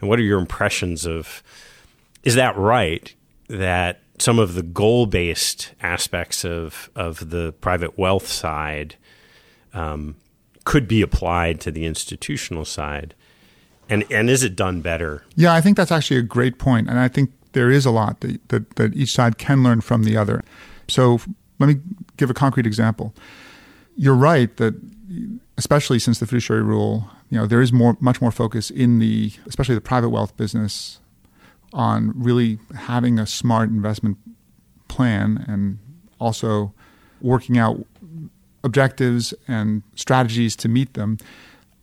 And 0.00 0.08
what 0.08 0.18
are 0.18 0.22
your 0.22 0.40
impressions 0.40 1.06
of 1.06 1.42
is 2.22 2.34
that 2.34 2.56
right 2.56 3.14
that 3.48 4.00
some 4.18 4.38
of 4.38 4.54
the 4.54 4.62
goal 4.62 5.06
based 5.06 5.72
aspects 5.82 6.44
of, 6.44 6.90
of 6.96 7.30
the 7.30 7.52
private 7.60 7.98
wealth 7.98 8.26
side 8.26 8.96
um, 9.74 10.16
could 10.64 10.88
be 10.88 11.02
applied 11.02 11.60
to 11.60 11.70
the 11.70 11.84
institutional 11.84 12.64
side? 12.64 13.14
And 13.88 14.04
and 14.10 14.30
is 14.30 14.42
it 14.42 14.56
done 14.56 14.80
better? 14.80 15.24
Yeah, 15.36 15.54
I 15.54 15.60
think 15.60 15.76
that's 15.76 15.92
actually 15.92 16.18
a 16.18 16.22
great 16.22 16.58
point, 16.58 16.88
and 16.88 16.98
I 16.98 17.08
think 17.08 17.30
there 17.52 17.70
is 17.70 17.86
a 17.86 17.90
lot 17.90 18.20
that, 18.20 18.48
that, 18.48 18.76
that 18.76 18.94
each 18.94 19.12
side 19.12 19.38
can 19.38 19.62
learn 19.62 19.80
from 19.80 20.02
the 20.04 20.16
other. 20.16 20.42
So 20.88 21.20
let 21.58 21.68
me 21.68 21.76
give 22.16 22.28
a 22.28 22.34
concrete 22.34 22.66
example. 22.66 23.14
You're 23.96 24.16
right 24.16 24.54
that 24.56 24.74
especially 25.56 25.98
since 25.98 26.18
the 26.18 26.26
fiduciary 26.26 26.62
rule, 26.62 27.08
you 27.30 27.38
know, 27.38 27.46
there 27.46 27.62
is 27.62 27.72
more 27.72 27.96
much 28.00 28.20
more 28.20 28.32
focus 28.32 28.70
in 28.70 28.98
the 28.98 29.32
especially 29.46 29.74
the 29.74 29.80
private 29.80 30.10
wealth 30.10 30.36
business 30.36 31.00
on 31.72 32.12
really 32.14 32.58
having 32.76 33.18
a 33.18 33.26
smart 33.26 33.68
investment 33.68 34.18
plan 34.88 35.44
and 35.48 35.78
also 36.20 36.72
working 37.20 37.58
out 37.58 37.84
objectives 38.62 39.34
and 39.48 39.82
strategies 39.94 40.56
to 40.56 40.68
meet 40.68 40.94
them. 40.94 41.18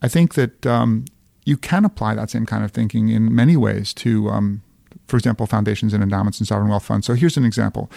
I 0.01 0.07
think 0.07 0.33
that 0.33 0.65
um, 0.65 1.05
you 1.45 1.57
can 1.57 1.85
apply 1.85 2.15
that 2.15 2.29
same 2.29 2.45
kind 2.45 2.63
of 2.63 2.71
thinking 2.71 3.09
in 3.09 3.33
many 3.33 3.57
ways 3.57 3.93
to, 3.95 4.29
um, 4.29 4.61
for 5.07 5.17
example, 5.17 5.47
foundations 5.47 5.93
and 5.93 6.03
endowments 6.03 6.39
and 6.39 6.47
sovereign 6.47 6.69
wealth 6.69 6.85
funds. 6.85 7.07
So 7.07 7.13
here's 7.13 7.37
an 7.37 7.45
example. 7.45 7.89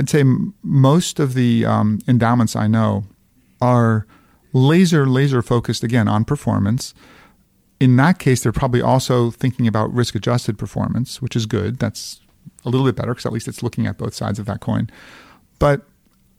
I'd 0.00 0.10
say 0.10 0.24
most 0.62 1.20
of 1.20 1.34
the 1.34 1.64
um, 1.64 2.00
endowments 2.08 2.56
I 2.56 2.66
know 2.66 3.04
are 3.60 4.06
laser, 4.52 5.06
laser 5.06 5.42
focused 5.42 5.84
again 5.84 6.08
on 6.08 6.24
performance. 6.24 6.94
In 7.78 7.96
that 7.96 8.18
case, 8.18 8.42
they're 8.42 8.52
probably 8.52 8.82
also 8.82 9.30
thinking 9.30 9.66
about 9.66 9.92
risk 9.92 10.14
adjusted 10.14 10.58
performance, 10.58 11.22
which 11.22 11.36
is 11.36 11.46
good. 11.46 11.78
That's 11.78 12.20
a 12.64 12.70
little 12.70 12.86
bit 12.86 12.96
better 12.96 13.12
because 13.12 13.26
at 13.26 13.32
least 13.32 13.46
it's 13.46 13.62
looking 13.62 13.86
at 13.86 13.98
both 13.98 14.14
sides 14.14 14.38
of 14.38 14.46
that 14.46 14.60
coin. 14.60 14.90
But 15.58 15.82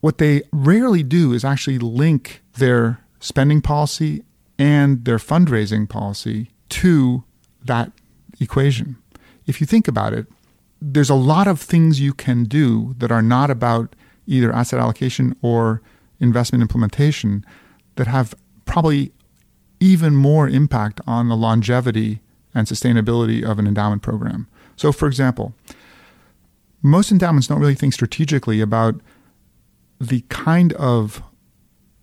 what 0.02 0.18
they 0.18 0.44
rarely 0.52 1.04
do 1.04 1.34
is 1.34 1.46
actually 1.46 1.78
link 1.78 2.42
their 2.58 3.00
spending 3.20 3.62
policy 3.62 4.24
and 4.58 5.06
their 5.06 5.18
fundraising 5.18 5.88
policy 5.88 6.52
to 6.70 7.24
that 7.64 7.92
equation. 8.40 8.98
If 9.46 9.62
you 9.62 9.68
think 9.68 9.88
about 9.88 10.14
it, 10.14 10.28
there's 10.82 11.10
a 11.10 11.16
lot 11.16 11.48
of 11.48 11.60
things 11.60 12.00
you 12.00 12.14
can 12.14 12.44
do 12.44 12.94
that 12.98 13.12
are 13.12 13.22
not 13.22 13.50
about 13.50 13.96
either 14.28 14.52
asset 14.52 14.80
allocation 14.80 15.36
or 15.42 15.82
investment 16.20 16.62
implementation 16.62 17.46
that 17.96 18.08
have 18.08 18.34
probably 18.66 19.12
even 19.80 20.16
more 20.16 20.48
impact 20.48 21.02
on 21.06 21.28
the 21.28 21.36
longevity 21.36 22.22
and 22.54 22.68
sustainability 22.68 23.44
of 23.44 23.60
an 23.60 23.68
endowment 23.68 24.02
program. 24.02 24.48
So, 24.76 24.92
for 24.92 25.08
example, 25.08 25.54
most 26.82 27.12
endowments 27.12 27.48
don't 27.48 27.60
really 27.60 27.76
think 27.76 27.94
strategically 27.94 28.62
about 28.62 28.96
the 30.00 30.22
kind 30.30 30.74
of 30.74 31.24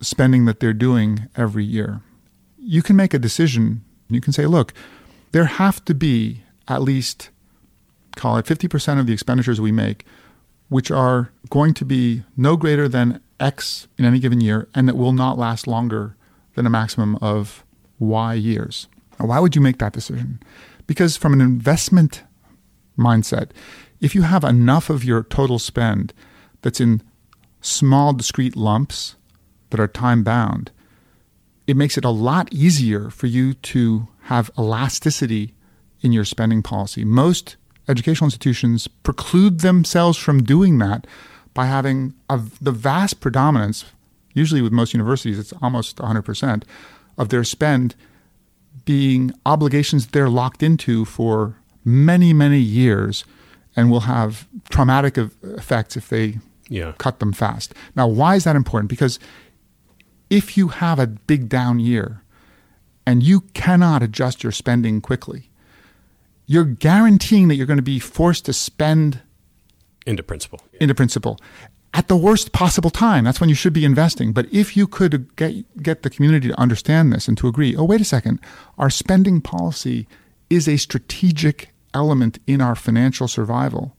spending 0.00 0.44
that 0.46 0.60
they're 0.60 0.72
doing 0.72 1.28
every 1.36 1.64
year. 1.64 2.00
You 2.62 2.82
can 2.82 2.96
make 2.96 3.12
a 3.12 3.18
decision. 3.18 3.84
You 4.08 4.20
can 4.20 4.32
say, 4.32 4.46
look, 4.46 4.72
there 5.32 5.46
have 5.46 5.84
to 5.86 5.94
be 5.94 6.42
at 6.68 6.82
least, 6.82 7.30
call 8.16 8.36
it 8.36 8.46
50% 8.46 9.00
of 9.00 9.06
the 9.06 9.12
expenditures 9.12 9.60
we 9.60 9.72
make, 9.72 10.04
which 10.68 10.90
are 10.90 11.32
going 11.50 11.74
to 11.74 11.84
be 11.84 12.22
no 12.36 12.56
greater 12.56 12.88
than 12.88 13.20
X 13.40 13.88
in 13.98 14.04
any 14.04 14.20
given 14.20 14.40
year 14.40 14.68
and 14.74 14.88
that 14.88 14.96
will 14.96 15.12
not 15.12 15.36
last 15.36 15.66
longer 15.66 16.16
than 16.54 16.66
a 16.66 16.70
maximum 16.70 17.16
of 17.16 17.64
Y 17.98 18.34
years. 18.34 18.86
Now, 19.18 19.26
why 19.26 19.40
would 19.40 19.54
you 19.56 19.60
make 19.60 19.78
that 19.78 19.92
decision? 19.92 20.40
Because 20.86 21.16
from 21.16 21.32
an 21.32 21.40
investment 21.40 22.22
mindset, 22.98 23.50
if 24.00 24.14
you 24.14 24.22
have 24.22 24.44
enough 24.44 24.90
of 24.90 25.04
your 25.04 25.22
total 25.24 25.58
spend 25.58 26.12
that's 26.62 26.80
in 26.80 27.02
small, 27.60 28.12
discrete 28.12 28.56
lumps 28.56 29.16
that 29.70 29.80
are 29.80 29.88
time 29.88 30.22
bound, 30.22 30.70
it 31.72 31.76
makes 31.76 31.96
it 31.96 32.04
a 32.04 32.10
lot 32.10 32.52
easier 32.52 33.08
for 33.08 33.28
you 33.28 33.54
to 33.54 34.06
have 34.24 34.50
elasticity 34.58 35.54
in 36.02 36.12
your 36.12 36.26
spending 36.26 36.62
policy. 36.62 37.02
Most 37.02 37.56
educational 37.88 38.26
institutions 38.26 38.88
preclude 38.88 39.60
themselves 39.60 40.18
from 40.18 40.42
doing 40.42 40.76
that 40.80 41.06
by 41.54 41.64
having 41.64 42.12
a, 42.28 42.38
the 42.60 42.72
vast 42.72 43.20
predominance, 43.20 43.86
usually 44.34 44.60
with 44.60 44.70
most 44.70 44.92
universities, 44.92 45.38
it's 45.38 45.54
almost 45.62 45.96
100%, 45.96 46.64
of 47.16 47.30
their 47.30 47.42
spend 47.42 47.94
being 48.84 49.32
obligations 49.46 50.08
they're 50.08 50.28
locked 50.28 50.62
into 50.62 51.06
for 51.06 51.56
many, 51.86 52.34
many 52.34 52.60
years 52.60 53.24
and 53.74 53.90
will 53.90 54.00
have 54.00 54.46
traumatic 54.68 55.16
effects 55.16 55.96
if 55.96 56.10
they 56.10 56.38
yeah. 56.68 56.92
cut 56.98 57.18
them 57.18 57.32
fast. 57.32 57.72
Now, 57.96 58.06
why 58.08 58.34
is 58.34 58.44
that 58.44 58.56
important? 58.56 58.90
Because 58.90 59.18
if 60.32 60.56
you 60.56 60.68
have 60.68 60.98
a 60.98 61.06
big 61.06 61.50
down 61.50 61.78
year 61.78 62.22
and 63.06 63.22
you 63.22 63.42
cannot 63.52 64.02
adjust 64.02 64.42
your 64.42 64.50
spending 64.50 65.02
quickly, 65.02 65.50
you're 66.46 66.64
guaranteeing 66.64 67.48
that 67.48 67.56
you're 67.56 67.66
going 67.66 67.76
to 67.76 67.82
be 67.82 67.98
forced 67.98 68.46
to 68.46 68.54
spend 68.54 69.20
into 70.06 70.22
principal. 70.22 70.62
Into 70.80 70.94
principal 70.94 71.38
at 71.94 72.08
the 72.08 72.16
worst 72.16 72.52
possible 72.52 72.88
time. 72.88 73.24
That's 73.24 73.38
when 73.38 73.50
you 73.50 73.54
should 73.54 73.74
be 73.74 73.84
investing. 73.84 74.32
But 74.32 74.46
if 74.50 74.74
you 74.74 74.86
could 74.86 75.36
get 75.36 75.82
get 75.82 76.02
the 76.02 76.08
community 76.08 76.48
to 76.48 76.58
understand 76.58 77.12
this 77.12 77.28
and 77.28 77.36
to 77.36 77.48
agree, 77.48 77.76
oh 77.76 77.84
wait 77.84 78.00
a 78.00 78.04
second, 78.04 78.40
our 78.78 78.88
spending 78.88 79.42
policy 79.42 80.08
is 80.48 80.66
a 80.66 80.78
strategic 80.78 81.68
element 81.92 82.38
in 82.46 82.62
our 82.62 82.74
financial 82.74 83.28
survival. 83.28 83.94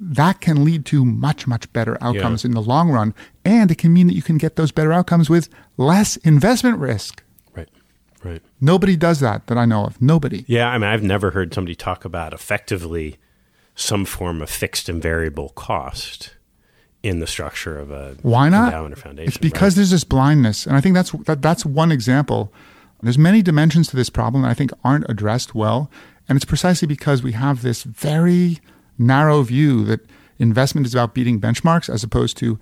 That 0.00 0.40
can 0.40 0.64
lead 0.64 0.84
to 0.86 1.04
much 1.04 1.46
much 1.46 1.72
better 1.72 1.96
outcomes 2.00 2.44
yeah. 2.44 2.48
in 2.48 2.54
the 2.54 2.62
long 2.62 2.90
run, 2.90 3.14
and 3.44 3.70
it 3.70 3.78
can 3.78 3.92
mean 3.92 4.06
that 4.08 4.14
you 4.14 4.22
can 4.22 4.38
get 4.38 4.56
those 4.56 4.72
better 4.72 4.92
outcomes 4.92 5.30
with 5.30 5.48
less 5.76 6.16
investment 6.18 6.78
risk. 6.78 7.22
Right. 7.54 7.68
Right. 8.22 8.42
Nobody 8.60 8.96
does 8.96 9.20
that 9.20 9.46
that 9.46 9.56
I 9.56 9.64
know 9.64 9.84
of. 9.84 10.00
Nobody. 10.02 10.44
Yeah, 10.48 10.68
I 10.68 10.78
mean, 10.78 10.90
I've 10.90 11.02
never 11.02 11.30
heard 11.30 11.54
somebody 11.54 11.74
talk 11.74 12.04
about 12.04 12.32
effectively 12.32 13.18
some 13.74 14.04
form 14.04 14.40
of 14.40 14.50
fixed 14.50 14.88
and 14.88 15.02
variable 15.02 15.50
cost 15.50 16.34
in 17.04 17.20
the 17.20 17.26
structure 17.26 17.78
of 17.78 17.90
a 17.90 18.16
why 18.22 18.48
not 18.48 18.72
endowment 18.72 18.94
or 18.94 18.96
foundation. 18.96 19.28
It's 19.28 19.36
because 19.36 19.74
right? 19.74 19.76
there's 19.76 19.90
this 19.90 20.04
blindness, 20.04 20.66
and 20.66 20.76
I 20.76 20.80
think 20.80 20.94
that's 20.94 21.12
that, 21.12 21.42
that's 21.42 21.64
one 21.64 21.92
example. 21.92 22.52
There's 23.02 23.18
many 23.18 23.42
dimensions 23.42 23.88
to 23.88 23.96
this 23.96 24.08
problem 24.08 24.42
that 24.42 24.48
I 24.48 24.54
think 24.54 24.72
aren't 24.82 25.04
addressed 25.10 25.54
well, 25.54 25.90
and 26.28 26.36
it's 26.36 26.46
precisely 26.46 26.88
because 26.88 27.22
we 27.22 27.32
have 27.32 27.60
this 27.60 27.82
very 27.82 28.60
narrow 28.98 29.42
view 29.42 29.84
that 29.84 30.00
investment 30.38 30.86
is 30.86 30.94
about 30.94 31.14
beating 31.14 31.40
benchmarks 31.40 31.92
as 31.92 32.02
opposed 32.02 32.36
to 32.38 32.58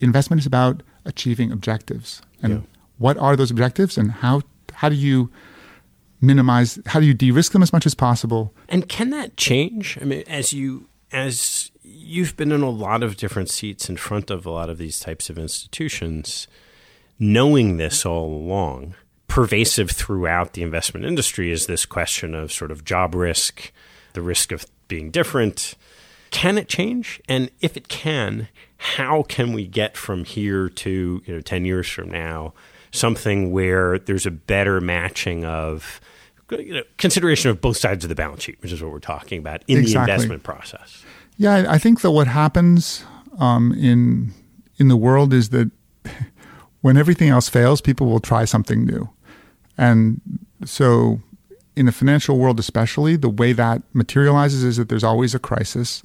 investment 0.00 0.40
is 0.40 0.46
about 0.46 0.82
achieving 1.04 1.52
objectives. 1.52 2.22
And 2.42 2.52
yeah. 2.52 2.60
what 2.98 3.16
are 3.18 3.36
those 3.36 3.50
objectives, 3.50 3.96
and 3.96 4.12
how 4.12 4.42
how 4.72 4.88
do 4.88 4.96
you 4.96 5.30
minimize? 6.20 6.78
How 6.86 7.00
do 7.00 7.06
you 7.06 7.14
de-risk 7.14 7.52
them 7.52 7.62
as 7.62 7.72
much 7.72 7.86
as 7.86 7.94
possible? 7.94 8.52
And 8.68 8.88
can 8.88 9.10
that 9.10 9.36
change? 9.36 9.98
I 10.00 10.04
mean, 10.04 10.24
as 10.26 10.52
you 10.52 10.88
as 11.12 11.70
you've 11.82 12.36
been 12.36 12.52
in 12.52 12.62
a 12.62 12.70
lot 12.70 13.02
of 13.02 13.16
different 13.16 13.50
seats 13.50 13.88
in 13.88 13.96
front 13.96 14.30
of 14.30 14.44
a 14.44 14.50
lot 14.50 14.68
of 14.68 14.78
these 14.78 15.00
types 15.00 15.30
of 15.30 15.38
institutions, 15.38 16.48
knowing 17.18 17.76
this 17.76 18.04
all 18.04 18.26
along, 18.26 18.94
pervasive 19.28 19.90
throughout 19.90 20.52
the 20.52 20.62
investment 20.62 21.06
industry 21.06 21.50
is 21.50 21.66
this 21.66 21.86
question 21.86 22.34
of 22.34 22.52
sort 22.52 22.70
of 22.70 22.84
job 22.84 23.14
risk, 23.14 23.72
the 24.12 24.22
risk 24.22 24.52
of 24.52 24.66
being 24.94 25.10
different. 25.10 25.74
Can 26.30 26.56
it 26.56 26.68
change? 26.68 27.20
And 27.28 27.50
if 27.60 27.76
it 27.76 27.88
can, 27.88 28.46
how 28.76 29.24
can 29.24 29.52
we 29.52 29.66
get 29.66 29.96
from 29.96 30.24
here 30.24 30.68
to 30.68 31.20
you 31.24 31.34
know 31.34 31.40
10 31.40 31.64
years 31.64 31.88
from 31.88 32.10
now 32.10 32.54
something 32.92 33.50
where 33.50 33.98
there's 33.98 34.24
a 34.24 34.30
better 34.30 34.80
matching 34.80 35.44
of 35.44 36.00
you 36.50 36.74
know, 36.74 36.82
consideration 36.96 37.50
of 37.50 37.60
both 37.60 37.76
sides 37.76 38.04
of 38.04 38.08
the 38.08 38.14
balance 38.14 38.44
sheet, 38.44 38.56
which 38.62 38.70
is 38.70 38.80
what 38.80 38.92
we're 38.92 39.00
talking 39.00 39.40
about 39.40 39.64
in 39.66 39.78
exactly. 39.78 40.06
the 40.06 40.12
investment 40.12 40.42
process. 40.44 41.04
Yeah, 41.38 41.66
I 41.68 41.78
think 41.78 42.02
that 42.02 42.12
what 42.12 42.28
happens 42.28 43.04
um, 43.40 43.72
in 43.72 44.32
in 44.76 44.86
the 44.86 44.96
world 44.96 45.32
is 45.32 45.48
that 45.48 45.72
when 46.82 46.96
everything 46.96 47.30
else 47.30 47.48
fails, 47.48 47.80
people 47.80 48.06
will 48.06 48.20
try 48.20 48.44
something 48.44 48.84
new, 48.84 49.08
and 49.76 50.20
so 50.64 51.20
in 51.76 51.86
the 51.86 51.92
financial 51.92 52.38
world, 52.38 52.58
especially, 52.60 53.16
the 53.16 53.28
way 53.28 53.52
that 53.52 53.82
materializes 53.92 54.62
is 54.64 54.76
that 54.76 54.88
there's 54.88 55.04
always 55.04 55.34
a 55.34 55.38
crisis, 55.38 56.02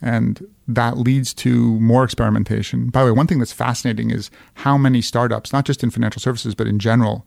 and 0.00 0.46
that 0.68 0.96
leads 0.98 1.32
to 1.34 1.78
more 1.80 2.04
experimentation. 2.04 2.88
By 2.88 3.00
the 3.04 3.06
way, 3.12 3.16
one 3.16 3.26
thing 3.26 3.38
that's 3.38 3.52
fascinating 3.52 4.10
is 4.10 4.30
how 4.54 4.76
many 4.78 5.00
startups, 5.02 5.52
not 5.52 5.64
just 5.64 5.82
in 5.82 5.90
financial 5.90 6.20
services 6.20 6.54
but 6.54 6.66
in 6.66 6.78
general, 6.78 7.26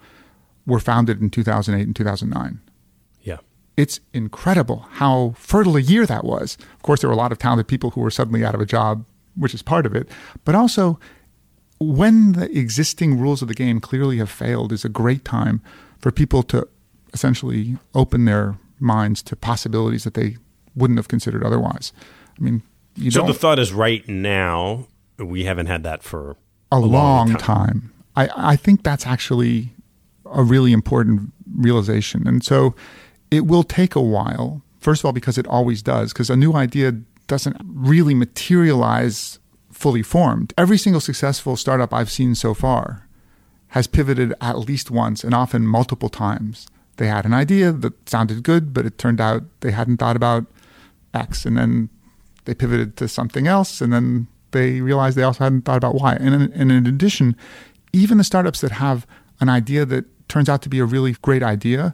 were 0.66 0.80
founded 0.80 1.22
in 1.22 1.30
2008 1.30 1.86
and 1.86 1.96
2009 1.96 2.60
Yeah. 3.22 3.38
it's 3.78 4.00
incredible 4.14 4.88
how 4.94 5.34
fertile 5.38 5.76
a 5.78 5.82
year 5.82 6.06
that 6.06 6.24
was. 6.26 6.58
Of 6.76 6.82
course, 6.82 7.02
there 7.02 7.10
were 7.10 7.14
a 7.14 7.18
lot 7.18 7.32
of 7.32 7.38
talented 7.38 7.68
people 7.68 7.92
who 7.92 8.02
were 8.02 8.10
suddenly 8.12 8.44
out 8.44 8.56
of 8.56 8.62
a 8.62 8.66
job, 8.66 9.06
which 9.36 9.54
is 9.54 9.62
part 9.62 9.86
of 9.86 9.94
it. 9.96 10.08
But 10.44 10.56
also, 10.56 11.00
when 11.80 12.32
the 12.34 12.50
existing 12.58 13.20
rules 13.20 13.42
of 13.42 13.48
the 13.48 13.54
game 13.54 13.80
clearly 13.80 14.18
have 14.18 14.30
failed, 14.32 14.72
is 14.72 14.86
a 14.86 14.90
great 14.90 15.24
time 15.26 15.62
for 16.00 16.12
people 16.12 16.42
to 16.44 16.68
essentially 17.16 17.78
open 17.96 18.26
their 18.26 18.58
minds 18.80 19.24
to 19.24 19.36
possibilities 19.36 20.04
that 20.04 20.14
they 20.14 20.38
wouldn't 20.76 21.00
have 21.00 21.08
considered 21.08 21.44
otherwise. 21.44 21.94
I 22.38 22.44
mean, 22.44 22.62
so 23.10 23.26
the 23.26 23.34
thought 23.34 23.58
is 23.58 23.74
right 23.74 24.08
now 24.08 24.88
we 25.18 25.46
haven't 25.46 25.68
had 25.68 25.84
that 25.84 26.04
for 26.04 26.38
a, 26.72 26.78
a 26.78 26.80
long, 26.80 27.30
long 27.30 27.38
time. 27.38 27.40
time. 27.40 27.94
I, 28.16 28.52
I 28.54 28.56
think 28.56 28.84
that's 28.84 29.08
actually 29.08 29.74
a 30.26 30.44
really 30.44 30.74
important 30.74 31.32
realization, 31.58 32.28
and 32.28 32.44
so 32.44 32.76
it 33.32 33.48
will 33.48 33.64
take 33.64 33.96
a 33.96 34.02
while. 34.02 34.62
First 34.80 35.02
of 35.02 35.06
all, 35.06 35.14
because 35.14 35.38
it 35.38 35.48
always 35.48 35.82
does, 35.82 36.14
because 36.14 36.30
a 36.30 36.36
new 36.36 36.54
idea 36.54 36.92
doesn't 37.28 37.58
really 37.66 38.14
materialize 38.14 39.40
fully 39.72 40.04
formed. 40.04 40.54
Every 40.58 40.78
single 40.78 41.02
successful 41.02 41.56
startup 41.56 41.94
I've 41.94 42.12
seen 42.12 42.36
so 42.36 42.54
far 42.54 43.08
has 43.70 43.88
pivoted 43.88 44.34
at 44.40 44.60
least 44.60 44.92
once 44.92 45.24
and 45.24 45.34
often 45.34 45.66
multiple 45.68 46.10
times. 46.10 46.68
They 46.98 47.08
had 47.08 47.26
an 47.26 47.34
idea 47.34 47.72
that 47.72 48.10
sounded 48.10 48.44
good, 48.44 48.74
but 48.74 48.86
it 48.86 48.98
turned 48.98 49.20
out 49.20 49.44
they 49.60 49.72
hadn't 49.72 49.98
thought 49.98 50.16
about 50.16 50.46
X. 51.14 51.46
And 51.46 51.58
then 51.58 51.90
they 52.46 52.54
pivoted 52.54 52.98
to 52.98 53.08
something 53.08 53.48
else, 53.48 53.82
and 53.82 53.92
then 53.92 54.28
they 54.52 54.82
realized 54.82 55.18
they 55.18 55.24
also 55.24 55.44
hadn't 55.44 55.64
thought 55.64 55.78
about 55.78 55.96
Y. 55.96 56.14
And 56.14 56.34
in, 56.34 56.54
and 56.54 56.72
in 56.72 56.88
addition, 56.88 57.36
even 57.92 58.18
the 58.18 58.24
startups 58.24 58.62
that 58.62 58.72
have 58.72 59.06
an 59.40 59.50
idea 59.50 59.86
that 59.86 60.06
turns 60.30 60.50
out 60.50 60.62
to 60.62 60.70
be 60.70 60.80
a 60.80 60.86
really 60.86 61.14
great 61.22 61.44
idea 61.44 61.94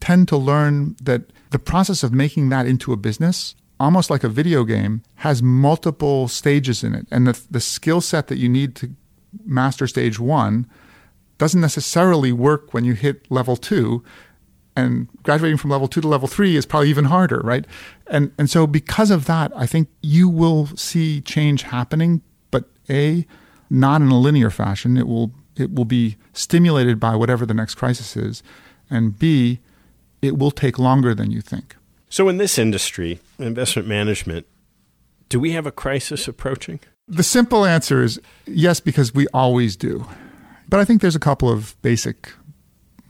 tend 0.00 0.28
to 0.28 0.36
learn 0.36 0.96
that 1.02 1.22
the 1.50 1.58
process 1.58 2.02
of 2.02 2.12
making 2.12 2.48
that 2.48 2.66
into 2.66 2.92
a 2.92 2.96
business, 2.96 3.54
almost 3.78 4.10
like 4.10 4.24
a 4.24 4.28
video 4.28 4.64
game, 4.64 5.02
has 5.16 5.42
multiple 5.42 6.28
stages 6.28 6.82
in 6.82 6.94
it. 6.94 7.06
And 7.10 7.26
the, 7.26 7.40
the 7.50 7.60
skill 7.60 8.00
set 8.00 8.28
that 8.28 8.38
you 8.38 8.48
need 8.48 8.74
to 8.76 8.90
master 9.44 9.86
stage 9.86 10.18
one 10.18 10.66
doesn't 11.42 11.60
necessarily 11.60 12.30
work 12.30 12.72
when 12.72 12.84
you 12.84 12.92
hit 12.92 13.28
level 13.28 13.56
two. 13.56 14.04
And 14.76 15.08
graduating 15.24 15.58
from 15.58 15.70
level 15.70 15.88
two 15.88 16.00
to 16.00 16.06
level 16.06 16.28
three 16.28 16.54
is 16.54 16.64
probably 16.64 16.88
even 16.88 17.06
harder, 17.06 17.40
right? 17.40 17.66
And 18.06 18.30
and 18.38 18.48
so 18.48 18.64
because 18.68 19.10
of 19.10 19.24
that, 19.24 19.50
I 19.56 19.66
think 19.66 19.88
you 20.02 20.28
will 20.28 20.68
see 20.76 21.20
change 21.20 21.62
happening, 21.62 22.22
but 22.52 22.66
A, 22.88 23.26
not 23.68 24.00
in 24.02 24.08
a 24.08 24.20
linear 24.20 24.50
fashion. 24.50 24.96
It 24.96 25.08
will 25.08 25.32
it 25.56 25.74
will 25.74 25.84
be 25.84 26.16
stimulated 26.32 27.00
by 27.00 27.16
whatever 27.16 27.44
the 27.44 27.54
next 27.54 27.74
crisis 27.74 28.16
is. 28.16 28.44
And 28.88 29.18
B, 29.18 29.58
it 30.22 30.38
will 30.38 30.52
take 30.52 30.78
longer 30.78 31.12
than 31.12 31.32
you 31.32 31.40
think. 31.40 31.74
So, 32.08 32.28
in 32.28 32.36
this 32.36 32.56
industry, 32.56 33.18
investment 33.40 33.88
management, 33.88 34.46
do 35.28 35.40
we 35.40 35.50
have 35.52 35.66
a 35.66 35.72
crisis 35.72 36.28
approaching? 36.28 36.78
The 37.08 37.24
simple 37.24 37.64
answer 37.64 38.00
is 38.04 38.20
yes, 38.46 38.78
because 38.78 39.12
we 39.12 39.26
always 39.34 39.74
do. 39.74 40.06
But 40.68 40.80
I 40.80 40.84
think 40.84 41.00
there's 41.00 41.16
a 41.16 41.20
couple 41.20 41.50
of 41.50 41.80
basic 41.82 42.32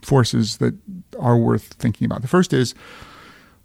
forces 0.01 0.57
that 0.57 0.75
are 1.19 1.37
worth 1.37 1.73
thinking 1.73 2.05
about. 2.05 2.21
The 2.21 2.27
first 2.27 2.53
is 2.53 2.75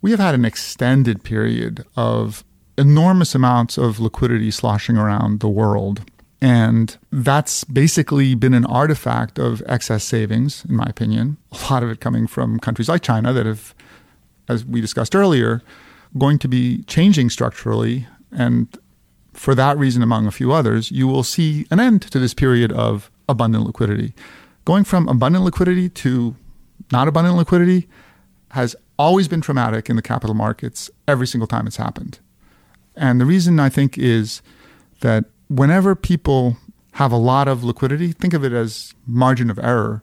we 0.01 0.11
have 0.13 0.21
had 0.21 0.35
an 0.35 0.45
extended 0.45 1.25
period 1.25 1.85
of 1.97 2.45
enormous 2.77 3.35
amounts 3.35 3.77
of 3.77 3.99
liquidity 3.99 4.51
sloshing 4.51 4.97
around 4.97 5.41
the 5.41 5.49
world. 5.49 6.03
And 6.41 6.97
that's 7.11 7.65
basically 7.65 8.37
been 8.37 8.55
an 8.55 8.65
artifact 8.67 9.41
of 9.41 9.61
excess 9.67 10.05
savings, 10.05 10.65
in 10.69 10.77
my 10.77 10.87
opinion. 10.87 11.37
A 11.51 11.73
lot 11.73 11.83
of 11.83 11.91
it 11.91 12.01
coming 12.01 12.29
from 12.29 12.61
countries 12.61 12.89
like 12.89 13.03
China 13.03 13.33
that 13.33 13.45
have, 13.45 13.75
as 14.49 14.65
we 14.65 14.81
discussed 14.81 15.17
earlier, 15.17 15.63
going 16.17 16.39
to 16.39 16.49
be 16.49 16.85
changing 16.85 17.31
structurally. 17.31 18.07
And 18.31 18.69
for 19.33 19.57
that 19.57 19.77
reason, 19.77 20.01
among 20.01 20.29
a 20.29 20.31
few 20.31 20.53
others, 20.53 20.93
you 20.93 21.09
will 21.09 21.25
see 21.25 21.67
an 21.73 21.81
end 21.81 22.03
to 22.03 22.21
this 22.21 22.35
period 22.35 22.71
of 22.71 23.11
abundant 23.29 23.65
liquidity. 23.65 24.15
Going 24.65 24.85
from 24.85 25.09
abundant 25.09 25.45
liquidity 25.45 25.89
to 25.89 26.37
not 26.93 27.09
abundant 27.09 27.37
liquidity 27.37 27.89
has 28.53 28.75
always 28.99 29.29
been 29.29 29.41
traumatic 29.41 29.89
in 29.89 29.97
the 29.97 30.03
capital 30.03 30.35
markets 30.35 30.91
every 31.07 31.27
single 31.27 31.47
time 31.47 31.67
it's 31.67 31.77
happened. 31.77 32.19
And 32.97 33.21
the 33.21 33.27
reason 33.27 33.61
I 33.61 33.69
think 33.69 33.97
is 33.97 34.43
that 35.01 35.27
whenever 35.49 35.95
people 35.95 36.57
have 36.93 37.13
a 37.13 37.17
lot 37.17 37.47
of 37.47 37.63
liquidity, 37.63 38.13
think 38.13 38.35
of 38.35 38.45
it 38.45 38.53
as 38.53 38.93
margin 39.07 39.51
of 39.51 39.59
error. 39.61 40.03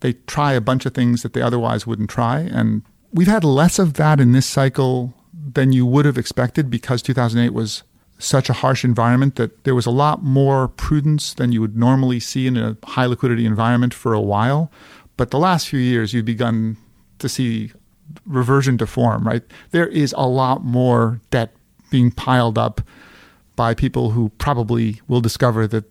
They 0.00 0.12
try 0.12 0.52
a 0.52 0.60
bunch 0.60 0.86
of 0.86 0.94
things 0.94 1.22
that 1.22 1.32
they 1.32 1.42
otherwise 1.42 1.86
wouldn't 1.86 2.10
try. 2.10 2.38
And 2.40 2.82
we've 3.12 3.26
had 3.26 3.42
less 3.42 3.80
of 3.80 3.94
that 3.94 4.20
in 4.20 4.30
this 4.30 4.46
cycle 4.46 5.14
than 5.34 5.72
you 5.72 5.84
would 5.84 6.04
have 6.04 6.16
expected 6.16 6.70
because 6.70 7.02
2008 7.02 7.52
was 7.52 7.82
such 8.22 8.48
a 8.48 8.52
harsh 8.52 8.84
environment 8.84 9.36
that 9.36 9.64
there 9.64 9.74
was 9.74 9.86
a 9.86 9.90
lot 9.90 10.22
more 10.22 10.68
prudence 10.68 11.34
than 11.34 11.50
you 11.50 11.60
would 11.60 11.76
normally 11.76 12.20
see 12.20 12.46
in 12.46 12.56
a 12.56 12.76
high 12.84 13.06
liquidity 13.06 13.44
environment 13.44 13.92
for 13.92 14.14
a 14.14 14.20
while. 14.20 14.70
But 15.16 15.30
the 15.30 15.38
last 15.38 15.68
few 15.68 15.80
years, 15.80 16.14
you've 16.14 16.24
begun 16.24 16.76
to 17.18 17.28
see 17.28 17.72
reversion 18.26 18.78
to 18.78 18.86
form, 18.86 19.26
right? 19.26 19.42
There 19.70 19.86
is 19.86 20.14
a 20.16 20.26
lot 20.26 20.64
more 20.64 21.20
debt 21.30 21.52
being 21.90 22.10
piled 22.10 22.58
up 22.58 22.80
by 23.56 23.74
people 23.74 24.10
who 24.10 24.30
probably 24.38 25.00
will 25.08 25.20
discover 25.20 25.66
that 25.66 25.84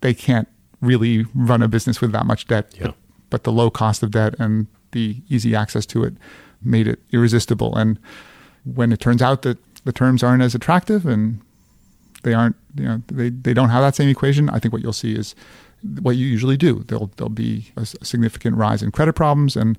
they 0.00 0.14
can't 0.14 0.48
really 0.80 1.26
run 1.34 1.60
a 1.60 1.68
business 1.68 2.00
with 2.00 2.12
that 2.12 2.24
much 2.24 2.46
debt. 2.46 2.72
Yeah. 2.74 2.86
But, 2.86 2.94
but 3.30 3.44
the 3.44 3.52
low 3.52 3.70
cost 3.70 4.02
of 4.02 4.12
debt 4.12 4.34
and 4.38 4.68
the 4.92 5.22
easy 5.28 5.54
access 5.54 5.84
to 5.86 6.04
it 6.04 6.14
made 6.62 6.86
it 6.86 7.00
irresistible. 7.12 7.76
And 7.76 7.98
when 8.64 8.92
it 8.92 9.00
turns 9.00 9.22
out 9.22 9.42
that 9.42 9.58
the 9.84 9.92
terms 9.92 10.22
aren't 10.22 10.42
as 10.42 10.54
attractive 10.54 11.04
and 11.04 11.40
they 12.22 12.34
aren't, 12.34 12.56
you 12.74 12.84
know, 12.84 13.02
they, 13.06 13.30
they 13.30 13.54
don't 13.54 13.70
have 13.70 13.82
that 13.82 13.94
same 13.94 14.08
equation, 14.08 14.50
I 14.50 14.58
think 14.58 14.72
what 14.72 14.82
you'll 14.82 14.92
see 14.92 15.14
is 15.14 15.34
what 16.00 16.16
you 16.16 16.26
usually 16.26 16.56
do. 16.56 16.84
There'll, 16.88 17.10
there'll 17.16 17.30
be 17.30 17.70
a 17.76 17.86
significant 17.86 18.56
rise 18.56 18.82
in 18.82 18.90
credit 18.90 19.14
problems 19.14 19.56
and 19.56 19.78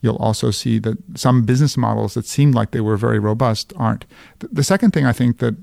you'll 0.00 0.16
also 0.16 0.50
see 0.50 0.78
that 0.80 0.98
some 1.14 1.44
business 1.44 1.76
models 1.76 2.14
that 2.14 2.26
seemed 2.26 2.54
like 2.54 2.70
they 2.70 2.80
were 2.80 2.96
very 2.96 3.18
robust 3.18 3.72
aren't. 3.76 4.04
The 4.38 4.64
second 4.64 4.92
thing 4.92 5.06
I 5.06 5.12
think 5.12 5.38
that 5.38 5.56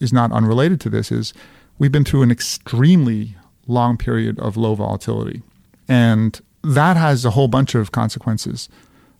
is 0.00 0.12
not 0.12 0.32
unrelated 0.32 0.80
to 0.82 0.90
this 0.90 1.10
is 1.10 1.32
we've 1.78 1.92
been 1.92 2.04
through 2.04 2.22
an 2.22 2.30
extremely 2.30 3.36
long 3.66 3.96
period 3.96 4.38
of 4.40 4.56
low 4.56 4.74
volatility. 4.74 5.42
And 5.88 6.40
that 6.62 6.96
has 6.96 7.24
a 7.24 7.30
whole 7.30 7.48
bunch 7.48 7.74
of 7.74 7.92
consequences. 7.92 8.68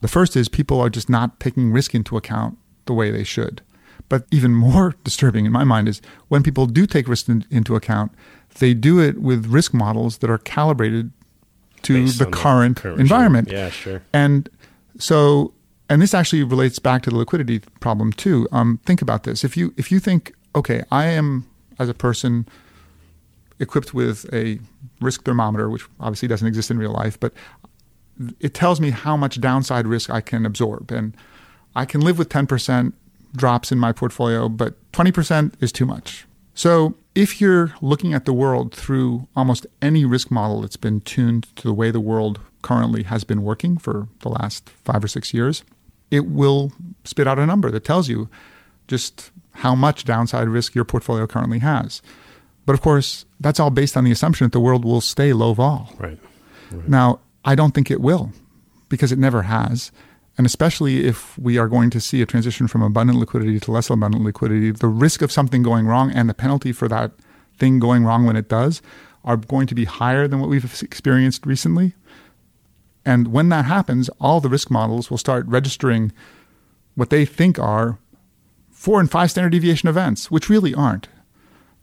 The 0.01 0.09
first 0.09 0.37
is 0.37 0.49
people 0.49 0.81
are 0.81 0.91
just 0.91 1.09
not 1.09 1.41
taking 1.41 1.73
risk 1.73 1.95
into 1.95 2.17
account 2.17 2.59
the 2.87 2.93
way 2.93 3.11
they 3.11 3.25
should. 3.25 3.63
But 4.09 4.27
even 4.31 4.55
more 4.55 4.95
disturbing 5.05 5.47
in 5.47 5.53
my 5.53 5.65
mind 5.65 5.89
is 5.89 6.01
when 6.29 6.43
people 6.43 6.67
do 6.67 6.87
take 6.87 7.09
risk 7.09 7.29
in, 7.29 7.45
into 7.51 7.77
account, 7.77 8.13
they 8.59 8.75
do 8.75 9.01
it 9.01 9.21
with 9.21 9.47
risk 9.47 9.75
models 9.75 10.19
that 10.19 10.31
are 10.31 10.39
calibrated 10.39 11.13
to 11.83 12.05
Based 12.05 12.19
the 12.19 12.25
on 12.25 12.31
the 12.31 12.37
current, 12.37 12.77
current 12.79 13.01
environment. 13.01 13.51
Yeah, 13.51 13.71
sure. 13.71 14.03
And 14.13 14.49
so, 14.99 15.53
and 15.89 16.03
this 16.03 16.15
actually 16.15 16.43
relates 16.43 16.79
back 16.79 17.03
to 17.03 17.11
the 17.11 17.17
liquidity 17.17 17.61
problem 17.81 18.13
too. 18.13 18.49
Um, 18.53 18.81
think 18.85 19.03
about 19.03 19.23
this: 19.23 19.45
if 19.45 19.57
you 19.57 19.73
if 19.77 19.93
you 19.93 20.01
think, 20.01 20.35
okay, 20.55 20.83
I 20.91 21.07
am 21.07 21.47
as 21.79 21.89
a 21.89 21.95
person 21.95 22.49
equipped 23.61 23.95
with 23.95 24.33
a 24.33 24.61
risk 25.01 25.25
thermometer, 25.25 25.69
which 25.69 25.85
obviously 26.01 26.29
doesn't 26.29 26.47
exist 26.47 26.71
in 26.71 26.79
real 26.79 26.93
life, 26.93 27.19
but 27.19 27.33
it 28.41 28.55
tells 28.55 28.81
me 28.81 28.91
how 28.91 29.17
much 29.17 29.41
downside 29.41 29.87
risk 29.87 30.11
I 30.11 30.21
can 30.21 30.45
absorb, 30.45 30.91
and 30.91 31.17
I 31.77 31.85
can 31.85 32.01
live 32.01 32.19
with 32.19 32.29
ten 32.29 32.47
percent 32.47 32.95
drops 33.35 33.73
in 33.73 33.79
my 33.79 33.93
portfolio, 33.93 34.49
but 34.49 34.75
twenty 34.93 35.13
percent 35.13 35.55
is 35.61 35.73
too 35.73 35.87
much. 35.87 36.27
So 36.55 36.97
if 37.15 37.41
you're 37.41 37.75
looking 37.81 38.15
at 38.15 38.25
the 38.25 38.33
world 38.33 38.75
through 38.75 39.29
almost 39.37 39.67
any 39.81 40.05
risk 40.05 40.31
model 40.31 40.63
that's 40.63 40.77
been 40.77 41.01
tuned 41.01 41.55
to 41.57 41.65
the 41.65 41.75
way 41.75 41.91
the 41.91 42.01
world 42.01 42.41
currently 42.63 43.05
has 43.05 43.25
been 43.25 43.43
working 43.43 43.79
for 43.79 44.09
the 44.21 44.29
last 44.29 44.69
five 44.69 45.05
or 45.05 45.09
six 45.09 45.33
years, 45.33 45.63
it 46.11 46.27
will 46.27 46.73
spit 47.05 47.27
out 47.27 47.39
a 47.39 47.47
number 47.47 47.71
that 47.71 47.85
tells 47.85 48.09
you 48.09 48.29
just 48.89 49.31
how 49.53 49.75
much 49.75 50.05
downside 50.05 50.49
risk 50.49 50.75
your 50.75 50.85
portfolio 50.85 51.27
currently 51.27 51.61
has. 51.61 52.03
But 52.67 52.75
of 52.75 52.81
course, 52.81 53.25
that's 53.41 53.61
all 53.61 53.71
based 53.71 53.97
on 53.97 54.05
the 54.05 54.11
assumption 54.11 54.45
that 54.47 54.53
the 54.53 54.61
world 54.61 54.85
will 54.85 55.01
stay 55.01 55.33
low 55.33 55.55
vol. 55.55 55.93
Right. 55.99 56.19
Now, 56.87 57.21
I 57.45 57.55
don't 57.55 57.73
think 57.73 57.91
it 57.91 58.01
will 58.01 58.33
because 58.89 59.11
it 59.11 59.19
never 59.19 59.43
has. 59.43 59.91
And 60.39 60.47
especially 60.47 61.05
if 61.05 61.37
we 61.37 61.59
are 61.59 61.69
going 61.69 61.91
to 61.91 62.01
see 62.01 62.23
a 62.23 62.27
transition 62.27 62.69
from 62.69 62.81
abundant 62.81 63.19
liquidity 63.19 63.59
to 63.59 63.73
less 63.73 63.91
abundant 63.91 64.25
liquidity, 64.25 64.71
the 64.71 64.87
risk 64.87 65.21
of 65.21 65.33
something 65.33 65.65
going 65.65 65.87
wrong 65.87 66.13
and 66.13 66.31
the 66.31 66.35
penalty 66.35 66.73
for 66.73 66.87
that 66.89 67.11
thing 67.59 67.81
going 67.81 68.05
wrong 68.05 68.25
when 68.25 68.37
it 68.37 68.49
does 68.49 68.81
are 69.25 69.37
going 69.37 69.67
to 69.67 69.75
be 69.75 69.85
higher 69.85 70.29
than 70.29 70.39
what 70.39 70.49
we've 70.49 70.81
experienced 70.83 71.45
recently. 71.45 71.95
And 73.05 73.33
when 73.33 73.49
that 73.49 73.65
happens, 73.65 74.09
all 74.21 74.41
the 74.41 74.49
risk 74.49 74.71
models 74.71 75.11
will 75.11 75.19
start 75.19 75.45
registering 75.49 76.13
what 76.95 77.11
they 77.11 77.25
think 77.25 77.59
are 77.59 77.99
four 78.71 79.01
and 79.01 79.11
five 79.11 79.31
standard 79.33 79.51
deviation 79.51 79.89
events, 79.89 80.31
which 80.31 80.49
really 80.49 80.73
aren't. 80.73 81.09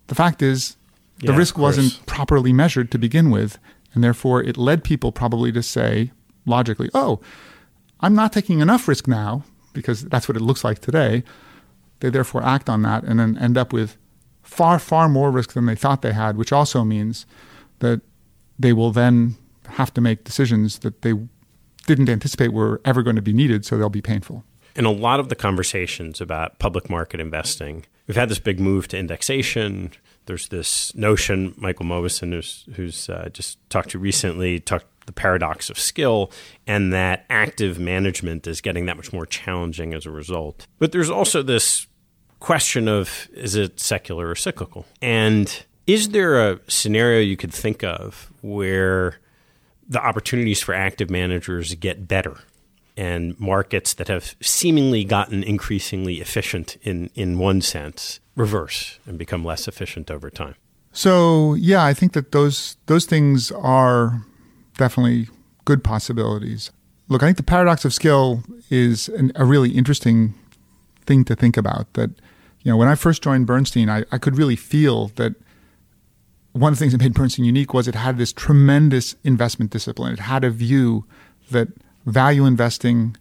The 0.08 0.16
fact 0.16 0.42
is, 0.42 0.78
the 1.20 1.34
Yeah, 1.34 1.38
risk 1.38 1.58
wasn't 1.58 2.06
properly 2.06 2.54
measured 2.54 2.90
to 2.92 2.98
begin 2.98 3.32
with, 3.32 3.58
and 3.94 4.04
therefore 4.04 4.42
it 4.42 4.56
led 4.56 4.84
people 4.84 5.12
probably 5.12 5.52
to 5.52 5.62
say, 5.62 6.12
logically, 6.46 6.90
oh, 6.94 7.20
I'm 8.06 8.14
not 8.14 8.32
taking 8.32 8.60
enough 8.60 8.88
risk 8.88 9.08
now, 9.08 9.44
because 9.74 10.04
that's 10.04 10.28
what 10.28 10.38
it 10.38 10.42
looks 10.42 10.64
like 10.64 10.78
today. 10.78 11.24
They 12.02 12.12
therefore 12.12 12.44
act 12.44 12.70
on 12.70 12.84
that 12.84 13.04
and 13.04 13.20
then 13.20 13.36
end 13.40 13.58
up 13.58 13.74
with 13.74 13.98
far, 14.44 14.78
far 14.78 15.10
more 15.10 15.32
risk 15.32 15.54
than 15.54 15.66
they 15.66 15.74
thought 15.74 16.04
they 16.04 16.14
had, 16.14 16.38
which 16.38 16.52
also 16.52 16.84
means 16.84 17.26
that 17.80 18.02
they 18.60 18.74
will 18.74 18.92
then 18.92 19.38
have 19.70 19.92
to 19.96 20.02
make 20.02 20.24
decisions 20.24 20.80
that 20.80 21.02
they 21.02 21.14
didn't 21.88 22.08
anticipate 22.08 22.54
were 22.54 22.80
ever 22.86 23.02
going 23.02 23.16
to 23.16 23.24
be 23.24 23.34
needed, 23.34 23.66
so 23.66 23.76
they'll 23.76 23.90
be 23.90 24.04
painful. 24.04 24.44
in 24.76 24.86
a 24.86 24.92
lot 24.92 25.20
of 25.20 25.30
the 25.30 25.36
conversations 25.36 26.20
about 26.22 26.60
public 26.60 26.90
market 26.90 27.20
investing, 27.20 27.86
we've 28.08 28.18
had 28.18 28.30
this 28.30 28.40
big 28.40 28.60
move 28.60 28.88
to 28.90 28.98
indexation. 28.98 29.92
There's 30.26 30.50
this 30.50 30.94
notion, 30.96 31.54
Michael 31.58 31.86
Mauboussin, 31.86 32.32
who's, 32.34 32.66
who's 32.76 33.10
uh, 33.10 33.30
just 33.32 33.58
talked 33.70 33.92
to 33.92 34.00
recently, 34.00 34.60
talked 34.60 34.86
the 35.06 35.14
paradox 35.14 35.70
of 35.70 35.80
skill, 35.80 36.32
and 36.68 36.94
that 36.94 37.26
active 37.30 37.80
management 37.80 38.48
is 38.48 38.62
getting 38.62 38.86
that 38.86 38.98
much 38.98 39.14
more 39.14 39.26
challenging 39.26 39.94
as 39.94 40.06
a 40.06 40.12
result. 40.12 40.68
But 40.80 40.92
there's 40.92 41.10
also 41.10 41.42
this 41.42 41.88
question 42.40 42.88
of 42.88 43.28
is 43.34 43.56
it 43.56 43.80
secular 43.80 44.30
or 44.30 44.36
cyclical? 44.36 44.86
And 45.02 45.66
is 45.88 46.10
there 46.10 46.52
a 46.52 46.60
scenario 46.68 47.20
you 47.20 47.38
could 47.38 47.54
think 47.54 47.84
of 47.84 48.32
where 48.42 49.20
the 49.88 50.04
opportunities 50.04 50.62
for 50.62 50.74
active 50.74 51.10
managers 51.10 51.76
get 51.76 52.08
better 52.08 52.38
and 52.98 53.40
markets 53.40 53.94
that 53.96 54.08
have 54.08 54.36
seemingly 54.42 55.04
gotten 55.04 55.44
increasingly 55.44 56.22
efficient 56.22 56.78
in, 56.82 57.10
in 57.14 57.38
one 57.38 57.62
sense 57.62 58.20
reverse 58.36 59.00
and 59.06 59.18
become 59.18 59.44
less 59.44 59.68
efficient 59.68 60.10
over 60.10 60.30
time. 60.30 60.56
So 60.92 61.56
yeah, 61.56 61.84
I 61.84 61.94
think 61.94 62.14
that 62.14 62.32
those 62.32 62.78
those 62.86 63.06
things 63.06 63.52
are 63.52 64.26
definitely 64.78 65.30
good 65.66 65.84
possibilities. 65.84 66.72
Look, 67.08 67.22
I 67.24 67.28
think 67.28 67.38
the 67.38 67.44
paradox 67.44 67.86
of 67.86 67.94
skill 67.94 68.44
is 68.70 69.10
an, 69.10 69.32
a 69.36 69.46
really 69.46 69.72
interesting 69.72 70.34
thing 71.06 71.24
to 71.26 71.36
think 71.36 71.58
about. 71.58 71.92
That 71.94 72.12
you 72.64 72.72
know, 72.72 72.78
when 72.78 72.88
I 72.88 72.96
first 72.96 73.22
joined 73.22 73.46
Bernstein, 73.46 73.90
I, 73.90 74.06
I 74.12 74.18
could 74.18 74.38
really 74.38 74.56
feel 74.56 75.08
that 75.16 75.36
one 76.54 76.72
of 76.72 76.80
the 76.80 76.84
things 76.84 76.94
that 76.94 77.02
made 77.02 77.14
Bernstein 77.14 77.46
unique 77.46 77.74
was 77.74 77.88
it 77.88 77.96
had 77.96 78.18
this 78.18 78.32
tremendous 78.32 79.16
investment 79.24 79.72
discipline. 79.72 80.14
It 80.14 80.20
had 80.20 80.44
a 80.44 80.50
view 80.50 81.06
that 81.52 81.68
value 82.06 82.46
investing 82.46 83.18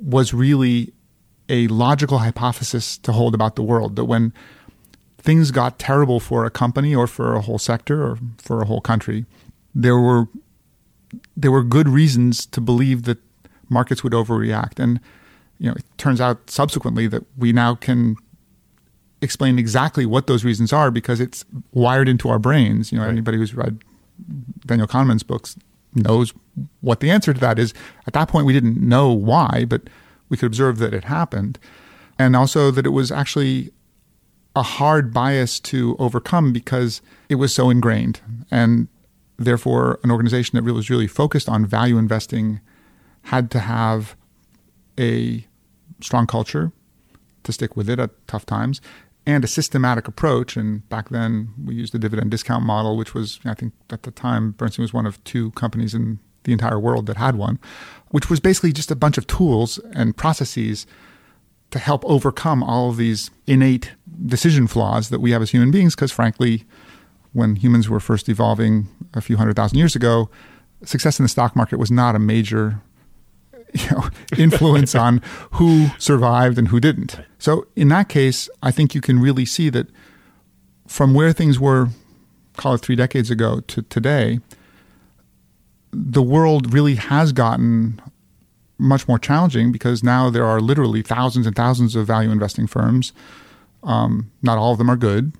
was 0.00 0.32
really 0.32 0.92
a 1.48 1.66
logical 1.68 2.18
hypothesis 2.18 2.98
to 2.98 3.12
hold 3.12 3.34
about 3.34 3.56
the 3.56 3.62
world. 3.62 3.96
That 3.96 4.04
when 4.04 4.32
things 5.18 5.50
got 5.50 5.78
terrible 5.78 6.20
for 6.20 6.44
a 6.44 6.50
company 6.50 6.94
or 6.94 7.06
for 7.06 7.34
a 7.34 7.40
whole 7.40 7.58
sector 7.58 8.02
or 8.02 8.18
for 8.38 8.62
a 8.62 8.66
whole 8.66 8.80
country, 8.80 9.26
there 9.74 9.98
were 9.98 10.28
there 11.36 11.50
were 11.50 11.62
good 11.62 11.88
reasons 11.88 12.46
to 12.46 12.60
believe 12.60 13.02
that 13.04 13.18
markets 13.68 14.02
would 14.02 14.12
overreact. 14.12 14.78
And 14.78 15.00
you 15.58 15.68
know, 15.68 15.74
it 15.74 15.84
turns 15.98 16.20
out 16.20 16.50
subsequently 16.50 17.06
that 17.08 17.24
we 17.36 17.52
now 17.52 17.74
can 17.74 18.16
explain 19.22 19.58
exactly 19.58 20.04
what 20.04 20.26
those 20.26 20.44
reasons 20.44 20.72
are 20.72 20.90
because 20.90 21.20
it's 21.20 21.44
wired 21.72 22.08
into 22.08 22.28
our 22.28 22.38
brains. 22.38 22.92
You 22.92 22.98
know, 22.98 23.04
Right. 23.04 23.10
anybody 23.12 23.38
who's 23.38 23.54
read 23.54 23.78
Daniel 24.66 24.86
Kahneman's 24.86 25.22
books 25.22 25.56
knows 25.94 26.32
what 26.80 27.00
the 27.00 27.10
answer 27.10 27.32
to 27.32 27.40
that 27.40 27.58
is. 27.58 27.72
At 28.06 28.12
that 28.12 28.28
point, 28.28 28.46
we 28.46 28.52
didn't 28.52 28.76
know 28.80 29.10
why, 29.12 29.64
but 29.66 29.82
we 30.28 30.36
could 30.36 30.46
observe 30.46 30.78
that 30.78 30.92
it 30.92 31.04
happened. 31.04 31.58
And 32.18 32.36
also 32.36 32.70
that 32.70 32.86
it 32.86 32.90
was 32.90 33.10
actually 33.10 33.70
a 34.54 34.62
hard 34.62 35.12
bias 35.12 35.60
to 35.60 35.96
overcome 35.98 36.52
because 36.52 37.00
it 37.28 37.34
was 37.36 37.54
so 37.54 37.68
ingrained. 37.70 38.20
And 38.50 38.88
therefore, 39.38 39.98
an 40.02 40.10
organization 40.10 40.56
that 40.56 40.72
was 40.72 40.90
really 40.90 41.06
focused 41.06 41.48
on 41.48 41.66
value 41.66 41.98
investing 41.98 42.60
had 43.22 43.50
to 43.50 43.60
have 43.60 44.16
a 44.98 45.46
strong 46.00 46.26
culture 46.26 46.72
to 47.42 47.52
stick 47.52 47.76
with 47.76 47.88
it 47.88 47.98
at 47.98 48.10
tough 48.26 48.46
times 48.46 48.80
and 49.26 49.44
a 49.44 49.48
systematic 49.48 50.06
approach. 50.06 50.56
And 50.56 50.88
back 50.88 51.08
then, 51.08 51.52
we 51.64 51.74
used 51.74 51.92
the 51.92 51.98
dividend 51.98 52.30
discount 52.30 52.64
model, 52.64 52.96
which 52.96 53.12
was, 53.14 53.40
I 53.44 53.54
think, 53.54 53.72
at 53.90 54.04
the 54.04 54.10
time, 54.10 54.52
Bernstein 54.52 54.84
was 54.84 54.92
one 54.92 55.06
of 55.06 55.22
two 55.24 55.50
companies 55.52 55.94
in 55.94 56.20
the 56.44 56.52
entire 56.52 56.78
world 56.78 57.06
that 57.06 57.16
had 57.16 57.34
one, 57.34 57.58
which 58.10 58.30
was 58.30 58.38
basically 58.38 58.72
just 58.72 58.90
a 58.90 58.96
bunch 58.96 59.18
of 59.18 59.26
tools 59.26 59.78
and 59.92 60.16
processes 60.16 60.86
to 61.72 61.80
help 61.80 62.04
overcome 62.04 62.62
all 62.62 62.90
of 62.90 62.96
these 62.96 63.32
innate 63.48 63.92
decision 64.24 64.68
flaws 64.68 65.08
that 65.08 65.20
we 65.20 65.32
have 65.32 65.42
as 65.42 65.50
human 65.50 65.72
beings. 65.72 65.96
Because 65.96 66.12
frankly, 66.12 66.64
when 67.32 67.56
humans 67.56 67.88
were 67.88 67.98
first 67.98 68.28
evolving 68.28 68.86
a 69.14 69.20
few 69.20 69.36
hundred 69.36 69.56
thousand 69.56 69.78
years 69.78 69.96
ago, 69.96 70.30
success 70.84 71.18
in 71.18 71.24
the 71.24 71.28
stock 71.28 71.56
market 71.56 71.78
was 71.78 71.90
not 71.90 72.14
a 72.14 72.18
major 72.18 72.80
you 73.72 73.90
know, 73.90 74.08
influence 74.36 74.94
on 74.94 75.20
who 75.52 75.88
survived 75.98 76.58
and 76.58 76.68
who 76.68 76.80
didn't. 76.80 77.20
So 77.38 77.66
in 77.76 77.88
that 77.88 78.08
case, 78.08 78.48
I 78.62 78.70
think 78.70 78.94
you 78.94 79.00
can 79.00 79.18
really 79.18 79.44
see 79.44 79.70
that 79.70 79.88
from 80.86 81.14
where 81.14 81.32
things 81.32 81.58
were, 81.58 81.88
call 82.56 82.74
it 82.74 82.78
three 82.78 82.96
decades 82.96 83.30
ago 83.30 83.60
to 83.60 83.82
today, 83.82 84.40
the 85.92 86.22
world 86.22 86.72
really 86.72 86.94
has 86.94 87.32
gotten 87.32 88.00
much 88.78 89.08
more 89.08 89.18
challenging 89.18 89.72
because 89.72 90.02
now 90.02 90.30
there 90.30 90.44
are 90.44 90.60
literally 90.60 91.02
thousands 91.02 91.46
and 91.46 91.56
thousands 91.56 91.96
of 91.96 92.06
value 92.06 92.30
investing 92.30 92.66
firms. 92.66 93.12
Um, 93.82 94.30
not 94.42 94.58
all 94.58 94.72
of 94.72 94.78
them 94.78 94.90
are 94.90 94.96
good, 94.96 95.32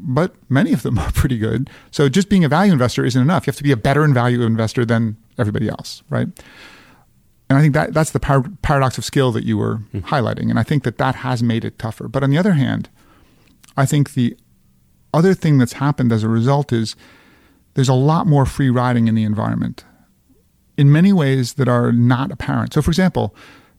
but 0.00 0.34
many 0.48 0.72
of 0.72 0.82
them 0.82 0.98
are 0.98 1.10
pretty 1.12 1.38
good. 1.38 1.70
So 1.90 2.08
just 2.08 2.28
being 2.28 2.44
a 2.44 2.48
value 2.48 2.72
investor 2.72 3.04
isn't 3.04 3.20
enough. 3.20 3.46
You 3.46 3.50
have 3.50 3.56
to 3.56 3.62
be 3.62 3.72
a 3.72 3.76
better 3.76 4.04
in 4.04 4.14
value 4.14 4.42
investor 4.42 4.84
than 4.84 5.16
everybody 5.38 5.68
else, 5.68 6.02
right? 6.08 6.28
And 7.50 7.58
I 7.58 7.62
think 7.62 7.74
that 7.74 7.94
that's 7.94 8.10
the 8.10 8.20
par- 8.20 8.44
paradox 8.62 8.98
of 8.98 9.04
skill 9.04 9.32
that 9.32 9.44
you 9.44 9.56
were 9.56 9.78
mm. 9.94 10.02
highlighting. 10.02 10.50
And 10.50 10.58
I 10.58 10.62
think 10.62 10.84
that 10.84 10.98
that 10.98 11.16
has 11.16 11.42
made 11.42 11.64
it 11.64 11.78
tougher. 11.78 12.08
But 12.08 12.22
on 12.22 12.30
the 12.30 12.38
other 12.38 12.52
hand, 12.52 12.88
I 13.76 13.86
think 13.86 14.14
the 14.14 14.36
other 15.14 15.34
thing 15.34 15.58
that's 15.58 15.74
happened 15.74 16.12
as 16.12 16.22
a 16.22 16.28
result 16.28 16.72
is 16.72 16.94
there's 17.74 17.88
a 17.88 17.94
lot 17.94 18.26
more 18.26 18.44
free 18.44 18.70
riding 18.70 19.08
in 19.08 19.14
the 19.14 19.24
environment 19.24 19.84
in 20.76 20.92
many 20.92 21.12
ways 21.12 21.54
that 21.54 21.68
are 21.68 21.90
not 21.90 22.30
apparent. 22.30 22.74
So, 22.74 22.82
for 22.82 22.90
example, 22.90 23.34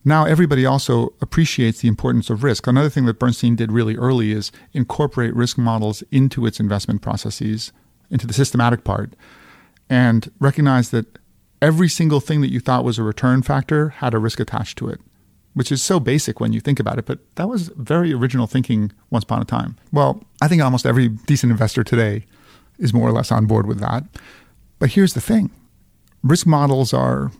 now 0.06 0.26
everybody 0.26 0.66
also 0.66 1.14
appreciates 1.22 1.82
the 1.82 1.88
importance 1.88 2.30
of 2.30 2.44
risk. 2.44 2.68
Another 2.68 2.90
thing 2.90 3.06
that 3.06 3.20
Bernstein 3.20 3.56
did 3.56 3.72
really 3.72 3.96
early 3.96 4.32
is 4.32 4.52
incorporate 4.74 5.36
risk 5.36 5.58
models 5.58 6.04
into 6.12 6.46
its 6.46 6.60
investment 6.60 7.02
processes, 7.02 7.72
into 8.10 8.26
the 8.26 8.34
systematic 8.34 8.84
part, 8.84 9.14
and 9.90 10.32
recognize 10.40 10.92
that 10.92 11.20
every 11.62 11.90
single 11.90 12.20
thing 12.20 12.42
that 12.42 12.52
you 12.52 12.60
thought 12.60 12.84
was 12.84 12.98
a 12.98 13.04
return 13.04 13.42
factor 13.42 13.90
had 13.90 14.14
a 14.14 14.20
risk 14.20 14.40
attached 14.40 14.78
to 14.78 14.88
it, 14.88 15.02
which 15.54 15.72
is 15.72 15.82
so 15.82 16.00
basic 16.00 16.40
when 16.40 16.54
you 16.54 16.62
think 16.62 16.80
about 16.80 16.98
it. 16.98 17.06
But 17.06 17.20
that 17.36 17.50
was 17.50 17.70
very 17.76 18.14
original 18.14 18.48
thinking 18.48 18.92
once 19.10 19.26
upon 19.26 19.42
a 19.42 19.46
time. 19.46 19.76
Well, 19.92 20.24
I 20.42 20.48
think 20.48 20.62
almost 20.62 20.86
every 20.86 21.10
decent 21.10 21.52
investor 21.52 21.84
today 21.84 22.26
is 22.78 22.94
more 22.94 23.08
or 23.08 23.12
less 23.12 23.32
on 23.32 23.46
board 23.46 23.68
with 23.68 23.80
that. 23.80 24.06
But 24.80 24.92
here's 24.92 25.14
the 25.14 25.22
thing 25.22 25.52
risk 26.24 26.48
models 26.48 26.94
are 26.94 27.32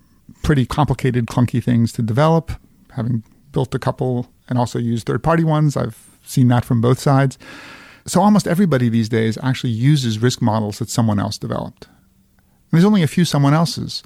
pretty 0.44 0.66
complicated, 0.66 1.28
clunky 1.28 1.64
things 1.64 1.92
to 1.94 2.02
develop. 2.02 2.52
Having 2.92 3.24
built 3.52 3.74
a 3.76 3.80
couple 3.80 4.32
and 4.48 4.58
also 4.58 4.80
used 4.80 5.06
third 5.06 5.24
party 5.24 5.44
ones, 5.44 5.78
I've 5.78 6.10
seen 6.24 6.48
that 6.50 6.66
from 6.66 6.82
both 6.82 7.00
sides. 7.00 7.38
So 8.06 8.22
almost 8.22 8.48
everybody 8.48 8.90
these 8.90 9.10
days 9.10 9.38
actually 9.44 9.72
uses 9.72 10.20
risk 10.20 10.42
models 10.42 10.80
that 10.80 10.90
someone 10.90 11.20
else 11.20 11.38
developed. 11.38 11.86
And 11.86 12.78
there's 12.78 12.86
only 12.86 13.04
a 13.04 13.08
few 13.08 13.26
someone 13.26 13.54
else's. 13.54 14.04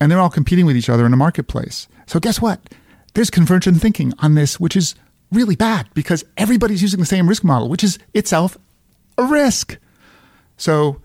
And 0.00 0.10
they're 0.10 0.20
all 0.20 0.30
competing 0.30 0.66
with 0.66 0.76
each 0.76 0.88
other 0.88 1.04
in 1.04 1.12
a 1.12 1.16
marketplace. 1.16 1.88
So 2.06 2.20
guess 2.20 2.40
what? 2.40 2.60
There's 3.14 3.30
convergent 3.30 3.80
thinking 3.80 4.12
on 4.20 4.34
this, 4.34 4.60
which 4.60 4.76
is 4.76 4.94
really 5.32 5.56
bad 5.56 5.88
because 5.94 6.24
everybody's 6.36 6.82
using 6.82 7.00
the 7.00 7.06
same 7.06 7.28
risk 7.28 7.44
model, 7.44 7.68
which 7.68 7.84
is 7.84 7.98
itself 8.14 8.56
a 9.16 9.24
risk. 9.24 9.78
So 10.56 11.00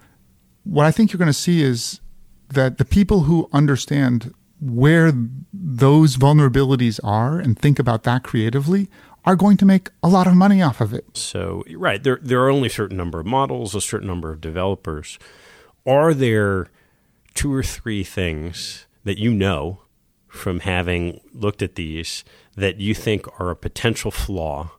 what 0.64 0.86
I 0.86 0.92
think 0.92 1.12
you're 1.12 1.18
going 1.18 1.28
to 1.28 1.34
see 1.34 1.62
is 1.62 2.00
that 2.54 2.78
the 2.78 2.86
people 2.86 3.22
who 3.22 3.50
understand 3.52 4.34
where 4.60 5.12
those 5.52 6.18
vulnerabilities 6.18 7.00
are 7.04 7.40
and 7.40 7.60
think 7.60 7.80
about 7.80 8.04
that 8.04 8.24
creatively 8.24 8.90
are 9.26 9.36
going 9.36 9.58
to 9.58 9.66
make 9.66 9.90
a 10.02 10.08
lot 10.08 10.28
of 10.28 10.36
money 10.36 10.62
off 10.62 10.82
of 10.82 10.94
it. 10.94 11.18
So, 11.18 11.64
right, 11.76 12.02
there 12.02 12.20
there 12.22 12.42
are 12.42 12.50
only 12.50 12.68
a 12.68 12.72
certain 12.72 12.98
number 12.98 13.20
of 13.20 13.26
models, 13.26 13.76
a 13.76 13.82
certain 13.82 14.08
number 14.08 14.32
of 14.32 14.42
developers. 14.42 15.18
Are 15.86 16.14
there 16.14 16.68
two 17.34 17.54
or 17.54 17.64
three 17.64 18.04
things 18.04 18.86
that 19.04 19.18
you 19.18 19.34
know 19.34 19.82
from 20.28 20.62
having 20.62 21.20
looked 21.34 21.62
at 21.62 21.76
these 21.76 22.24
that 22.56 22.80
you 22.80 22.94
think 22.94 23.28
are 23.40 23.50
a 23.50 23.56
potential 23.56 24.12
flaw 24.12 24.72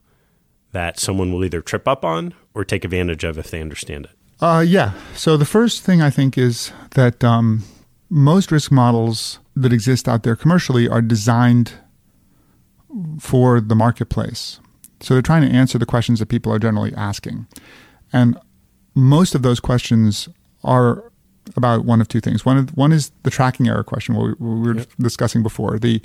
that 0.71 0.99
someone 0.99 1.31
will 1.31 1.45
either 1.45 1.61
trip 1.61 1.87
up 1.87 2.03
on 2.03 2.33
or 2.53 2.65
take 2.65 2.83
advantage 2.83 3.23
of 3.23 3.37
if 3.37 3.49
they 3.49 3.61
understand 3.61 4.05
it? 4.05 4.14
Uh, 4.41 4.63
yeah. 4.67 4.93
So 5.15 5.37
the 5.37 5.45
first 5.45 5.83
thing 5.83 6.01
I 6.01 6.09
think 6.09 6.37
is 6.37 6.71
that 6.91 7.23
um, 7.23 7.63
most 8.09 8.51
risk 8.51 8.71
models 8.71 9.39
that 9.55 9.71
exist 9.71 10.07
out 10.07 10.23
there 10.23 10.35
commercially 10.35 10.87
are 10.87 11.01
designed 11.01 11.73
for 13.19 13.61
the 13.61 13.75
marketplace. 13.75 14.59
So 14.99 15.13
they're 15.13 15.21
trying 15.21 15.49
to 15.49 15.55
answer 15.55 15.77
the 15.77 15.85
questions 15.85 16.19
that 16.19 16.27
people 16.27 16.51
are 16.51 16.59
generally 16.59 16.93
asking. 16.95 17.47
And 18.11 18.37
most 18.93 19.35
of 19.35 19.41
those 19.41 19.59
questions 19.59 20.29
are 20.63 21.11
about 21.55 21.85
one 21.85 22.01
of 22.01 22.07
two 22.07 22.21
things. 22.21 22.45
One, 22.45 22.67
one 22.69 22.91
is 22.91 23.11
the 23.23 23.29
tracking 23.29 23.67
error 23.67 23.83
question, 23.83 24.15
what 24.15 24.39
we, 24.39 24.47
we 24.47 24.67
were 24.67 24.77
yep. 24.77 24.87
discussing 24.99 25.43
before. 25.43 25.77
The, 25.77 25.93
you 25.93 26.01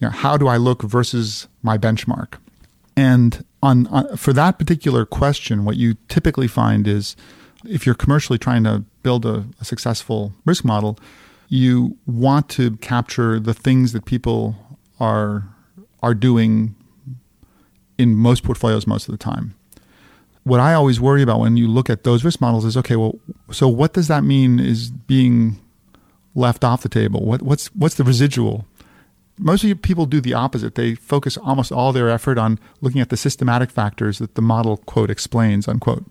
know, 0.00 0.10
how 0.10 0.36
do 0.36 0.46
I 0.46 0.58
look 0.58 0.82
versus 0.82 1.48
my 1.62 1.76
benchmark? 1.78 2.34
And 2.96 3.44
on, 3.62 3.86
on 3.88 4.16
for 4.16 4.32
that 4.32 4.58
particular 4.58 5.04
question, 5.04 5.64
what 5.64 5.76
you 5.76 5.96
typically 6.08 6.48
find 6.48 6.86
is 6.86 7.16
if 7.68 7.86
you're 7.86 7.94
commercially 7.94 8.38
trying 8.38 8.64
to 8.64 8.84
build 9.02 9.24
a, 9.24 9.46
a 9.60 9.64
successful 9.64 10.32
risk 10.44 10.64
model, 10.64 10.98
you 11.48 11.96
want 12.06 12.48
to 12.50 12.76
capture 12.78 13.38
the 13.38 13.54
things 13.54 13.92
that 13.92 14.04
people 14.04 14.56
are 14.98 15.44
are 16.02 16.14
doing 16.14 16.74
in 17.98 18.14
most 18.14 18.42
portfolios 18.42 18.86
most 18.86 19.08
of 19.08 19.12
the 19.12 19.18
time 19.18 19.54
what 20.46 20.60
I 20.60 20.74
always 20.74 21.00
worry 21.00 21.22
about 21.22 21.40
when 21.40 21.56
you 21.56 21.66
look 21.66 21.90
at 21.90 22.04
those 22.04 22.22
risk 22.22 22.40
models 22.40 22.64
is 22.64 22.76
okay, 22.76 22.94
well, 22.94 23.18
so 23.50 23.66
what 23.66 23.94
does 23.94 24.06
that 24.06 24.22
mean 24.22 24.60
is 24.60 24.92
being 24.92 25.58
left 26.36 26.62
off 26.62 26.84
the 26.84 26.88
table? 26.88 27.24
What, 27.24 27.42
what's 27.42 27.66
what's 27.74 27.96
the 27.96 28.04
residual? 28.04 28.64
Most 29.40 29.64
of 29.64 29.82
people 29.82 30.06
do 30.06 30.20
the 30.20 30.34
opposite. 30.34 30.76
They 30.76 30.94
focus 30.94 31.36
almost 31.36 31.72
all 31.72 31.92
their 31.92 32.08
effort 32.08 32.38
on 32.38 32.60
looking 32.80 33.00
at 33.00 33.10
the 33.10 33.16
systematic 33.16 33.72
factors 33.72 34.18
that 34.18 34.36
the 34.36 34.40
model 34.40 34.76
quote 34.76 35.10
explains 35.10 35.66
unquote, 35.66 36.04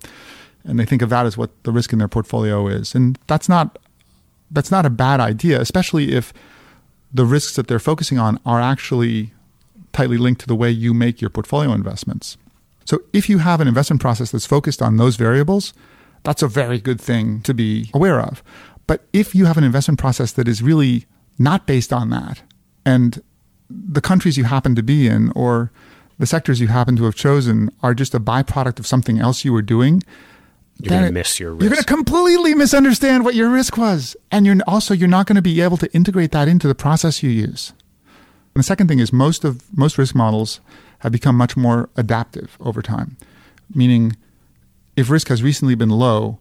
and 0.66 0.78
they 0.78 0.84
think 0.84 1.02
of 1.02 1.10
that 1.10 1.26
as 1.26 1.36
what 1.36 1.50
the 1.62 1.72
risk 1.72 1.92
in 1.92 1.98
their 1.98 2.08
portfolio 2.08 2.66
is. 2.66 2.94
And 2.94 3.18
that's 3.26 3.48
not 3.48 3.78
that's 4.50 4.70
not 4.70 4.86
a 4.86 4.90
bad 4.90 5.20
idea, 5.20 5.60
especially 5.60 6.12
if 6.12 6.32
the 7.12 7.24
risks 7.24 7.56
that 7.56 7.66
they're 7.66 7.78
focusing 7.78 8.18
on 8.18 8.38
are 8.44 8.60
actually 8.60 9.32
tightly 9.92 10.18
linked 10.18 10.40
to 10.42 10.46
the 10.46 10.54
way 10.54 10.70
you 10.70 10.92
make 10.92 11.20
your 11.20 11.30
portfolio 11.30 11.72
investments. 11.72 12.36
So 12.84 13.00
if 13.12 13.28
you 13.28 13.38
have 13.38 13.60
an 13.60 13.66
investment 13.66 14.00
process 14.00 14.30
that's 14.30 14.46
focused 14.46 14.80
on 14.82 14.96
those 14.96 15.16
variables, 15.16 15.72
that's 16.22 16.42
a 16.42 16.48
very 16.48 16.78
good 16.78 17.00
thing 17.00 17.40
to 17.42 17.54
be 17.54 17.90
aware 17.94 18.20
of. 18.20 18.42
But 18.86 19.06
if 19.12 19.34
you 19.34 19.46
have 19.46 19.58
an 19.58 19.64
investment 19.64 19.98
process 19.98 20.32
that 20.32 20.46
is 20.46 20.62
really 20.62 21.06
not 21.38 21.66
based 21.66 21.92
on 21.92 22.10
that, 22.10 22.42
and 22.84 23.22
the 23.68 24.00
countries 24.00 24.36
you 24.36 24.44
happen 24.44 24.76
to 24.76 24.82
be 24.82 25.08
in 25.08 25.32
or 25.34 25.72
the 26.18 26.26
sectors 26.26 26.60
you 26.60 26.68
happen 26.68 26.96
to 26.96 27.04
have 27.04 27.14
chosen 27.14 27.70
are 27.82 27.94
just 27.94 28.14
a 28.14 28.20
byproduct 28.20 28.78
of 28.78 28.86
something 28.86 29.18
else 29.18 29.44
you 29.44 29.52
were 29.52 29.62
doing, 29.62 30.02
you're 30.80 30.90
going 30.90 31.06
to 31.06 31.12
miss 31.12 31.40
your 31.40 31.52
risk. 31.52 31.62
You're 31.62 31.70
going 31.70 31.82
to 31.82 31.86
completely 31.86 32.54
misunderstand 32.54 33.24
what 33.24 33.34
your 33.34 33.48
risk 33.48 33.76
was. 33.76 34.16
And 34.30 34.44
you're 34.44 34.56
also 34.66 34.92
you're 34.94 35.08
not 35.08 35.26
going 35.26 35.36
to 35.36 35.42
be 35.42 35.60
able 35.60 35.76
to 35.78 35.92
integrate 35.94 36.32
that 36.32 36.48
into 36.48 36.68
the 36.68 36.74
process 36.74 37.22
you 37.22 37.30
use. 37.30 37.72
And 38.54 38.60
the 38.60 38.66
second 38.66 38.88
thing 38.88 38.98
is 38.98 39.12
most 39.12 39.44
of 39.44 39.62
most 39.76 39.98
risk 39.98 40.14
models 40.14 40.60
have 41.00 41.12
become 41.12 41.36
much 41.36 41.56
more 41.56 41.88
adaptive 41.96 42.56
over 42.60 42.82
time, 42.82 43.16
meaning 43.74 44.16
if 44.96 45.10
risk 45.10 45.28
has 45.28 45.42
recently 45.42 45.74
been 45.74 45.90
low, 45.90 46.38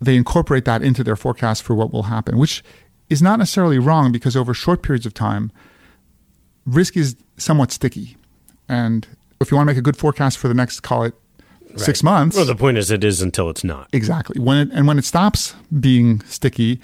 they 0.00 0.16
incorporate 0.16 0.64
that 0.64 0.82
into 0.82 1.02
their 1.02 1.16
forecast 1.16 1.62
for 1.62 1.74
what 1.74 1.92
will 1.92 2.04
happen, 2.04 2.36
which 2.36 2.64
is 3.08 3.22
not 3.22 3.38
necessarily 3.38 3.78
wrong 3.78 4.12
because 4.12 4.36
over 4.36 4.52
short 4.52 4.82
periods 4.82 5.06
of 5.06 5.14
time, 5.14 5.52
risk 6.66 6.96
is 6.96 7.16
somewhat 7.36 7.70
sticky. 7.70 8.16
And 8.68 9.06
if 9.40 9.50
you 9.50 9.56
want 9.56 9.68
to 9.68 9.72
make 9.72 9.78
a 9.78 9.82
good 9.82 9.96
forecast 9.96 10.38
for 10.38 10.48
the 10.48 10.54
next, 10.54 10.80
call 10.80 11.04
it 11.04 11.14
right. 11.76 11.84
six 11.84 12.02
months. 12.02 12.36
Well, 12.36 12.46
the 12.46 12.54
point 12.54 12.78
is, 12.78 12.90
it 12.90 13.04
is 13.04 13.22
until 13.22 13.50
it's 13.50 13.64
not. 13.64 13.88
Exactly. 13.92 14.40
When 14.40 14.58
it, 14.58 14.68
and 14.72 14.86
when 14.86 14.98
it 14.98 15.04
stops 15.04 15.54
being 15.80 16.20
sticky, 16.22 16.80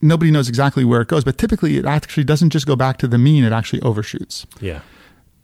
nobody 0.00 0.30
knows 0.30 0.48
exactly 0.48 0.84
where 0.84 1.00
it 1.00 1.08
goes, 1.08 1.24
but 1.24 1.38
typically 1.38 1.76
it 1.76 1.86
actually 1.86 2.24
doesn't 2.24 2.50
just 2.50 2.66
go 2.66 2.76
back 2.76 2.98
to 2.98 3.08
the 3.08 3.18
mean, 3.18 3.44
it 3.44 3.52
actually 3.52 3.80
overshoots. 3.82 4.46
Yeah. 4.60 4.80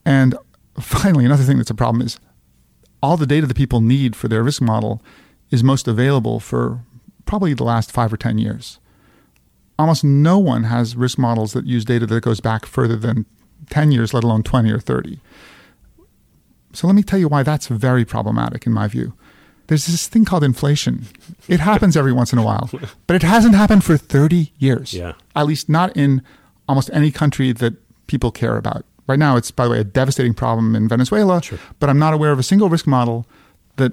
And 0.05 0.37
finally, 0.81 1.25
another 1.25 1.45
thing 1.45 1.57
that's 1.57 1.71
a 1.71 1.75
problem 1.75 2.05
is 2.05 2.19
all 3.03 3.16
the 3.16 3.27
data 3.27 3.47
that 3.47 3.57
people 3.57 3.81
need 3.81 4.16
for 4.16 4.29
their 4.29 4.43
risk 4.43 4.61
model 4.61 5.03
is 5.51 5.62
most 5.62 5.87
available 5.89 6.41
for 6.41 6.81
probably 7.25 7.55
the 7.55 7.64
last 7.64 7.93
five 7.93 8.12
or 8.12 8.16
10 8.16 8.39
years. 8.39 8.81
Almost 9.79 10.03
no 10.03 10.39
one 10.39 10.64
has 10.64 10.97
risk 10.97 11.19
models 11.19 11.53
that 11.53 11.64
use 11.64 11.85
data 11.85 12.07
that 12.07 12.21
goes 12.23 12.41
back 12.41 12.66
further 12.66 12.97
than 12.97 13.27
10 13.71 13.93
years, 13.93 14.12
let 14.12 14.25
alone 14.25 14.43
20 14.43 14.71
or 14.73 14.81
30. 14.81 15.21
So 16.79 16.87
let 16.87 16.95
me 16.95 17.03
tell 17.03 17.18
you 17.18 17.26
why 17.26 17.43
that's 17.43 17.66
very 17.66 18.05
problematic 18.05 18.64
in 18.64 18.72
my 18.72 18.87
view. 18.87 19.12
There's 19.66 19.87
this 19.87 20.07
thing 20.07 20.24
called 20.24 20.45
inflation. 20.45 21.07
It 21.49 21.59
happens 21.59 21.97
every 21.97 22.12
once 22.12 22.33
in 22.33 22.39
a 22.39 22.45
while, 22.45 22.70
but 23.09 23.16
it 23.16 23.24
hasn't 23.24 23.57
happened 23.57 23.83
for 23.83 23.97
30 23.97 24.53
years. 24.61 24.95
Yeah. 24.95 25.14
At 25.35 25.49
least 25.49 25.68
not 25.68 25.97
in 25.97 26.22
almost 26.68 26.89
any 26.93 27.11
country 27.11 27.51
that 27.51 27.74
people 28.07 28.31
care 28.31 28.57
about. 28.57 28.85
Right 29.09 29.18
now, 29.18 29.37
it's, 29.37 29.51
by 29.51 29.64
the 29.64 29.70
way, 29.70 29.81
a 29.81 29.85
devastating 29.85 30.35
problem 30.35 30.76
in 30.76 30.87
Venezuela, 30.87 31.43
Sure. 31.43 31.59
but 31.81 31.91
I'm 31.91 31.99
not 31.99 32.14
aware 32.14 32.31
of 32.31 32.39
a 32.39 32.45
single 32.45 32.68
risk 32.68 32.87
model 32.87 33.26
that 33.74 33.93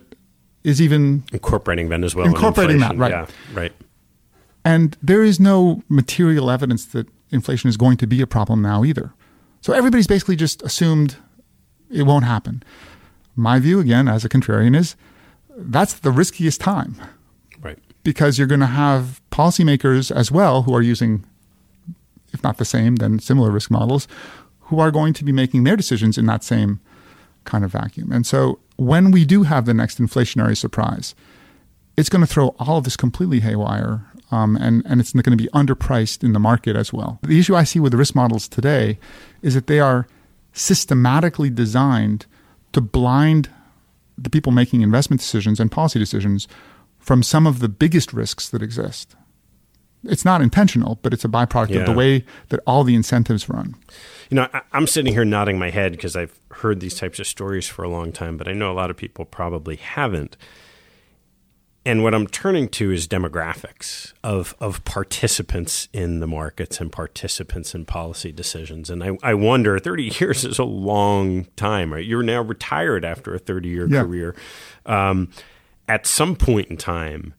is 0.63 0.79
even 0.79 1.23
Incorporating 1.33 1.89
Venezuela. 1.89 2.29
Incorporating 2.29 2.81
that, 2.81 2.95
right. 2.97 3.11
Yeah, 3.11 3.25
right. 3.55 3.73
And 4.63 4.95
there 5.01 5.23
is 5.23 5.39
no 5.39 5.81
material 5.89 6.51
evidence 6.51 6.85
that 6.85 7.07
inflation 7.31 7.67
is 7.67 7.77
going 7.77 7.97
to 7.97 8.05
be 8.05 8.21
a 8.21 8.27
problem 8.27 8.61
now 8.61 8.83
either. 8.83 9.11
So 9.61 9.73
everybody's 9.73 10.05
basically 10.05 10.35
just 10.35 10.61
assumed 10.61 11.17
it 11.89 12.03
won't 12.03 12.25
happen. 12.25 12.63
My 13.35 13.59
view, 13.59 13.79
again, 13.79 14.07
as 14.07 14.23
a 14.25 14.29
contrarian, 14.29 14.75
is 14.75 14.95
that's 15.57 15.93
the 15.93 16.11
riskiest 16.11 16.59
time 16.61 16.95
Right. 17.61 17.79
because 18.03 18.37
you're 18.37 18.47
going 18.47 18.59
to 18.61 18.65
have 18.65 19.21
policymakers 19.31 20.13
as 20.15 20.31
well 20.31 20.63
who 20.63 20.73
are 20.75 20.81
using, 20.81 21.25
if 22.33 22.43
not 22.43 22.57
the 22.57 22.65
same, 22.65 22.97
then 22.97 23.19
similar 23.19 23.51
risk 23.51 23.69
models, 23.71 24.07
who 24.61 24.79
are 24.79 24.91
going 24.91 25.13
to 25.13 25.23
be 25.23 25.31
making 25.31 25.63
their 25.63 25.75
decisions 25.75 26.17
in 26.17 26.25
that 26.25 26.43
same 26.43 26.79
kind 27.45 27.63
of 27.63 27.71
vacuum. 27.71 28.11
And 28.11 28.25
so 28.25 28.59
when 28.77 29.11
we 29.11 29.23
do 29.25 29.43
have 29.43 29.65
the 29.65 29.73
next 29.73 29.99
inflationary 29.99 30.57
surprise, 30.57 31.13
it's 31.97 32.09
going 32.09 32.21
to 32.21 32.27
throw 32.27 32.55
all 32.59 32.77
of 32.77 32.83
this 32.83 32.97
completely 32.97 33.39
haywire. 33.41 34.05
Um, 34.31 34.55
and, 34.57 34.83
and 34.87 34.99
it's 34.99 35.13
going 35.13 35.37
to 35.37 35.41
be 35.43 35.49
underpriced 35.53 36.23
in 36.23 36.33
the 36.33 36.39
market 36.39 36.75
as 36.75 36.91
well. 36.91 37.19
The 37.21 37.39
issue 37.39 37.55
I 37.55 37.63
see 37.63 37.79
with 37.79 37.91
the 37.91 37.97
risk 37.97 38.15
models 38.15 38.47
today 38.47 38.97
is 39.43 39.53
that 39.53 39.67
they 39.67 39.79
are 39.79 40.07
systematically 40.55 41.49
designed 41.49 42.25
to 42.71 42.81
blind 42.81 43.49
the 44.17 44.29
people 44.29 44.51
making 44.51 44.81
investment 44.81 45.19
decisions 45.19 45.59
and 45.59 45.71
policy 45.71 45.99
decisions 45.99 46.47
from 46.97 47.21
some 47.21 47.45
of 47.45 47.59
the 47.59 47.69
biggest 47.69 48.13
risks 48.13 48.49
that 48.49 48.63
exist. 48.63 49.15
It's 50.03 50.23
not 50.23 50.41
intentional, 50.41 50.99
but 51.01 51.13
it's 51.13 51.25
a 51.25 51.27
byproduct 51.27 51.79
of 51.79 51.85
the 51.85 51.91
way 51.91 52.25
that 52.49 52.59
all 52.65 52.83
the 52.83 52.95
incentives 52.95 53.49
run. 53.49 53.75
You 54.29 54.35
know, 54.35 54.47
I, 54.53 54.61
I'm 54.71 54.87
sitting 54.87 55.13
here 55.13 55.25
nodding 55.25 55.59
my 55.59 55.71
head 55.71 55.91
because 55.91 56.15
I've 56.15 56.39
heard 56.51 56.79
these 56.79 56.95
types 56.95 57.19
of 57.19 57.27
stories 57.27 57.67
for 57.67 57.83
a 57.83 57.89
long 57.89 58.11
time, 58.11 58.37
but 58.37 58.47
I 58.47 58.53
know 58.53 58.71
a 58.71 58.73
lot 58.73 58.89
of 58.89 58.97
people 58.97 59.25
probably 59.25 59.75
haven't. 59.75 60.37
And 61.87 62.01
what 62.03 62.15
I'm 62.15 62.25
turning 62.25 62.67
to 62.69 62.91
is 62.91 63.07
demographics 63.07 64.13
of, 64.23 64.55
of 64.59 64.83
participants 64.85 65.87
in 65.93 66.19
the 66.19 66.25
markets 66.25 66.81
and 66.81 66.91
participants 66.91 67.75
in 67.75 67.85
policy 67.85 68.31
decisions. 68.31 68.89
And 68.89 69.03
I, 69.03 69.17
I 69.21 69.33
wonder, 69.35 69.77
30 69.77 70.11
years 70.19 70.43
is 70.45 70.57
a 70.57 70.63
long 70.63 71.45
time, 71.55 71.93
right? 71.93 72.03
You're 72.03 72.23
now 72.23 72.41
retired 72.41 73.05
after 73.05 73.35
a 73.35 73.39
30 73.39 73.69
year 73.69 73.87
Yeah. 73.87 74.01
career. 74.01 74.35
Um, 74.87 75.29
at 75.87 76.07
some 76.07 76.35
point 76.35 76.69
in 76.69 76.77
time, 76.77 77.35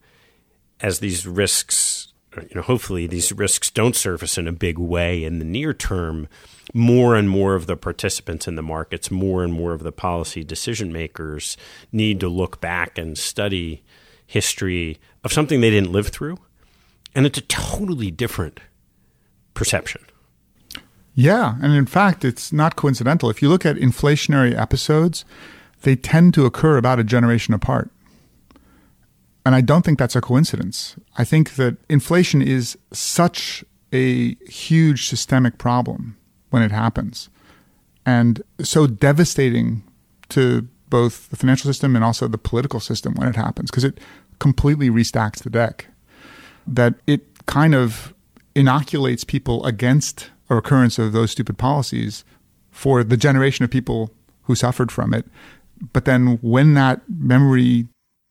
as 0.81 1.01
these 1.01 1.27
risks, 1.27 2.13
you 2.37 2.55
know, 2.55 2.63
hopefully 2.63 3.09
these 3.09 3.33
risks 3.33 3.69
don't 3.71 3.97
surface 3.97 4.39
in 4.39 4.47
a 4.47 4.53
big 4.53 4.79
way 4.79 5.25
in 5.25 5.41
the 5.41 5.45
near 5.45 5.75
term, 5.75 6.29
more 6.73 7.17
and 7.17 7.29
more 7.29 7.57
of 7.57 7.67
the 7.67 7.77
participants 7.77 8.47
in 8.47 8.55
the 8.55 8.63
markets, 8.63 9.11
more 9.11 9.43
and 9.43 9.53
more 9.53 9.73
of 9.73 9.83
the 9.83 9.91
policy 9.91 10.45
decision 10.45 10.93
makers 10.93 11.57
need 11.91 12.21
to 12.21 12.29
look 12.29 12.61
back 12.61 12.97
and 12.99 13.17
study 13.19 13.83
history 14.27 14.99
of 15.25 15.33
something 15.33 15.61
they 15.61 15.71
didn't 15.71 15.93
live 15.93 16.09
through. 16.09 16.39
And 17.15 17.27
it's 17.27 17.39
a 17.39 17.43
totally 17.43 18.11
different 18.11 18.61
perception. 19.55 20.03
Yeah, 21.15 21.55
and 21.63 21.75
in 21.75 21.87
fact, 21.87 22.25
it's 22.25 22.53
not 22.53 22.77
coincidental. 22.77 23.31
If 23.31 23.41
you 23.41 23.49
look 23.49 23.65
at 23.65 23.77
inflationary 23.77 24.59
episodes, 24.59 25.25
they 25.83 25.97
tend 25.97 26.35
to 26.35 26.45
occur 26.45 26.77
about 26.77 26.99
a 26.99 27.05
generation 27.05 27.55
apart. 27.55 27.91
And 29.47 29.55
I 29.55 29.61
don't 29.63 29.85
think 29.85 29.99
that's 29.99 30.17
a 30.17 30.21
coincidence. 30.21 30.97
I 31.17 31.25
think 31.25 31.55
that 31.55 31.79
inflation 31.89 32.43
is 32.43 32.77
such 32.93 33.65
a 33.93 34.35
huge 34.47 35.07
systemic 35.07 35.57
problem 35.57 36.19
when 36.51 36.63
it 36.63 36.73
happens 36.73 37.31
and 38.07 38.41
so 38.63 38.87
devastating 38.87 39.83
to 40.29 40.67
both 40.89 41.29
the 41.31 41.37
financial 41.37 41.69
system 41.69 41.97
and 41.97 42.05
also 42.05 42.29
the 42.29 42.39
political 42.39 42.81
system 42.81 43.15
when 43.15 43.29
it 43.29 43.37
happens 43.37 43.71
because 43.71 43.85
it 43.85 43.99
completely 44.39 44.91
restacks 44.91 45.43
the 45.43 45.51
deck 45.51 45.87
that 46.67 46.95
it 47.07 47.45
kind 47.47 47.75
of 47.75 48.15
inoculates 48.55 49.25
people 49.25 49.65
against 49.65 50.31
a 50.49 50.55
recurrence 50.55 50.99
of 50.99 51.13
those 51.13 51.31
stupid 51.31 51.59
policies 51.59 52.25
for 52.71 53.03
the 53.03 53.17
generation 53.17 53.65
of 53.65 53.71
people 53.71 54.11
who 54.43 54.55
suffered 54.55 54.93
from 54.93 55.13
it. 55.13 55.27
But 55.93 56.05
then 56.05 56.39
when 56.43 56.75
that 56.75 57.03
memory 57.09 57.89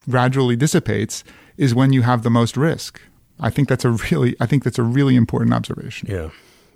gradually 0.10 0.56
dissipates 0.56 1.24
is 1.58 1.74
when 1.74 1.94
you 1.94 2.02
have 2.02 2.24
the 2.24 2.30
most 2.30 2.58
risk. 2.58 3.02
I 3.40 3.50
think 3.50 3.68
that's 3.68 3.86
a 3.86 3.92
really 3.92 4.36
I 4.40 4.46
think 4.46 4.64
that's 4.64 4.80
a 4.80 4.84
really 4.84 5.16
important 5.16 5.54
observation. 5.54 6.10
Yeah. 6.12 6.30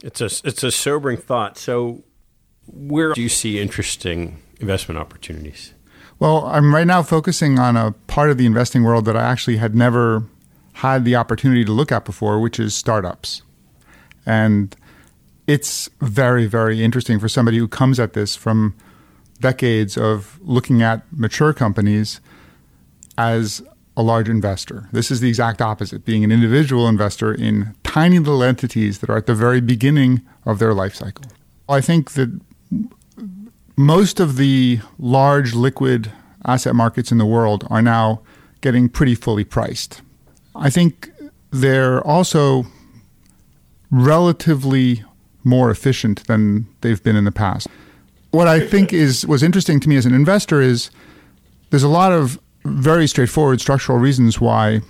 It's 0.03 0.21
a 0.21 0.25
it's 0.47 0.63
a 0.63 0.71
sobering 0.71 1.17
thought. 1.17 1.57
So 1.57 2.03
where 2.67 3.13
do 3.13 3.21
you 3.21 3.29
see 3.29 3.59
interesting 3.59 4.41
investment 4.59 4.99
opportunities? 4.99 5.73
Well, 6.19 6.45
I'm 6.47 6.75
right 6.75 6.87
now 6.87 7.01
focusing 7.01 7.59
on 7.59 7.77
a 7.77 7.91
part 8.07 8.29
of 8.29 8.37
the 8.37 8.45
investing 8.45 8.83
world 8.83 9.05
that 9.05 9.15
I 9.15 9.23
actually 9.23 9.57
had 9.57 9.73
never 9.73 10.23
had 10.73 11.05
the 11.05 11.15
opportunity 11.15 11.63
to 11.65 11.71
look 11.71 11.91
at 11.91 12.05
before, 12.05 12.39
which 12.39 12.59
is 12.59 12.75
startups. 12.75 13.41
And 14.25 14.75
it's 15.47 15.89
very, 16.01 16.45
very 16.45 16.83
interesting 16.83 17.19
for 17.19 17.29
somebody 17.29 17.57
who 17.57 17.67
comes 17.67 17.99
at 17.99 18.13
this 18.13 18.35
from 18.35 18.75
decades 19.39 19.97
of 19.97 20.39
looking 20.41 20.81
at 20.81 21.03
mature 21.11 21.53
companies 21.53 22.19
as 23.17 23.61
a 23.97 24.03
large 24.03 24.29
investor. 24.29 24.87
This 24.91 25.11
is 25.11 25.19
the 25.19 25.27
exact 25.27 25.61
opposite, 25.61 26.05
being 26.05 26.23
an 26.23 26.31
individual 26.31 26.87
investor 26.87 27.33
in 27.33 27.75
tiny 27.83 28.19
little 28.19 28.43
entities 28.43 28.99
that 28.99 29.09
are 29.09 29.17
at 29.17 29.25
the 29.25 29.35
very 29.35 29.59
beginning 29.59 30.21
of 30.45 30.59
their 30.59 30.73
life 30.73 30.95
cycle. 30.95 31.25
I 31.67 31.81
think 31.81 32.11
that 32.11 32.39
most 33.79 34.19
of 34.19 34.35
the 34.35 34.81
large 34.97 35.53
liquid 35.53 36.11
asset 36.45 36.75
markets 36.75 37.13
in 37.13 37.17
the 37.17 37.25
world 37.25 37.65
are 37.69 37.81
now 37.81 38.21
getting 38.59 38.89
pretty 38.89 39.15
fully 39.15 39.45
priced. 39.45 40.01
I 40.53 40.69
think 40.69 41.09
they're 41.51 42.05
also 42.05 42.65
relatively 43.89 45.05
more 45.45 45.71
efficient 45.71 46.27
than 46.27 46.67
they've 46.81 47.01
been 47.01 47.15
in 47.15 47.23
the 47.23 47.31
past. 47.31 47.67
What 48.31 48.49
I 48.49 48.59
think 48.59 48.91
is 48.91 49.25
was 49.25 49.41
interesting 49.41 49.79
to 49.79 49.87
me 49.87 49.95
as 49.95 50.05
an 50.05 50.13
investor 50.13 50.59
is 50.59 50.91
there's 51.69 51.81
a 51.81 51.87
lot 51.87 52.11
of 52.11 52.37
very 52.65 53.07
straightforward 53.07 53.61
structural 53.61 53.97
reasons 53.97 54.41
why 54.41 54.81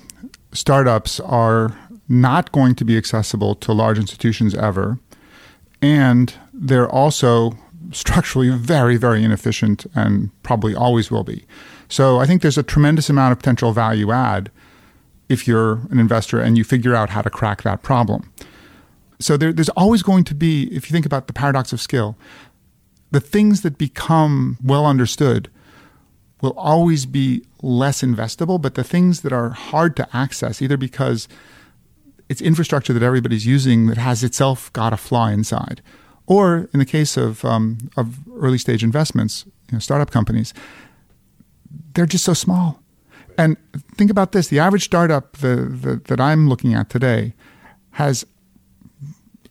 startups 0.52 1.20
are 1.20 1.78
not 2.10 2.52
going 2.52 2.74
to 2.74 2.84
be 2.84 2.98
accessible 2.98 3.54
to 3.54 3.72
large 3.72 4.00
institutions 4.00 4.56
ever. 4.56 4.98
And 5.80 6.34
they're 6.52 6.90
also 6.90 7.56
structurally 7.92 8.50
very, 8.50 8.98
very 8.98 9.24
inefficient 9.24 9.86
and 9.96 10.32
probably 10.44 10.76
always 10.76 11.10
will 11.10 11.24
be. 11.24 11.46
So 11.88 12.20
I 12.20 12.26
think 12.26 12.42
there's 12.42 12.58
a 12.58 12.64
tremendous 12.64 13.10
amount 13.10 13.32
of 13.32 13.40
potential 13.40 13.72
value 13.72 14.12
add 14.12 14.52
if 15.28 15.48
you're 15.48 15.82
an 15.92 16.00
investor 16.00 16.40
and 16.40 16.58
you 16.58 16.64
figure 16.64 16.96
out 16.96 17.10
how 17.10 17.22
to 17.22 17.30
crack 17.30 17.64
that 17.64 17.82
problem. 17.82 18.32
So 19.20 19.38
there, 19.38 19.52
there's 19.52 19.70
always 19.70 20.02
going 20.02 20.24
to 20.26 20.36
be, 20.36 20.64
if 20.76 20.90
you 20.90 20.94
think 20.94 21.06
about 21.06 21.28
the 21.28 21.34
paradox 21.34 21.74
of 21.74 21.82
skill, 21.82 22.18
the 23.12 23.20
things 23.20 23.62
that 23.62 23.78
become 23.78 24.58
well 24.64 24.86
understood 24.86 25.50
will 26.42 26.54
always 26.58 27.06
be 27.06 27.46
less 27.62 28.02
investable, 28.02 28.62
but 28.62 28.76
the 28.76 28.84
things 28.84 29.22
that 29.22 29.34
are 29.34 29.50
hard 29.50 29.96
to 29.98 30.08
access, 30.16 30.62
either 30.62 30.78
because 30.78 31.28
it's 32.30 32.42
infrastructure 32.42 32.94
that 32.94 33.04
everybody's 33.04 33.46
using 33.46 33.88
that 33.88 33.98
has 33.98 34.24
itself 34.24 34.72
got 34.74 34.94
a 34.94 34.98
flaw 34.98 35.28
inside, 35.28 35.82
or 36.30 36.70
in 36.74 36.80
the 36.80 36.86
case 36.86 37.18
of 37.18 37.44
um, 37.44 37.90
of 37.98 38.20
early 38.38 38.58
stage 38.58 38.84
investments, 38.84 39.44
you 39.70 39.74
know, 39.74 39.80
startup 39.80 40.12
companies, 40.12 40.54
they're 41.94 42.06
just 42.06 42.24
so 42.24 42.34
small. 42.34 42.80
And 43.38 43.58
think 43.96 44.10
about 44.10 44.32
this: 44.32 44.48
the 44.48 44.60
average 44.60 44.86
startup 44.86 45.38
the, 45.38 45.56
the, 45.56 46.02
that 46.06 46.22
I'm 46.22 46.48
looking 46.48 46.74
at 46.74 46.90
today 46.90 47.34
has 47.92 48.26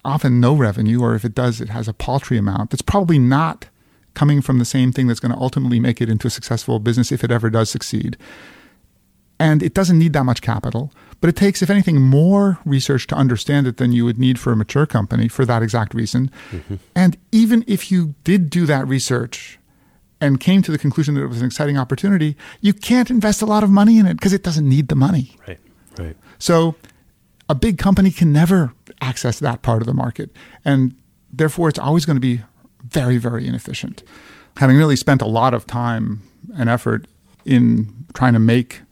often 0.05 0.41
no 0.41 0.55
revenue, 0.55 1.03
or 1.03 1.15
if 1.15 1.25
it 1.25 1.35
does, 1.35 1.61
it 1.61 1.69
has 1.69 1.89
a 1.89 1.93
paltry 1.93 2.39
amount. 2.39 2.71
That's 2.71 2.83
probably 2.83 3.19
not 3.19 3.69
coming 4.15 4.41
from 4.41 4.59
the 4.59 4.65
same 4.65 4.93
thing 4.93 5.07
that's 5.07 5.21
going 5.21 5.33
to 5.33 5.39
ultimately 5.39 5.81
make 5.81 6.01
it 6.01 6.09
into 6.09 6.29
a 6.29 6.31
successful 6.31 6.79
business 6.79 7.13
if 7.13 7.23
it 7.25 7.31
ever 7.31 7.51
does 7.51 7.69
succeed. 7.71 8.17
And 9.41 9.63
it 9.63 9.75
doesn't 9.75 9.99
need 9.99 10.13
that 10.15 10.25
much 10.25 10.43
capital, 10.43 10.93
But 11.21 11.29
it 11.31 11.37
takes, 11.37 11.63
if 11.63 11.71
anything, 11.71 12.01
more 12.01 12.59
research 12.65 13.07
to 13.09 13.15
understand 13.17 13.67
it 13.67 13.77
than 13.77 13.93
you 13.93 14.05
would 14.05 14.19
need 14.19 14.39
for 14.39 14.53
a 14.53 14.57
mature 14.57 14.87
company 14.87 15.27
for 15.27 15.45
that 15.45 15.63
exact 15.63 15.93
reason. 15.93 16.31
Mm-hmm. 16.51 16.77
And 16.95 17.17
even 17.33 17.65
if 17.67 17.91
you 17.91 18.15
did 18.23 18.51
do 18.51 18.67
that 18.67 18.87
research 18.87 19.59
and 20.21 20.39
came 20.39 20.63
to 20.63 20.71
the 20.71 20.79
conclusion 20.79 21.15
that 21.15 21.23
it 21.23 21.27
was 21.27 21.41
an 21.41 21.47
exciting 21.47 21.77
opportunity, 21.77 22.37
you 22.61 22.73
can't 22.73 23.11
invest 23.11 23.43
a 23.43 23.47
lot 23.47 23.65
of 23.65 23.71
money 23.71 23.99
in 23.99 24.07
it 24.07 24.15
because 24.15 24.33
it 24.33 24.45
doesn't 24.45 24.69
need 24.69 24.89
the 24.89 24.95
money. 24.95 25.37
Right, 25.47 25.59
right. 25.99 26.17
So 26.39 26.77
a 27.49 27.55
big 27.55 27.79
company 27.79 28.11
can 28.11 28.33
never 28.33 28.73
access 29.01 29.41
that 29.41 29.63
part 29.63 29.83
of 29.83 29.87
the 29.87 29.95
market. 29.95 30.31
And 30.65 30.95
therefore, 31.33 31.69
it's 31.69 31.79
always 31.79 32.05
going 32.05 32.17
to 32.17 32.21
be 32.21 32.43
very, 32.85 33.19
very 33.19 33.47
inefficient. 33.47 34.03
Having 34.59 34.77
really 34.77 34.97
spent 34.97 35.23
a 35.23 35.27
lot 35.27 35.55
of 35.55 35.67
time 35.67 36.23
and 36.57 36.69
effort 36.69 37.07
in 37.45 38.07
trying 38.15 38.35
to 38.35 38.39
make 38.39 38.83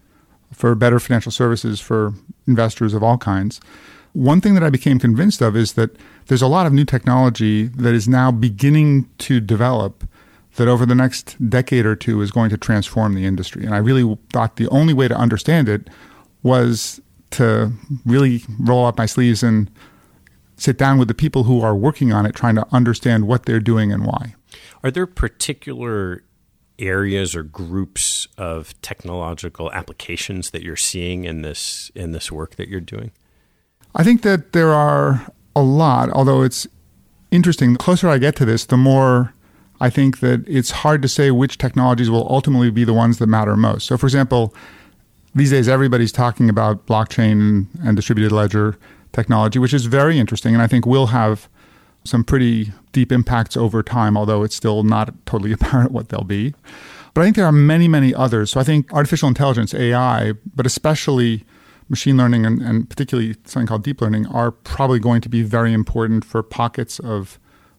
for 0.56 0.74
better 0.74 0.98
financial 0.98 1.30
services 1.30 1.80
for 1.80 2.14
investors 2.46 2.94
of 2.94 3.02
all 3.02 3.18
kinds, 3.18 3.60
one 4.14 4.40
thing 4.40 4.54
that 4.54 4.62
I 4.64 4.70
became 4.70 4.98
convinced 4.98 5.42
of 5.42 5.54
is 5.54 5.74
that 5.74 5.94
there's 6.28 6.40
a 6.40 6.46
lot 6.46 6.66
of 6.66 6.72
new 6.72 6.86
technology 6.86 7.64
that 7.64 7.94
is 7.94 8.08
now 8.08 8.32
beginning 8.32 9.06
to 9.18 9.38
develop 9.38 10.08
that 10.54 10.66
over 10.66 10.86
the 10.86 10.94
next 10.94 11.36
decade 11.50 11.84
or 11.84 11.94
two 11.94 12.22
is 12.22 12.30
going 12.30 12.48
to 12.48 12.56
transform 12.56 13.14
the 13.14 13.26
industry. 13.26 13.66
And 13.66 13.74
I 13.74 13.78
really 13.78 14.16
thought 14.32 14.56
the 14.56 14.68
only 14.68 14.94
way 14.94 15.06
to 15.08 15.14
understand 15.14 15.68
it 15.68 15.90
was 16.42 17.02
to 17.32 17.72
really 18.06 18.42
roll 18.58 18.86
up 18.86 18.96
my 18.96 19.04
sleeves 19.04 19.42
and 19.42 19.70
sit 20.56 20.78
down 20.78 20.98
with 20.98 21.08
the 21.08 21.14
people 21.14 21.42
who 21.44 21.60
are 21.60 21.74
working 21.74 22.14
on 22.14 22.24
it, 22.24 22.34
trying 22.34 22.54
to 22.54 22.66
understand 22.72 23.28
what 23.28 23.44
they're 23.44 23.60
doing 23.60 23.92
and 23.92 24.06
why. 24.06 24.34
Are 24.82 24.90
there 24.90 25.06
particular 25.06 26.22
areas 26.78 27.34
or 27.34 27.42
groups 27.42 28.28
of 28.36 28.80
technological 28.82 29.72
applications 29.72 30.50
that 30.50 30.62
you're 30.62 30.76
seeing 30.76 31.24
in 31.24 31.42
this 31.42 31.90
in 31.94 32.12
this 32.12 32.30
work 32.30 32.56
that 32.56 32.68
you're 32.68 32.80
doing? 32.80 33.12
I 33.94 34.04
think 34.04 34.22
that 34.22 34.52
there 34.52 34.72
are 34.72 35.26
a 35.54 35.62
lot, 35.62 36.10
although 36.10 36.42
it's 36.42 36.66
interesting. 37.30 37.72
The 37.72 37.78
closer 37.78 38.08
I 38.08 38.18
get 38.18 38.36
to 38.36 38.44
this, 38.44 38.66
the 38.66 38.76
more 38.76 39.32
I 39.80 39.90
think 39.90 40.20
that 40.20 40.44
it's 40.46 40.70
hard 40.70 41.02
to 41.02 41.08
say 41.08 41.30
which 41.30 41.58
technologies 41.58 42.10
will 42.10 42.26
ultimately 42.30 42.70
be 42.70 42.84
the 42.84 42.94
ones 42.94 43.18
that 43.18 43.26
matter 43.26 43.56
most. 43.56 43.86
So, 43.86 43.96
for 43.96 44.06
example, 44.06 44.54
these 45.34 45.50
days 45.50 45.68
everybody's 45.68 46.12
talking 46.12 46.48
about 46.48 46.86
blockchain 46.86 47.66
and 47.82 47.96
distributed 47.96 48.32
ledger 48.32 48.78
technology, 49.12 49.58
which 49.58 49.74
is 49.74 49.86
very 49.86 50.18
interesting, 50.18 50.54
and 50.54 50.62
I 50.62 50.66
think 50.66 50.86
will 50.86 51.08
have 51.08 51.48
some 52.06 52.24
pretty 52.24 52.72
deep 52.92 53.12
impacts 53.12 53.56
over 53.56 53.82
time, 53.82 54.16
although 54.16 54.42
it's 54.42 54.56
still 54.56 54.82
not 54.82 55.14
totally 55.26 55.52
apparent 55.58 55.92
what 55.92 56.08
they'll 56.08 56.24
be. 56.24 56.54
But 57.14 57.22
I 57.22 57.24
think 57.24 57.36
there 57.36 57.46
are 57.46 57.52
many, 57.52 57.88
many 57.88 58.14
others. 58.14 58.50
So 58.50 58.60
I 58.60 58.64
think 58.64 58.92
artificial 58.92 59.28
intelligence, 59.28 59.72
AI, 59.74 60.32
but 60.54 60.66
especially 60.66 61.44
machine 61.88 62.16
learning 62.16 62.44
and, 62.44 62.60
and 62.60 62.90
particularly 62.90 63.36
something 63.44 63.66
called 63.66 63.84
deep 63.84 64.00
learning, 64.00 64.26
are 64.26 64.50
probably 64.50 64.98
going 64.98 65.20
to 65.22 65.28
be 65.28 65.42
very 65.42 65.72
important 65.72 66.24
for 66.24 66.42
pockets 66.42 66.98
of 66.98 67.38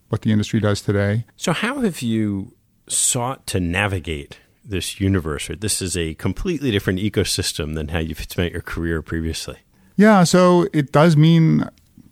what 0.09 0.21
the 0.21 0.31
industry 0.31 0.59
does 0.59 0.81
today. 0.81 1.25
So, 1.35 1.51
how 1.51 1.81
have 1.81 2.01
you 2.01 2.53
sought 2.87 3.45
to 3.47 3.59
navigate 3.59 4.39
this 4.63 4.99
universe? 4.99 5.49
Or 5.49 5.55
this 5.55 5.81
is 5.81 5.95
a 5.95 6.13
completely 6.15 6.71
different 6.71 6.99
ecosystem 6.99 7.75
than 7.75 7.89
how 7.89 7.99
you've 7.99 8.19
spent 8.19 8.53
your 8.53 8.61
career 8.61 9.01
previously. 9.01 9.57
Yeah, 9.97 10.23
so 10.23 10.67
it 10.73 10.91
does 10.91 11.17
mean 11.17 11.67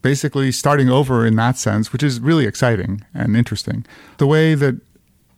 basically 0.05 0.51
starting 0.51 0.87
over 0.87 1.25
in 1.25 1.35
that 1.35 1.57
sense, 1.57 1.91
which 1.91 2.03
is 2.03 2.19
really 2.19 2.45
exciting 2.45 3.03
and 3.15 3.35
interesting. 3.35 3.83
The 4.19 4.27
way 4.27 4.53
that 4.53 4.79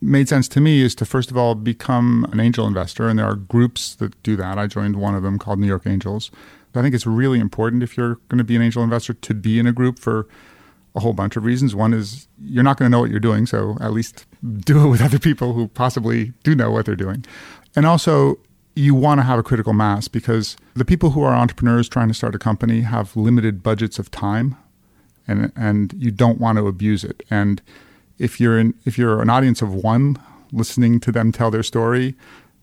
made 0.02 0.28
sense 0.28 0.46
to 0.48 0.60
me 0.60 0.82
is 0.82 0.94
to 0.96 1.06
first 1.06 1.30
of 1.30 1.38
all 1.38 1.54
become 1.54 2.26
an 2.32 2.38
angel 2.38 2.66
investor, 2.66 3.08
and 3.08 3.18
there 3.18 3.24
are 3.24 3.34
groups 3.34 3.94
that 3.94 4.22
do 4.22 4.36
that. 4.36 4.58
I 4.58 4.66
joined 4.66 4.96
one 4.96 5.14
of 5.14 5.22
them 5.22 5.38
called 5.38 5.58
New 5.58 5.66
York 5.66 5.86
Angels. 5.86 6.30
I 6.74 6.82
think 6.82 6.94
it's 6.94 7.06
really 7.06 7.40
important 7.40 7.82
if 7.82 7.96
you're 7.96 8.16
going 8.28 8.36
to 8.36 8.44
be 8.44 8.56
an 8.56 8.60
angel 8.60 8.82
investor 8.82 9.14
to 9.14 9.32
be 9.32 9.58
in 9.58 9.66
a 9.66 9.72
group 9.72 9.98
for 9.98 10.28
a 10.94 11.00
whole 11.00 11.14
bunch 11.14 11.34
of 11.34 11.44
reasons. 11.44 11.74
One 11.74 11.94
is 11.94 12.28
you're 12.44 12.62
not 12.62 12.76
going 12.76 12.90
to 12.90 12.94
know 12.94 13.00
what 13.00 13.10
you're 13.10 13.20
doing, 13.20 13.46
so 13.46 13.78
at 13.80 13.94
least 13.94 14.26
do 14.58 14.84
it 14.84 14.88
with 14.90 15.00
other 15.00 15.18
people 15.18 15.54
who 15.54 15.68
possibly 15.68 16.34
do 16.42 16.54
know 16.54 16.70
what 16.70 16.84
they're 16.84 16.94
doing. 16.94 17.24
And 17.74 17.86
also, 17.86 18.38
you 18.78 18.94
want 18.94 19.18
to 19.18 19.24
have 19.24 19.38
a 19.40 19.42
critical 19.42 19.72
mass 19.72 20.06
because 20.06 20.56
the 20.74 20.84
people 20.84 21.10
who 21.10 21.22
are 21.22 21.34
entrepreneurs 21.34 21.88
trying 21.88 22.06
to 22.06 22.14
start 22.14 22.34
a 22.34 22.38
company 22.38 22.82
have 22.82 23.16
limited 23.16 23.60
budgets 23.60 23.98
of 23.98 24.08
time 24.10 24.56
and 25.26 25.52
and 25.56 25.92
you 25.94 26.12
don't 26.12 26.40
want 26.40 26.58
to 26.58 26.66
abuse 26.68 27.02
it. 27.02 27.24
And 27.28 27.60
if 28.18 28.40
you're 28.40 28.58
in 28.58 28.74
if 28.84 28.96
you're 28.96 29.20
an 29.20 29.30
audience 29.30 29.62
of 29.62 29.74
one 29.74 30.16
listening 30.52 31.00
to 31.00 31.10
them 31.10 31.32
tell 31.32 31.50
their 31.50 31.64
story 31.64 32.14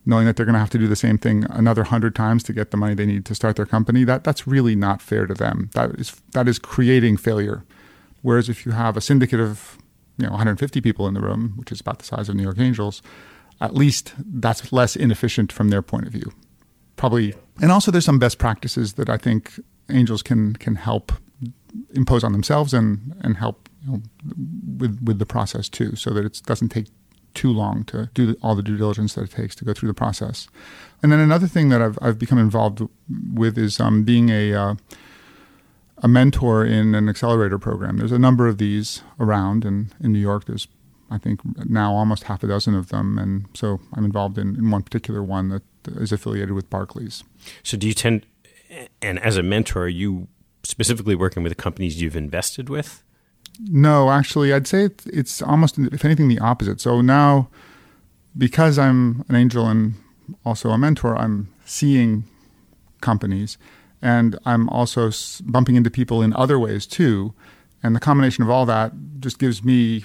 knowing 0.06 0.26
that 0.26 0.38
they're 0.38 0.46
going 0.46 0.54
to 0.54 0.60
have 0.60 0.70
to 0.70 0.78
do 0.78 0.88
the 0.88 0.96
same 0.96 1.18
thing 1.18 1.46
another 1.50 1.82
100 1.82 2.16
times 2.16 2.44
to 2.44 2.54
get 2.54 2.72
the 2.72 2.78
money 2.78 2.94
they 2.94 3.06
need 3.06 3.26
to 3.26 3.36
start 3.36 3.56
their 3.56 3.66
company 3.66 4.04
that 4.04 4.24
that's 4.24 4.48
really 4.48 4.76
not 4.76 5.02
fair 5.02 5.28
to 5.28 5.34
them. 5.34 5.70
That 5.74 5.92
is 6.00 6.22
that 6.32 6.48
is 6.48 6.60
creating 6.60 7.18
failure. 7.18 7.66
Whereas 8.22 8.48
if 8.48 8.66
you 8.66 8.72
have 8.72 8.96
a 8.96 9.02
syndicate 9.02 9.42
of 9.42 9.78
you 10.18 10.26
know 10.26 10.32
150 10.32 10.80
people 10.80 11.10
in 11.10 11.14
the 11.14 11.22
room 11.22 11.56
which 11.58 11.74
is 11.74 11.82
about 11.82 12.00
the 12.00 12.06
size 12.06 12.30
of 12.30 12.36
New 12.36 12.44
York 12.44 12.60
Angels 12.60 13.02
at 13.62 13.74
least 13.74 14.14
that's 14.18 14.72
less 14.72 14.96
inefficient 14.96 15.52
from 15.52 15.70
their 15.70 15.82
point 15.82 16.06
of 16.06 16.12
view. 16.12 16.32
Probably, 16.96 17.34
and 17.62 17.72
also 17.72 17.92
there's 17.92 18.06
some 18.06 18.20
best 18.20 18.38
practices 18.38 18.94
that 18.94 19.10
I 19.10 19.18
think 19.18 19.60
angels 19.90 20.24
can 20.24 20.54
can 20.54 20.76
help 20.76 21.12
impose 21.94 22.24
on 22.24 22.32
themselves 22.32 22.74
and 22.74 23.16
and 23.22 23.38
help 23.38 23.70
you 23.84 23.92
know, 23.92 24.02
with 24.78 25.02
with 25.04 25.20
the 25.20 25.26
process 25.26 25.70
too, 25.70 25.96
so 25.96 26.12
that 26.12 26.26
it 26.26 26.42
doesn't 26.46 26.70
take 26.70 26.88
too 27.34 27.52
long 27.52 27.84
to 27.84 28.10
do 28.14 28.36
all 28.42 28.56
the 28.56 28.64
due 28.64 28.78
diligence 28.78 29.14
that 29.16 29.24
it 29.24 29.32
takes 29.32 29.56
to 29.56 29.66
go 29.66 29.74
through 29.74 29.88
the 29.88 29.94
process. 29.94 30.48
And 31.04 31.12
then 31.12 31.20
another 31.20 31.48
thing 31.48 31.70
that 31.70 31.82
I've 31.82 32.00
I've 32.02 32.18
become 32.18 32.40
involved 32.40 32.82
with 33.34 33.58
is 33.58 33.80
um, 33.80 34.04
being 34.04 34.30
a 34.30 34.54
uh, 34.54 34.76
a 35.98 36.08
mentor 36.08 36.66
in 36.66 36.96
an 36.96 37.10
accelerator 37.10 37.60
program. 37.60 37.98
There's 37.98 38.12
a 38.12 38.20
number 38.20 38.48
of 38.48 38.58
these 38.58 39.02
around, 39.20 39.66
and 39.66 39.94
in 40.00 40.14
New 40.14 40.20
York, 40.20 40.46
there's 40.46 40.68
I 41.10 41.18
think 41.18 41.42
now 41.70 41.94
almost 41.94 42.24
half 42.24 42.44
a 42.44 42.48
dozen 42.48 42.76
of 42.76 42.90
them. 42.90 43.18
And 43.18 43.46
so 43.54 43.80
I'm 43.94 44.06
involved 44.06 44.38
in, 44.38 44.56
in 44.56 44.72
one 44.72 44.84
particular 44.84 45.24
one 45.24 45.50
that 45.50 45.64
is 45.98 46.12
affiliated 46.12 46.54
with 46.54 46.70
Barclays. 46.70 47.24
So 47.64 47.78
do 47.78 47.88
you 47.88 47.94
tend, 47.94 48.26
and 49.02 49.20
as 49.20 49.38
a 49.38 49.44
mentor, 49.44 49.84
are 49.84 49.88
you 49.88 50.28
specifically 50.64 51.16
working 51.16 51.44
with 51.44 51.52
the 51.52 51.62
companies 51.62 52.02
you've 52.02 52.16
invested 52.16 52.70
with? 52.70 53.04
No, 53.60 54.10
actually, 54.10 54.52
I'd 54.52 54.68
say 54.68 54.90
it's 55.06 55.42
almost, 55.42 55.78
if 55.78 56.04
anything, 56.04 56.28
the 56.28 56.40
opposite. 56.40 56.82
So 56.82 57.02
now, 57.02 57.50
because 58.38 58.78
I'm 58.78 59.24
an 59.30 59.36
angel 59.36 59.68
and 59.68 59.94
also 60.44 60.72
a 60.72 60.78
mentor, 60.78 61.16
I'm 61.16 61.54
seeing 61.66 62.26
companies 63.02 63.58
and 64.02 64.38
I'm 64.46 64.68
also 64.70 65.12
bumping 65.44 65.76
into 65.76 65.90
people 65.90 66.22
in 66.22 66.34
other 66.34 66.60
ways 66.60 66.86
too. 66.86 67.34
And 67.82 67.96
the 67.96 68.00
combination 68.00 68.44
of 68.44 68.50
all 68.50 68.66
that 68.66 68.92
just 69.20 69.40
gives 69.40 69.64
me 69.64 70.04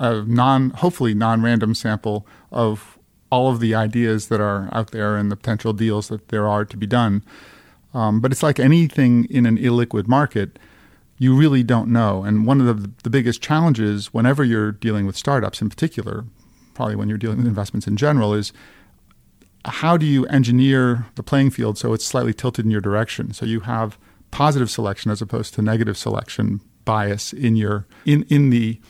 a 0.00 0.22
non, 0.22 0.70
hopefully 0.70 1.14
non-random 1.14 1.74
sample 1.74 2.26
of 2.50 2.98
all 3.30 3.52
of 3.52 3.60
the 3.60 3.74
ideas 3.74 4.26
that 4.28 4.40
are 4.40 4.68
out 4.72 4.90
there 4.90 5.16
and 5.16 5.30
the 5.30 5.36
potential 5.36 5.72
deals 5.72 6.08
that 6.08 6.28
there 6.28 6.48
are 6.48 6.64
to 6.64 6.76
be 6.76 6.86
done. 6.86 7.22
Um, 7.94 8.20
but 8.20 8.32
it's 8.32 8.42
like 8.42 8.58
anything 8.58 9.26
in 9.26 9.46
an 9.46 9.56
illiquid 9.56 10.08
market, 10.08 10.58
you 11.18 11.36
really 11.36 11.62
don't 11.62 11.90
know. 11.90 12.24
And 12.24 12.46
one 12.46 12.60
of 12.60 12.66
the, 12.66 12.90
the 13.02 13.10
biggest 13.10 13.42
challenges 13.42 14.12
whenever 14.12 14.42
you're 14.42 14.72
dealing 14.72 15.06
with 15.06 15.16
startups 15.16 15.60
in 15.60 15.68
particular, 15.68 16.24
probably 16.74 16.96
when 16.96 17.08
you're 17.08 17.18
dealing 17.18 17.38
with 17.38 17.46
investments 17.46 17.86
in 17.86 17.96
general, 17.96 18.32
is 18.32 18.52
how 19.66 19.96
do 19.96 20.06
you 20.06 20.24
engineer 20.26 21.06
the 21.16 21.22
playing 21.22 21.50
field 21.50 21.76
so 21.76 21.92
it's 21.92 22.06
slightly 22.06 22.32
tilted 22.32 22.64
in 22.64 22.70
your 22.70 22.80
direction? 22.80 23.32
So 23.34 23.44
you 23.44 23.60
have 23.60 23.98
positive 24.30 24.70
selection 24.70 25.10
as 25.10 25.20
opposed 25.20 25.54
to 25.54 25.62
negative 25.62 25.98
selection 25.98 26.60
bias 26.84 27.32
in 27.32 27.56
your 27.56 27.86
in 28.06 28.22
in 28.24 28.50
the 28.50 28.80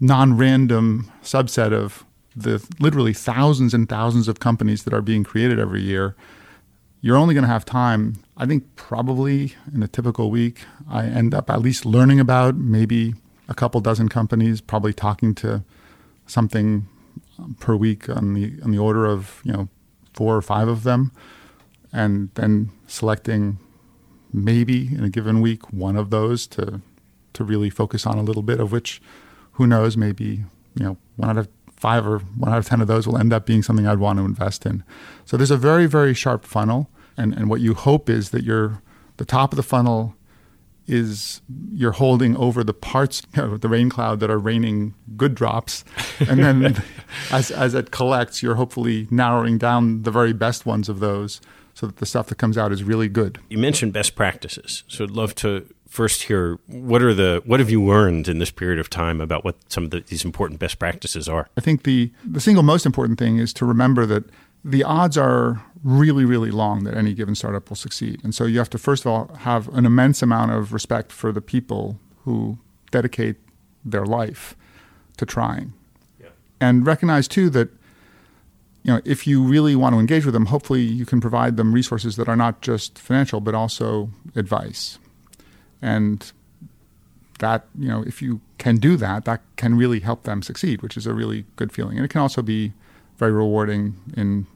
non-random 0.00 1.10
subset 1.22 1.72
of 1.72 2.04
the 2.34 2.66
literally 2.78 3.12
thousands 3.12 3.74
and 3.74 3.88
thousands 3.88 4.28
of 4.28 4.40
companies 4.40 4.84
that 4.84 4.94
are 4.94 5.02
being 5.02 5.24
created 5.24 5.58
every 5.58 5.82
year, 5.82 6.16
you're 7.00 7.16
only 7.16 7.34
going 7.34 7.44
to 7.44 7.48
have 7.48 7.64
time. 7.64 8.22
I 8.36 8.46
think 8.46 8.76
probably 8.76 9.54
in 9.72 9.82
a 9.82 9.88
typical 9.88 10.30
week, 10.30 10.60
I 10.88 11.04
end 11.04 11.34
up 11.34 11.50
at 11.50 11.60
least 11.60 11.84
learning 11.84 12.20
about 12.20 12.56
maybe 12.56 13.14
a 13.48 13.54
couple 13.54 13.80
dozen 13.80 14.08
companies, 14.08 14.60
probably 14.60 14.92
talking 14.92 15.34
to 15.36 15.64
something 16.26 16.86
um, 17.38 17.56
per 17.58 17.74
week 17.74 18.08
on 18.08 18.34
the 18.34 18.54
on 18.62 18.70
the 18.70 18.78
order 18.78 19.06
of 19.06 19.40
you 19.44 19.52
know 19.52 19.68
four 20.14 20.36
or 20.36 20.42
five 20.42 20.68
of 20.68 20.84
them, 20.84 21.12
and 21.92 22.30
then 22.34 22.70
selecting 22.86 23.58
maybe 24.32 24.94
in 24.94 25.02
a 25.02 25.08
given 25.08 25.40
week 25.40 25.72
one 25.72 25.96
of 25.96 26.10
those 26.10 26.46
to 26.46 26.80
to 27.32 27.44
really 27.44 27.70
focus 27.70 28.06
on 28.06 28.18
a 28.18 28.22
little 28.22 28.42
bit 28.42 28.60
of 28.60 28.72
which 28.72 29.00
who 29.60 29.66
knows, 29.66 29.94
maybe, 29.94 30.42
you 30.74 30.84
know, 30.86 30.96
one 31.16 31.28
out 31.28 31.36
of 31.36 31.46
five 31.76 32.06
or 32.06 32.20
one 32.20 32.50
out 32.50 32.56
of 32.56 32.64
10 32.64 32.80
of 32.80 32.88
those 32.88 33.06
will 33.06 33.18
end 33.18 33.30
up 33.30 33.44
being 33.44 33.62
something 33.62 33.86
I'd 33.86 33.98
want 33.98 34.18
to 34.18 34.24
invest 34.24 34.64
in. 34.64 34.82
So 35.26 35.36
there's 35.36 35.50
a 35.50 35.56
very, 35.58 35.84
very 35.84 36.14
sharp 36.14 36.46
funnel. 36.46 36.88
And, 37.18 37.34
and 37.34 37.50
what 37.50 37.60
you 37.60 37.74
hope 37.74 38.08
is 38.08 38.30
that 38.30 38.42
you're, 38.42 38.80
the 39.18 39.26
top 39.26 39.52
of 39.52 39.58
the 39.58 39.62
funnel 39.62 40.14
is 40.86 41.42
you're 41.74 41.92
holding 41.92 42.34
over 42.38 42.64
the 42.64 42.72
parts 42.72 43.22
you 43.36 43.42
know, 43.42 43.58
the 43.58 43.68
rain 43.68 43.90
cloud 43.90 44.20
that 44.20 44.30
are 44.30 44.38
raining 44.38 44.94
good 45.14 45.34
drops 45.34 45.84
and 46.20 46.42
then 46.42 46.82
as, 47.30 47.50
as 47.50 47.74
it 47.74 47.90
collects 47.90 48.42
you're 48.42 48.54
hopefully 48.54 49.06
narrowing 49.10 49.58
down 49.58 50.04
the 50.04 50.10
very 50.10 50.32
best 50.32 50.64
ones 50.64 50.88
of 50.88 51.00
those 51.00 51.38
so 51.74 51.86
that 51.86 51.98
the 51.98 52.06
stuff 52.06 52.28
that 52.28 52.38
comes 52.38 52.56
out 52.56 52.72
is 52.72 52.82
really 52.82 53.08
good. 53.08 53.38
You 53.50 53.58
mentioned 53.58 53.92
best 53.92 54.16
practices, 54.16 54.84
so 54.88 55.04
I'd 55.04 55.10
love 55.10 55.34
to 55.36 55.66
first 55.90 56.22
hear 56.22 56.56
what 56.66 57.02
are 57.02 57.12
the 57.12 57.42
what 57.44 57.58
have 57.58 57.68
you 57.68 57.84
learned 57.84 58.28
in 58.28 58.38
this 58.38 58.52
period 58.52 58.78
of 58.78 58.88
time 58.88 59.20
about 59.20 59.44
what 59.44 59.56
some 59.68 59.84
of 59.84 59.90
the, 59.90 60.00
these 60.00 60.24
important 60.24 60.60
best 60.60 60.78
practices 60.78 61.28
are. 61.28 61.48
I 61.58 61.60
think 61.60 61.82
the 61.82 62.12
the 62.24 62.40
single 62.40 62.62
most 62.62 62.86
important 62.86 63.18
thing 63.18 63.38
is 63.38 63.52
to 63.54 63.66
remember 63.66 64.06
that 64.06 64.24
the 64.64 64.84
odds 64.84 65.18
are 65.18 65.62
really 65.82 66.24
really 66.24 66.52
long 66.52 66.84
that 66.84 66.96
any 66.96 67.12
given 67.12 67.34
startup 67.34 67.68
will 67.68 67.76
succeed, 67.76 68.20
and 68.22 68.34
so 68.34 68.44
you 68.44 68.58
have 68.58 68.70
to 68.70 68.78
first 68.78 69.04
of 69.04 69.10
all 69.10 69.34
have 69.40 69.68
an 69.74 69.84
immense 69.84 70.22
amount 70.22 70.52
of 70.52 70.72
respect 70.72 71.10
for 71.10 71.32
the 71.32 71.40
people 71.40 71.98
who 72.24 72.58
dedicate 72.92 73.36
their 73.84 74.06
life 74.06 74.54
to 75.16 75.26
trying, 75.26 75.72
yeah. 76.20 76.28
and 76.60 76.86
recognize 76.86 77.26
too 77.26 77.50
that 77.50 77.68
you 78.82 78.92
know, 78.94 79.00
if 79.04 79.26
you 79.26 79.42
really 79.42 79.76
want 79.76 79.94
to 79.94 79.98
engage 79.98 80.24
with 80.24 80.32
them, 80.32 80.46
hopefully 80.46 80.80
you 80.80 81.04
can 81.04 81.20
provide 81.20 81.58
them 81.58 81.74
resources 81.74 82.16
that 82.16 82.28
are 82.28 82.36
not 82.36 82.62
just 82.62 82.98
financial, 82.98 83.40
but 83.40 83.54
also 83.54 84.08
advice. 84.34 84.98
And 85.82 86.30
that, 87.38 87.66
you 87.78 87.88
know, 87.88 88.02
if 88.06 88.20
you 88.20 88.40
can 88.58 88.76
do 88.76 88.96
that, 88.96 89.24
that 89.24 89.40
can 89.56 89.76
really 89.76 90.00
help 90.00 90.24
them 90.24 90.42
succeed, 90.42 90.82
which 90.82 90.96
is 90.96 91.06
a 91.06 91.14
really 91.14 91.46
good 91.56 91.72
feeling. 91.72 91.96
And 91.96 92.04
it 92.04 92.08
can 92.08 92.20
also 92.20 92.42
be 92.42 92.72
very 93.18 93.32
rewarding 93.32 93.96
in 94.16 94.46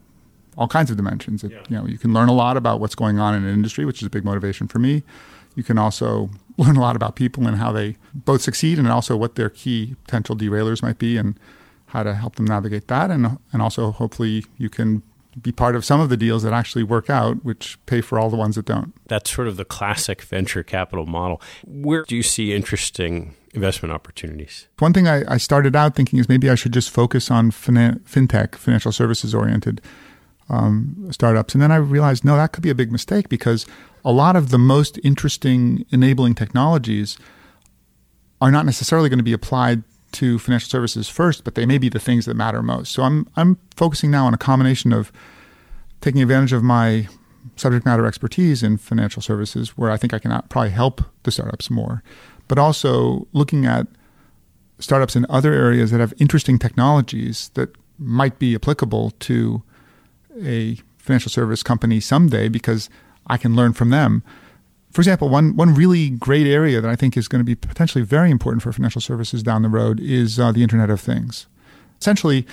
all 0.56 0.68
kinds 0.68 0.90
of 0.90 0.96
dimensions. 0.96 1.42
It, 1.42 1.52
yeah. 1.52 1.62
You 1.68 1.76
know, 1.76 1.86
you 1.86 1.98
can 1.98 2.12
learn 2.12 2.28
a 2.28 2.34
lot 2.34 2.56
about 2.56 2.80
what's 2.80 2.94
going 2.94 3.18
on 3.18 3.34
in 3.34 3.44
an 3.44 3.52
industry, 3.52 3.84
which 3.84 4.02
is 4.02 4.06
a 4.06 4.10
big 4.10 4.24
motivation 4.24 4.68
for 4.68 4.78
me. 4.78 5.02
You 5.54 5.62
can 5.62 5.78
also 5.78 6.30
learn 6.56 6.76
a 6.76 6.80
lot 6.80 6.96
about 6.96 7.16
people 7.16 7.46
and 7.46 7.56
how 7.56 7.72
they 7.72 7.96
both 8.14 8.42
succeed 8.42 8.78
and 8.78 8.88
also 8.88 9.16
what 9.16 9.34
their 9.34 9.50
key 9.50 9.96
potential 10.04 10.36
derailers 10.36 10.82
might 10.82 10.98
be 10.98 11.16
and 11.16 11.38
how 11.86 12.02
to 12.02 12.14
help 12.14 12.36
them 12.36 12.44
navigate 12.44 12.88
that, 12.88 13.10
and 13.10 13.38
and 13.52 13.62
also 13.62 13.92
hopefully 13.92 14.44
you 14.58 14.68
can 14.68 15.02
be 15.40 15.52
part 15.52 15.76
of 15.76 15.84
some 15.84 16.00
of 16.00 16.08
the 16.08 16.16
deals 16.16 16.42
that 16.42 16.52
actually 16.52 16.84
work 16.84 17.10
out, 17.10 17.44
which 17.44 17.78
pay 17.86 18.00
for 18.00 18.18
all 18.18 18.30
the 18.30 18.36
ones 18.36 18.56
that 18.56 18.66
don't. 18.66 18.94
That's 19.06 19.30
sort 19.30 19.48
of 19.48 19.56
the 19.56 19.64
classic 19.64 20.22
venture 20.22 20.62
capital 20.62 21.06
model. 21.06 21.40
Where 21.64 22.04
do 22.04 22.16
you 22.16 22.22
see 22.22 22.52
interesting 22.52 23.34
investment 23.52 23.92
opportunities? 23.92 24.68
One 24.78 24.92
thing 24.92 25.08
I, 25.08 25.22
I 25.32 25.36
started 25.38 25.76
out 25.76 25.94
thinking 25.94 26.18
is 26.18 26.28
maybe 26.28 26.50
I 26.50 26.54
should 26.54 26.72
just 26.72 26.90
focus 26.90 27.30
on 27.30 27.50
fin- 27.50 28.00
fintech, 28.08 28.54
financial 28.54 28.92
services 28.92 29.34
oriented 29.34 29.80
um, 30.48 31.08
startups. 31.10 31.54
And 31.54 31.62
then 31.62 31.72
I 31.72 31.76
realized, 31.76 32.24
no, 32.24 32.36
that 32.36 32.52
could 32.52 32.62
be 32.62 32.70
a 32.70 32.74
big 32.74 32.92
mistake 32.92 33.28
because 33.28 33.66
a 34.04 34.12
lot 34.12 34.36
of 34.36 34.50
the 34.50 34.58
most 34.58 34.98
interesting 35.02 35.86
enabling 35.90 36.34
technologies 36.34 37.16
are 38.40 38.50
not 38.50 38.66
necessarily 38.66 39.08
going 39.08 39.18
to 39.18 39.24
be 39.24 39.32
applied 39.32 39.82
to 40.14 40.38
financial 40.38 40.68
services 40.68 41.08
first, 41.08 41.44
but 41.44 41.54
they 41.54 41.66
may 41.66 41.78
be 41.78 41.88
the 41.88 41.98
things 41.98 42.26
that 42.26 42.34
matter 42.34 42.62
most. 42.62 42.92
So 42.92 43.02
I'm 43.02 43.28
I'm 43.36 43.58
focusing 43.76 44.10
now 44.10 44.26
on 44.26 44.34
a 44.34 44.38
combination 44.38 44.92
of 44.92 45.12
taking 46.00 46.22
advantage 46.22 46.52
of 46.52 46.62
my 46.62 47.08
subject 47.56 47.84
matter 47.84 48.06
expertise 48.06 48.62
in 48.62 48.78
financial 48.78 49.22
services, 49.22 49.76
where 49.76 49.90
I 49.90 49.96
think 49.96 50.14
I 50.14 50.18
can 50.18 50.30
probably 50.48 50.70
help 50.70 51.02
the 51.24 51.30
startups 51.30 51.70
more, 51.70 52.02
but 52.48 52.58
also 52.58 53.26
looking 53.32 53.66
at 53.66 53.86
startups 54.78 55.14
in 55.14 55.26
other 55.28 55.52
areas 55.52 55.90
that 55.90 56.00
have 56.00 56.14
interesting 56.18 56.58
technologies 56.58 57.50
that 57.54 57.70
might 57.98 58.38
be 58.38 58.54
applicable 58.54 59.12
to 59.20 59.62
a 60.42 60.76
financial 60.98 61.30
service 61.30 61.62
company 61.62 62.00
someday 62.00 62.48
because 62.48 62.90
I 63.26 63.36
can 63.36 63.54
learn 63.54 63.72
from 63.72 63.90
them 63.90 64.22
for 64.94 65.00
example, 65.00 65.28
one 65.28 65.56
one 65.56 65.74
really 65.74 66.08
great 66.08 66.46
area 66.46 66.80
that 66.80 66.88
I 66.88 66.94
think 66.94 67.16
is 67.16 67.26
going 67.26 67.40
to 67.40 67.44
be 67.44 67.56
potentially 67.56 68.04
very 68.04 68.30
important 68.30 68.62
for 68.62 68.72
financial 68.72 69.00
services 69.00 69.42
down 69.42 69.62
the 69.62 69.68
road 69.68 69.98
is 69.98 70.38
uh, 70.38 70.52
the 70.52 70.62
Internet 70.62 70.88
of 70.88 71.00
Things. 71.00 71.48
Essentially, 72.00 72.46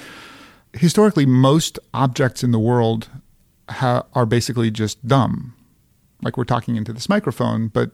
historically, 0.74 1.28
most 1.28 1.78
objects 1.94 2.44
in 2.44 2.52
the 2.52 2.58
world 2.58 3.10
ha- 3.70 4.06
are 4.16 4.26
basically 4.26 4.72
just 4.72 5.08
dumb. 5.08 5.54
Like 6.24 6.36
we're 6.36 6.44
talking 6.44 6.76
into 6.76 6.92
this 6.92 7.08
microphone, 7.08 7.68
but 7.68 7.92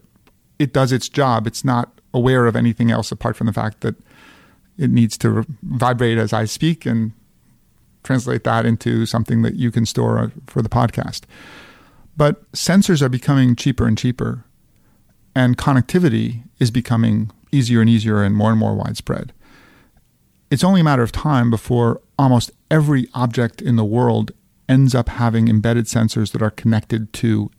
it 0.59 0.71
does 0.71 0.93
its 0.93 1.09
job. 1.09 1.45
It's 1.45 1.65
not 1.65 1.99
aware 2.13 2.45
of 2.45 2.55
anything 2.55 2.89
else 2.89 3.11
apart 3.11 3.35
from 3.35 3.47
the 3.47 3.53
fact 3.53 3.81
that 3.81 3.95
it 4.77 4.89
needs 4.89 5.17
to 5.17 5.29
re- 5.29 5.45
vibrate 5.61 6.17
as 6.17 6.31
I 6.31 6.45
speak 6.45 6.85
and 6.85 7.11
translate 8.03 8.45
that 8.45 8.65
into 8.65 9.05
something 9.05 9.41
that 9.41 9.55
you 9.55 9.71
can 9.71 9.85
store 9.85 10.19
uh, 10.19 10.29
for 10.47 10.61
the 10.61 10.69
podcast. 10.69 11.23
But 12.17 12.51
sensors 12.51 13.01
are 13.01 13.09
becoming 13.09 13.55
cheaper 13.55 13.87
and 13.87 13.97
cheaper, 13.97 14.43
and 15.35 15.57
connectivity 15.57 16.43
is 16.59 16.71
becoming 16.71 17.31
easier 17.51 17.79
and 17.79 17.89
easier 17.89 18.23
and 18.23 18.35
more 18.35 18.49
and 18.49 18.59
more 18.59 18.75
widespread. 18.75 19.33
It's 20.49 20.63
only 20.63 20.81
a 20.81 20.83
matter 20.83 21.03
of 21.03 21.11
time 21.11 21.51
before 21.51 22.01
almost 22.17 22.51
every 22.71 23.07
object 23.13 23.61
in 23.61 23.75
the 23.75 23.85
world 23.85 24.31
ends 24.67 24.95
up 24.95 25.09
having 25.09 25.47
embedded 25.47 25.85
sensors 25.85 26.31
that 26.31 26.41
are 26.41 26.49
connected 26.49 27.13
to 27.13 27.51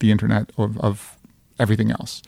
the 0.00 0.10
internet 0.10 0.52
of, 0.58 0.78
of 0.78 1.16
everything 1.58 1.90
else. 1.90 2.22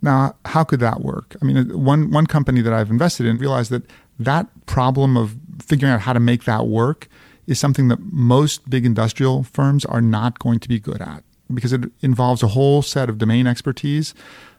Now, 0.00 0.36
how 0.46 0.64
could 0.64 0.80
that 0.80 1.00
work? 1.00 1.36
I 1.42 1.44
mean, 1.44 1.84
one 1.84 2.10
one 2.10 2.26
company 2.26 2.60
that 2.60 2.72
I've 2.72 2.90
invested 2.90 3.26
in 3.26 3.36
realized 3.38 3.70
that 3.72 3.82
that 4.18 4.46
problem 4.66 5.16
of 5.16 5.36
figuring 5.60 5.92
out 5.92 6.00
how 6.00 6.12
to 6.12 6.20
make 6.20 6.44
that 6.44 6.66
work 6.66 7.08
is 7.48 7.58
something 7.58 7.88
that 7.88 7.98
most 8.00 8.68
big 8.68 8.84
industrial 8.84 9.42
firms 9.42 9.84
are 9.86 10.02
not 10.02 10.38
going 10.38 10.60
to 10.60 10.68
be 10.68 10.78
good 10.78 11.00
at 11.00 11.24
because 11.52 11.72
it 11.72 11.90
involves 12.02 12.42
a 12.42 12.48
whole 12.48 12.82
set 12.82 13.08
of 13.08 13.16
domain 13.16 13.46
expertise 13.46 14.14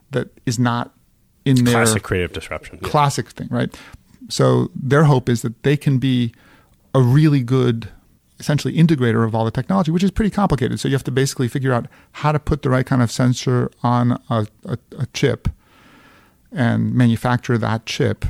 that 0.10 0.28
is 0.48 0.58
not 0.58 0.92
in 1.46 1.52
it's 1.54 1.62
their 1.62 1.74
classic 1.74 2.04
creative 2.04 2.34
disruption 2.34 2.80
classic 2.80 3.28
yeah. 3.28 3.32
thing, 3.32 3.48
right? 3.52 3.80
So 4.28 4.72
their 4.76 5.04
hope 5.04 5.30
is 5.30 5.44
that 5.44 5.62
they 5.62 5.78
can 5.78 6.00
be 6.00 6.34
a 6.96 7.02
really 7.02 7.42
good 7.42 7.90
essentially 8.40 8.74
integrator 8.74 9.24
of 9.24 9.36
all 9.36 9.46
the 9.46 9.52
technology, 9.52 9.92
which 9.92 10.04
is 10.04 10.12
pretty 10.12 10.32
complicated. 10.32 10.80
So 10.80 10.88
you 10.88 10.96
have 10.96 11.04
to 11.04 11.12
basically 11.12 11.48
figure 11.48 11.74
out 11.74 11.86
how 12.14 12.32
to 12.32 12.40
put 12.40 12.64
the 12.64 12.70
right 12.70 12.86
kind 12.86 13.04
of 13.04 13.12
sensor 13.12 13.70
on 13.84 14.14
a, 14.30 14.48
a, 14.66 14.78
a 14.98 15.06
chip 15.14 15.48
and 16.52 16.94
manufacture 16.96 17.58
that 17.60 17.86
chip 17.86 18.26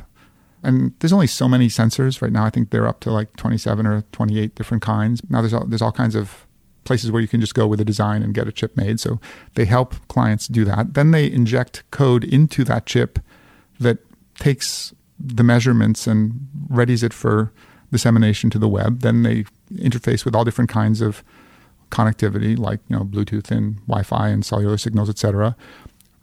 and 0.62 0.92
there's 1.00 1.12
only 1.12 1.26
so 1.26 1.48
many 1.48 1.68
sensors 1.68 2.20
right 2.20 2.32
now. 2.32 2.44
I 2.44 2.50
think 2.50 2.70
they're 2.70 2.86
up 2.86 3.00
to 3.00 3.10
like 3.10 3.34
27 3.36 3.86
or 3.86 4.02
28 4.12 4.54
different 4.54 4.82
kinds. 4.82 5.22
Now 5.30 5.40
there's 5.40 5.54
all, 5.54 5.64
there's 5.66 5.82
all 5.82 5.92
kinds 5.92 6.14
of 6.14 6.46
places 6.84 7.10
where 7.10 7.22
you 7.22 7.28
can 7.28 7.40
just 7.40 7.54
go 7.54 7.66
with 7.66 7.80
a 7.80 7.84
design 7.84 8.22
and 8.22 8.34
get 8.34 8.48
a 8.48 8.52
chip 8.52 8.76
made. 8.76 9.00
So 9.00 9.20
they 9.54 9.64
help 9.64 9.94
clients 10.08 10.48
do 10.48 10.64
that. 10.64 10.94
Then 10.94 11.10
they 11.12 11.30
inject 11.30 11.82
code 11.90 12.24
into 12.24 12.64
that 12.64 12.86
chip 12.86 13.18
that 13.78 13.98
takes 14.38 14.94
the 15.18 15.44
measurements 15.44 16.06
and 16.06 16.48
readies 16.68 17.02
it 17.02 17.12
for 17.12 17.52
dissemination 17.92 18.50
to 18.50 18.58
the 18.58 18.68
web. 18.68 19.00
Then 19.00 19.22
they 19.22 19.44
interface 19.72 20.24
with 20.24 20.34
all 20.34 20.44
different 20.44 20.70
kinds 20.70 21.00
of 21.00 21.22
connectivity, 21.90 22.58
like 22.58 22.80
you 22.88 22.96
know 22.96 23.04
Bluetooth 23.04 23.50
and 23.50 23.76
Wi-Fi 23.86 24.28
and 24.28 24.44
cellular 24.44 24.78
signals, 24.78 25.10
etc. 25.10 25.56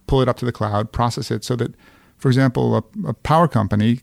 Pull 0.07 0.21
it 0.21 0.29
up 0.29 0.37
to 0.37 0.45
the 0.45 0.51
cloud, 0.51 0.91
process 0.91 1.29
it 1.29 1.43
so 1.43 1.55
that, 1.57 1.73
for 2.17 2.29
example, 2.29 2.77
a, 2.77 3.07
a 3.09 3.13
power 3.13 3.47
company 3.47 4.01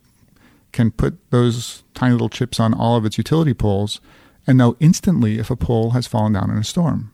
can 0.75 0.91
put 0.91 1.19
those 1.31 1.85
tiny 1.95 2.13
little 2.13 2.29
chips 2.29 2.61
on 2.61 2.75
all 2.75 2.97
of 2.97 3.07
its 3.07 3.17
utility 3.17 3.55
poles 3.55 4.01
and 4.47 4.59
know 4.59 4.77
instantly 4.81 5.39
if 5.39 5.51
a 5.51 5.57
pole 5.57 5.91
has 5.91 6.07
fallen 6.07 6.35
down 6.35 6.51
in 6.51 6.59
a 6.59 6.65
storm. 6.65 7.13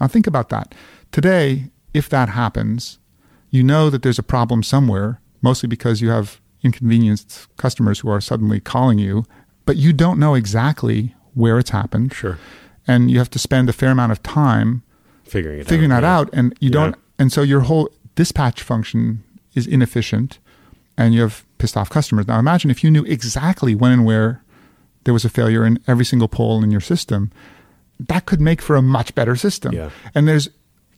Now, 0.00 0.08
think 0.08 0.26
about 0.26 0.48
that. 0.48 0.74
Today, 1.12 1.70
if 1.94 2.08
that 2.08 2.30
happens, 2.30 2.98
you 3.50 3.62
know 3.62 3.90
that 3.90 4.02
there's 4.02 4.18
a 4.18 4.24
problem 4.24 4.62
somewhere, 4.62 5.20
mostly 5.42 5.68
because 5.68 6.00
you 6.00 6.08
have 6.08 6.40
inconvenienced 6.62 7.54
customers 7.56 8.00
who 8.00 8.10
are 8.10 8.20
suddenly 8.20 8.58
calling 8.58 8.98
you, 8.98 9.24
but 9.66 9.76
you 9.76 9.92
don't 9.92 10.18
know 10.18 10.34
exactly 10.34 11.14
where 11.34 11.58
it's 11.58 11.70
happened. 11.70 12.12
Sure. 12.12 12.38
And 12.88 13.10
you 13.10 13.18
have 13.18 13.30
to 13.30 13.38
spend 13.38 13.68
a 13.68 13.72
fair 13.72 13.90
amount 13.90 14.10
of 14.10 14.22
time 14.22 14.82
figuring 15.24 15.60
it 15.60 15.68
figuring 15.68 15.92
out, 15.92 16.00
that 16.00 16.08
yeah. 16.08 16.18
out 16.18 16.30
and 16.32 16.52
you 16.60 16.68
yeah. 16.68 16.72
don't 16.72 16.96
and 17.18 17.32
so 17.32 17.42
your 17.42 17.60
whole 17.60 17.88
dispatch 18.16 18.60
function 18.60 19.22
is 19.54 19.66
inefficient 19.66 20.38
and 20.98 21.14
you 21.14 21.22
have 21.22 21.44
pissed 21.62 21.76
off 21.76 21.88
customers. 21.88 22.26
Now 22.26 22.40
imagine 22.40 22.72
if 22.72 22.82
you 22.82 22.90
knew 22.90 23.04
exactly 23.04 23.76
when 23.76 23.92
and 23.92 24.04
where 24.04 24.42
there 25.04 25.14
was 25.14 25.24
a 25.24 25.28
failure 25.28 25.64
in 25.64 25.78
every 25.86 26.04
single 26.04 26.26
pole 26.26 26.62
in 26.64 26.72
your 26.72 26.80
system, 26.80 27.30
that 28.00 28.26
could 28.26 28.40
make 28.40 28.60
for 28.60 28.74
a 28.74 28.82
much 28.82 29.14
better 29.14 29.36
system. 29.36 29.72
Yeah. 29.72 29.90
And 30.12 30.26
there's 30.26 30.48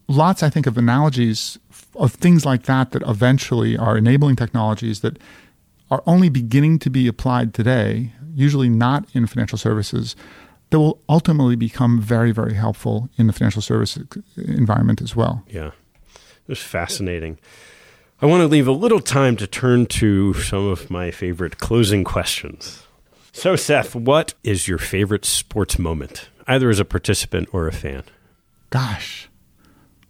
lots, 0.09 0.43
I 0.43 0.49
think, 0.49 0.67
of 0.67 0.79
analogies 0.79 1.59
of 1.97 2.15
things 2.15 2.47
like 2.47 2.63
that 2.63 2.93
that 2.93 3.03
eventually 3.07 3.77
are 3.77 3.99
enabling 3.99 4.37
technologies 4.37 5.01
that 5.01 5.19
are 5.91 6.03
only 6.07 6.31
beginning 6.31 6.79
to 6.79 6.89
be 6.89 7.07
applied 7.07 7.53
today, 7.53 8.13
usually 8.35 8.71
not 8.71 9.05
in 9.13 9.27
financial 9.27 9.59
services, 9.59 10.17
that 10.71 10.79
will 10.79 10.99
ultimately 11.11 11.57
become 11.57 12.01
very, 12.01 12.33
very 12.33 12.55
helpful 12.55 13.11
in 13.19 13.27
the 13.27 13.35
financial 13.35 13.61
services 13.61 14.07
environment 14.37 15.03
as 15.03 15.15
well. 15.15 15.45
Yeah. 15.47 15.73
It 16.07 16.49
was 16.49 16.63
fascinating. 16.63 17.39
I 18.25 18.27
want 18.27 18.41
to 18.41 18.47
leave 18.47 18.67
a 18.67 18.73
little 18.73 19.01
time 19.01 19.37
to 19.37 19.47
turn 19.47 19.85
to 20.01 20.33
some 20.33 20.67
of 20.67 20.91
my 20.91 21.11
favorite 21.11 21.59
closing 21.59 22.05
questions. 22.05 22.87
So, 23.33 23.55
Seth, 23.55 23.95
what 23.95 24.33
is 24.43 24.67
your 24.67 24.79
favorite 24.79 25.27
sports 25.27 25.79
moment, 25.79 26.31
either 26.47 26.71
as 26.71 26.81
a 26.81 26.87
participant 26.87 27.51
or 27.53 27.69
a 27.69 27.73
fan? 27.73 28.03
Gosh, 28.71 29.29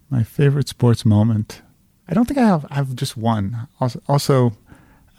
my 0.09 0.23
favorite 0.23 0.69
sports 0.69 1.03
moment. 1.03 1.61
I 2.07 2.13
don't 2.13 2.23
think 2.23 2.37
I 2.37 2.47
have. 2.47 2.65
I 2.69 2.75
have 2.75 2.95
just 2.95 3.17
one. 3.17 3.67
Also, 3.81 4.01
also, 4.07 4.53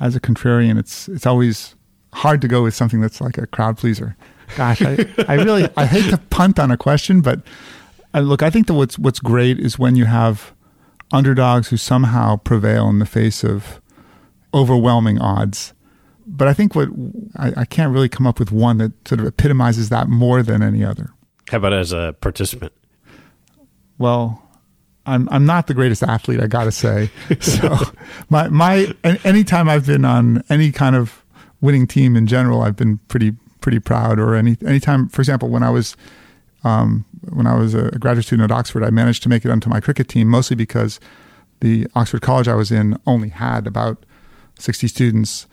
as 0.01 0.16
a 0.16 0.20
contrarian, 0.20 0.78
it's 0.78 1.07
it's 1.07 1.26
always 1.26 1.74
hard 2.14 2.40
to 2.40 2.49
go 2.49 2.62
with 2.62 2.74
something 2.74 3.03
that's 3.03 3.20
like 3.20 3.36
a 3.36 3.47
crowd 3.47 3.76
pleaser. 3.76 4.16
Gosh, 4.57 4.80
I, 4.80 5.07
I 5.28 5.34
really 5.34 5.68
I 5.76 5.84
hate 5.84 6.09
to 6.09 6.16
punt 6.30 6.59
on 6.59 6.70
a 6.70 6.78
question, 6.78 7.20
but 7.20 7.42
uh, 8.14 8.20
look, 8.20 8.42
I 8.42 8.49
think 8.49 8.68
that 8.68 8.74
what's 8.74 8.99
what's 8.99 9.20
great 9.20 9.61
is 9.61 9.78
when 9.78 9.97
you 9.97 10.07
have 10.07 10.55
underdogs 11.12 11.68
who 11.68 11.76
somehow 11.76 12.36
prevail 12.36 12.88
in 12.88 12.98
the 12.98 13.07
face 13.07 13.44
of 13.44 13.80
overwhelming 14.52 15.20
odds. 15.20 15.72
But 16.26 16.48
I 16.48 16.54
think 16.54 16.74
what 16.74 16.88
I, 17.36 17.52
I 17.59 17.64
can't 17.64 17.92
really 17.92 18.09
come 18.09 18.26
up 18.26 18.38
with 18.38 18.50
one 18.50 18.78
that 18.78 18.92
sort 19.07 19.20
of 19.20 19.26
epitomizes 19.26 19.90
that 19.90 20.09
more 20.09 20.42
than 20.42 20.62
any 20.62 20.84
other. 20.84 21.11
How 21.50 21.59
about 21.59 21.72
as 21.72 21.92
a 21.92 22.16
participant? 22.20 22.72
Well, 23.98 24.42
I'm 25.07 25.28
I'm 25.30 25.46
not 25.46 25.68
the 25.68 25.74
greatest 25.74 26.02
athlete, 26.02 26.40
I 26.40 26.48
gotta 26.48 26.72
say. 26.72 27.11
So 27.40 27.76
my 28.28 28.48
my 28.48 28.92
anytime 29.24 29.68
I've 29.68 29.86
been 29.86 30.04
on 30.04 30.42
any 30.50 30.72
kind 30.72 30.96
of 30.96 31.24
winning 31.61 31.86
team 31.86 32.16
in 32.16 32.26
general, 32.26 32.62
I've 32.62 32.76
been 32.76 32.98
pretty 33.09 33.32
pretty 33.61 33.78
proud. 33.78 34.18
Or 34.18 34.34
any 34.34 34.57
anytime, 34.66 35.09
for 35.09 35.20
example, 35.20 35.48
when 35.48 35.62
I 35.62 35.70
was 35.70 35.96
um, 36.67 37.05
when 37.33 37.47
I 37.47 37.55
was 37.55 37.75
a 37.75 37.91
graduate 37.93 38.27
student 38.27 38.51
at 38.51 38.55
Oxford, 38.55 38.83
I 38.83 38.91
managed 38.91 39.23
to 39.23 39.29
make 39.29 39.45
it 39.45 39.51
onto 39.51 39.71
my 39.71 39.81
cricket 39.81 40.09
team 40.09 40.27
mostly 40.27 40.57
because 40.57 40.99
the 41.61 41.87
Oxford 41.95 42.23
College 42.23 42.49
I 42.49 42.57
was 42.57 42.73
in 42.73 42.99
only 43.07 43.29
had 43.29 43.69
about 43.69 44.05
60 44.59 44.89
students. 44.89 45.47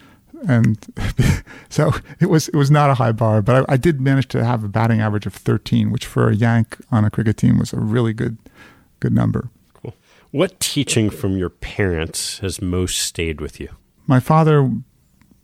And 0.47 0.83
so 1.69 1.91
it 2.19 2.25
was 2.25 2.49
it 2.49 2.55
was 2.55 2.71
not 2.71 2.89
a 2.89 2.95
high 2.95 3.11
bar, 3.11 3.41
but 3.43 3.69
I, 3.69 3.73
I, 3.73 3.77
did 3.77 4.01
manage 4.01 4.27
to 4.29 4.43
have 4.43 4.63
a 4.63 4.67
batting 4.67 4.99
average 4.99 5.25
of 5.25 5.33
13, 5.33 5.91
which 5.91 6.05
for 6.05 6.29
a 6.29 6.35
Yank 6.35 6.77
on 6.91 7.05
a 7.05 7.09
cricket 7.09 7.37
team 7.37 7.59
was 7.59 7.71
a 7.71 7.79
really 7.79 8.11
good 8.11 8.37
good 8.99 9.13
number. 9.13 9.49
Cool. 9.73 9.95
What 10.31 10.59
teaching 10.59 11.09
from 11.09 11.37
your 11.37 11.49
parents 11.49 12.39
has 12.39 12.61
most 12.61 12.99
stayed 12.99 13.39
with 13.39 13.59
you? 13.61 13.69
My 14.05 14.19
father 14.19 14.69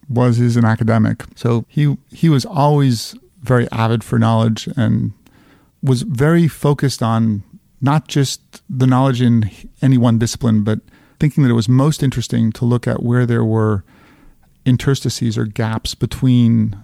was 0.09 0.39
is 0.39 0.57
an 0.57 0.65
academic, 0.65 1.23
so 1.35 1.63
he 1.69 1.95
he 2.11 2.27
was 2.27 2.45
always 2.45 3.15
very 3.41 3.71
avid 3.71 4.03
for 4.03 4.19
knowledge 4.19 4.67
and 4.75 5.13
was 5.81 6.01
very 6.03 6.47
focused 6.47 7.01
on 7.01 7.43
not 7.81 8.07
just 8.07 8.61
the 8.69 8.87
knowledge 8.87 9.21
in 9.21 9.49
any 9.81 9.97
one 9.97 10.19
discipline, 10.19 10.63
but 10.63 10.79
thinking 11.19 11.43
that 11.43 11.49
it 11.49 11.53
was 11.53 11.69
most 11.69 12.03
interesting 12.03 12.51
to 12.53 12.65
look 12.65 12.87
at 12.87 13.03
where 13.03 13.25
there 13.25 13.43
were 13.43 13.83
interstices 14.65 15.37
or 15.37 15.45
gaps 15.45 15.95
between 15.95 16.77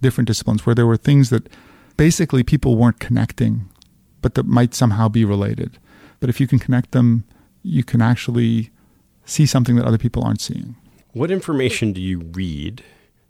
different 0.00 0.26
disciplines, 0.26 0.64
where 0.66 0.74
there 0.74 0.86
were 0.86 0.96
things 0.96 1.30
that 1.30 1.48
basically 1.96 2.42
people 2.42 2.76
weren't 2.76 3.00
connecting, 3.00 3.68
but 4.20 4.34
that 4.34 4.46
might 4.46 4.74
somehow 4.74 5.08
be 5.08 5.24
related. 5.24 5.78
But 6.20 6.30
if 6.30 6.40
you 6.40 6.46
can 6.46 6.58
connect 6.58 6.92
them, 6.92 7.24
you 7.62 7.84
can 7.84 8.00
actually 8.00 8.70
see 9.24 9.46
something 9.46 9.76
that 9.76 9.84
other 9.84 9.98
people 9.98 10.24
aren't 10.24 10.40
seeing. 10.40 10.76
What 11.12 11.30
information 11.30 11.92
do 11.92 12.00
you 12.00 12.20
read 12.20 12.82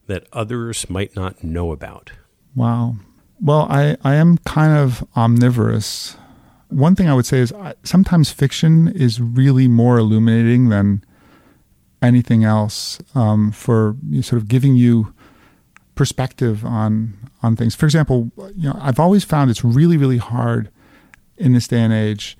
that 0.06 0.26
others 0.32 0.88
might 0.88 1.16
not 1.16 1.42
know 1.42 1.72
about? 1.72 2.12
Wow. 2.54 2.96
Well, 3.44 3.66
I, 3.68 3.96
I 4.04 4.14
am 4.14 4.38
kind 4.38 4.78
of 4.78 5.04
omnivorous. 5.16 6.16
One 6.68 6.94
thing 6.94 7.08
I 7.08 7.14
would 7.14 7.26
say 7.26 7.38
is 7.38 7.52
I, 7.52 7.74
sometimes 7.82 8.30
fiction 8.30 8.88
is 8.88 9.20
really 9.20 9.66
more 9.66 9.98
illuminating 9.98 10.68
than 10.68 11.04
anything 12.00 12.44
else 12.44 13.00
um, 13.16 13.50
for 13.50 13.96
sort 14.20 14.40
of 14.40 14.46
giving 14.48 14.76
you 14.76 15.12
perspective 15.94 16.64
on 16.64 17.14
on 17.42 17.56
things. 17.56 17.74
For 17.74 17.84
example, 17.86 18.30
you 18.56 18.68
know, 18.68 18.78
I've 18.80 19.00
always 19.00 19.24
found 19.24 19.50
it's 19.50 19.64
really 19.64 19.96
really 19.96 20.18
hard 20.18 20.70
in 21.36 21.52
this 21.52 21.68
day 21.68 21.80
and 21.80 21.92
age 21.92 22.38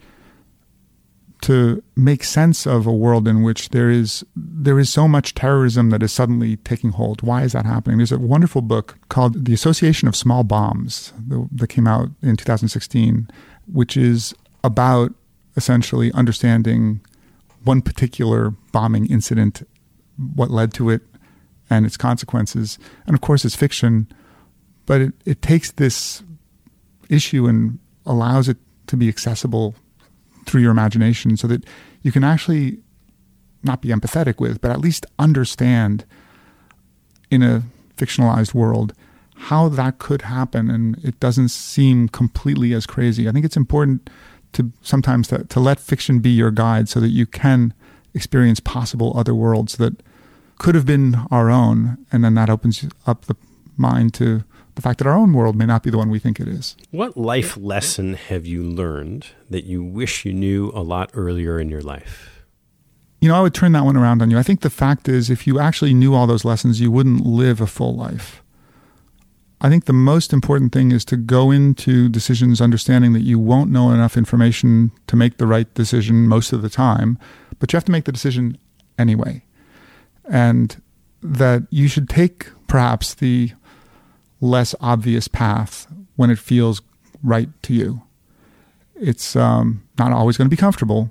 to 1.43 1.83
make 1.97 2.23
sense 2.23 2.67
of 2.67 2.87
a 2.87 2.93
world 2.93 3.27
in 3.27 3.43
which 3.43 3.71
there 3.71 3.91
is 3.91 4.25
there 4.37 4.79
is 4.79 4.89
so 4.89 5.09
much 5.09 5.35
terrorism 5.35 5.91
that 5.91 6.03
is 6.03 6.13
suddenly 6.13 6.57
taking 6.59 6.91
hold. 6.91 7.23
Why 7.23 7.43
is 7.43 7.53
that 7.53 7.67
happening? 7.67 7.99
There's 7.99 8.13
a 8.13 8.19
wonderful 8.19 8.63
book 8.63 8.97
called 9.09 9.45
The 9.45 9.53
Association 9.53 10.09
of 10.09 10.17
Small 10.17 10.45
Bombs 10.45 11.13
that 11.29 11.69
came 11.69 11.87
out 11.87 12.11
in 12.23 12.37
2016, 12.37 13.29
which 13.67 13.97
is 13.97 14.35
about 14.63 15.13
essentially 15.57 16.13
understanding 16.13 17.01
one 17.65 17.83
particular 17.83 18.51
bombing 18.71 19.07
incident, 19.07 19.67
what 20.35 20.51
led 20.51 20.73
to 20.75 20.91
it, 20.91 21.03
and 21.69 21.85
its 21.85 21.97
consequences. 21.97 22.79
And 23.07 23.15
of 23.15 23.21
course, 23.21 23.45
it's 23.45 23.57
fiction, 23.57 24.07
but 24.87 25.01
it, 25.01 25.13
it 25.25 25.43
takes 25.43 25.73
this 25.73 26.23
issue 27.09 27.47
and 27.47 27.81
allows 28.07 28.49
it 28.49 28.59
to 28.87 28.97
be 28.97 29.09
accessible 29.09 29.75
through 30.47 30.61
your 30.61 30.71
imagination 30.71 31.37
so 31.37 31.47
that 31.47 31.65
you 32.03 32.13
can 32.13 32.25
actually 32.25 32.79
not 33.63 33.81
be 33.81 33.89
empathetic 33.89 34.41
with, 34.41 34.61
but 34.61 34.71
at 34.71 34.81
least 34.81 35.07
understand 35.19 36.05
in 37.31 37.43
a 37.43 37.63
fictionalized 37.97 38.55
world 38.55 38.93
how 39.35 39.69
that 39.69 39.99
could 39.99 40.23
happen 40.23 40.71
and 40.71 40.99
it 41.05 41.19
doesn't 41.19 41.49
seem 41.49 42.09
completely 42.09 42.73
as 42.73 42.87
crazy. 42.87 43.29
I 43.29 43.33
think 43.33 43.45
it's 43.45 43.57
important 43.57 44.09
to 44.53 44.73
sometimes 44.83 45.29
to, 45.29 45.45
to 45.45 45.61
let 45.61 45.81
fiction 45.81 46.21
be 46.21 46.31
your 46.31 46.51
guide 46.51 46.89
so 46.89 47.01
that 47.01 47.09
you 47.09 47.27
can 47.27 47.75
experience 48.15 48.61
possible 48.61 49.13
other 49.17 49.35
worlds 49.35 49.77
that 49.77 50.03
could 50.59 50.75
have 50.75 50.87
been 50.87 51.17
our 51.31 51.51
own 51.51 51.99
and 52.13 52.23
then 52.23 52.35
that 52.35 52.51
opens 52.51 52.85
up 53.07 53.25
the 53.25 53.37
mind 53.77 54.15
to 54.15 54.45
the 54.75 54.83
fact 54.83 54.99
that 54.99 55.07
our 55.07 55.15
own 55.15 55.33
world 55.33 55.57
may 55.57 55.67
not 55.67 55.83
be 55.83 55.91
the 55.91 55.99
one 55.99 56.11
we 56.11 56.19
think 56.19 56.41
it 56.41 56.49
is. 56.49 56.77
What 56.91 57.17
life 57.17 57.57
lesson 57.57 58.15
have 58.15 58.47
you 58.47 58.63
learned 58.63 59.27
that 59.51 59.65
you 59.65 59.85
wish 59.85 60.25
you 60.25 60.33
knew 60.33 60.71
a 60.75 60.81
lot 60.81 61.11
earlier 61.15 61.61
in 61.61 61.69
your 61.69 61.83
life? 61.83 62.45
You 63.21 63.29
know, 63.29 63.37
I 63.37 63.41
would 63.41 63.55
turn 63.55 63.73
that 63.73 63.85
one 63.85 63.97
around 63.97 64.23
on 64.23 64.31
you. 64.31 64.39
I 64.39 64.43
think 64.43 64.63
the 64.63 64.71
fact 64.71 65.09
is, 65.09 65.31
if 65.31 65.47
you 65.47 65.61
actually 65.61 65.95
knew 65.95 66.15
all 66.15 66.27
those 66.27 66.45
lessons, 66.45 66.81
you 66.81 66.91
wouldn't 66.91 67.25
live 67.25 67.61
a 67.61 67.67
full 67.67 67.95
life. 67.95 68.43
I 69.61 69.69
think 69.69 69.85
the 69.85 69.93
most 69.93 70.33
important 70.33 70.73
thing 70.73 70.91
is 70.91 71.05
to 71.05 71.17
go 71.17 71.53
into 71.53 72.09
decisions 72.09 72.61
understanding 72.61 73.13
that 73.13 73.21
you 73.21 73.39
won't 73.39 73.71
know 73.71 73.93
enough 73.93 74.17
information 74.17 74.91
to 75.07 75.15
make 75.15 75.39
the 75.39 75.47
right 75.47 75.73
decision 75.75 76.27
most 76.27 76.53
of 76.53 76.63
the 76.63 76.69
time, 76.69 77.17
but 77.61 77.73
you 77.73 77.77
have 77.77 77.85
to 77.85 77.93
make 77.93 78.07
the 78.07 78.13
decision 78.13 78.59
anyway. 78.99 79.45
And 80.29 80.83
that 81.23 81.63
you 81.71 81.87
should 81.87 82.09
take 82.09 82.49
perhaps 82.67 83.15
the 83.15 83.53
less 84.43 84.75
obvious 84.81 85.29
path 85.29 85.87
when 86.17 86.29
it 86.29 86.39
feels 86.39 86.83
right 87.23 87.49
to 87.63 87.73
you. 87.73 88.03
It's 88.97 89.35
um, 89.37 89.83
not 89.99 90.13
always 90.13 90.37
going 90.37 90.47
to 90.47 90.55
be 90.55 90.61
comfortable, 90.61 91.11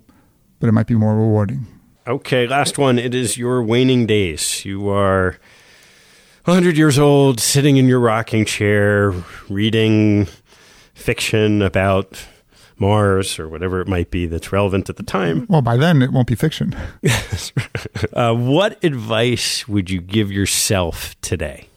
but 0.60 0.68
it 0.68 0.74
might 0.74 0.86
be 0.86 0.94
more 0.94 1.16
rewarding. 1.16 1.66
Okay, 2.06 2.46
last 2.46 2.78
one. 2.78 3.00
It 3.00 3.16
is 3.16 3.38
your 3.38 3.64
waning 3.64 4.06
days. 4.06 4.66
You 4.66 4.90
are 4.90 5.38
100 6.46 6.78
years 6.78 7.00
old, 7.00 7.40
sitting 7.40 7.78
in 7.78 7.88
your 7.88 8.00
rocking 8.00 8.46
chair, 8.46 9.14
reading 9.50 10.28
fiction 10.94 11.62
about 11.62 12.26
Mars 12.78 13.40
or 13.40 13.48
whatever 13.48 13.80
it 13.80 13.88
might 13.88 14.12
be 14.12 14.26
that's 14.26 14.52
relevant 14.52 14.90
at 14.90 14.98
the 14.98 15.04
time. 15.04 15.46
Well, 15.48 15.62
by 15.62 15.78
then 15.78 16.02
it 16.02 16.12
won't 16.12 16.28
be 16.28 16.36
fiction. 16.36 16.76
uh, 18.14 18.34
what 18.34 18.84
advice 18.84 19.68
would 19.68 19.90
you 19.90 20.02
give 20.02 20.32
yourself 20.32 21.20
today? 21.22 21.68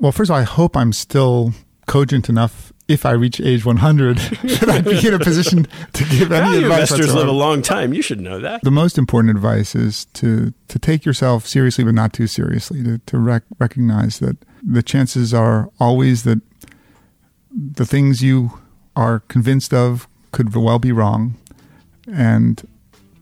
Well, 0.00 0.12
first 0.12 0.30
of 0.30 0.34
all, 0.34 0.40
I 0.40 0.44
hope 0.44 0.76
I'm 0.76 0.92
still 0.92 1.52
cogent 1.86 2.28
enough 2.28 2.72
if 2.88 3.06
I 3.06 3.12
reach 3.12 3.40
age 3.40 3.64
100 3.64 4.16
that 4.18 4.68
I'd 4.68 4.84
be 4.84 5.06
in 5.06 5.14
a 5.14 5.18
position 5.18 5.66
to 5.94 6.04
give 6.04 6.32
any 6.32 6.40
Value 6.40 6.58
advice. 6.64 6.90
Investors 6.90 6.98
whatsoever. 7.06 7.18
live 7.20 7.28
a 7.28 7.32
long 7.38 7.62
time. 7.62 7.94
You 7.94 8.02
should 8.02 8.20
know 8.20 8.40
that. 8.40 8.62
The 8.62 8.70
most 8.70 8.98
important 8.98 9.36
advice 9.36 9.74
is 9.74 10.04
to 10.14 10.52
to 10.68 10.78
take 10.78 11.04
yourself 11.04 11.46
seriously, 11.46 11.84
but 11.84 11.94
not 11.94 12.12
too 12.12 12.26
seriously. 12.26 12.82
To 12.82 12.98
to 12.98 13.18
rec- 13.18 13.44
recognize 13.58 14.18
that 14.18 14.36
the 14.62 14.82
chances 14.82 15.32
are 15.32 15.70
always 15.80 16.24
that 16.24 16.40
the 17.50 17.86
things 17.86 18.22
you 18.22 18.58
are 18.96 19.20
convinced 19.20 19.72
of 19.72 20.06
could 20.32 20.54
well 20.54 20.78
be 20.78 20.92
wrong, 20.92 21.36
and 22.12 22.66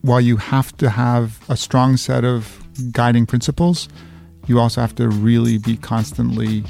while 0.01 0.19
you 0.21 0.37
have 0.37 0.75
to 0.77 0.89
have 0.89 1.39
a 1.49 1.55
strong 1.55 1.95
set 1.95 2.25
of 2.25 2.61
guiding 2.91 3.25
principles 3.25 3.87
you 4.47 4.59
also 4.59 4.81
have 4.81 4.95
to 4.95 5.09
really 5.09 5.57
be 5.57 5.77
constantly 5.77 6.63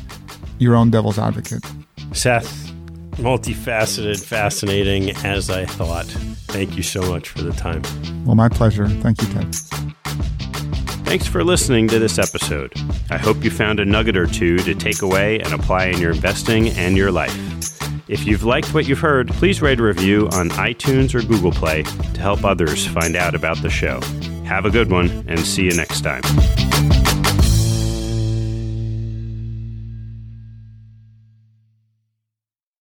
your 0.60 0.76
own 0.76 0.92
devil's 0.92 1.20
advocate. 1.20 1.64
Seth, 2.14 2.72
multifaceted, 3.14 4.24
fascinating 4.24 5.12
as 5.26 5.50
I 5.50 5.66
thought. 5.66 6.06
Thank 6.48 6.78
you 6.78 6.84
so 6.84 7.02
much 7.10 7.30
for 7.30 7.42
the 7.42 7.52
time. 7.54 7.82
Well, 8.26 8.36
my 8.36 8.50
pleasure. 8.50 8.88
Thank 8.88 9.22
you, 9.22 9.28
Ted. 9.30 9.56
Thanks 11.06 11.28
for 11.28 11.44
listening 11.44 11.88
to 11.90 12.00
this 12.00 12.18
episode. 12.18 12.74
I 13.12 13.18
hope 13.18 13.44
you 13.44 13.52
found 13.52 13.80
a 13.80 13.86
nugget 13.86 14.18
or 14.18 14.26
two 14.26 14.58
to 14.60 14.74
take 14.74 15.02
away 15.02 15.40
and 15.40 15.54
apply 15.54 15.86
in 15.86 16.00
your 16.00 16.12
investing 16.12 16.70
and 16.70 16.98
your 16.98 17.12
life. 17.12 17.38
If 18.08 18.26
you've 18.26 18.44
liked 18.44 18.74
what 18.74 18.88
you've 18.88 19.00
heard, 19.00 19.30
please 19.30 19.62
write 19.62 19.80
a 19.80 19.84
review 19.84 20.28
on 20.34 20.50
iTunes 20.52 21.14
or 21.14 21.22
Google 21.22 21.52
Play 21.52 21.84
to 21.84 22.22
help 22.22 22.44
others 22.44 22.86
find 22.88 23.16
out 23.16 23.36
about 23.36 23.62
the 23.62 23.70
show. 23.70 24.02
Have 24.46 24.66
a 24.66 24.70
good 24.70 24.92
one 24.92 25.10
and 25.28 25.40
see 25.40 25.64
you 25.64 25.76
next 25.76 26.02
time. 26.02 26.24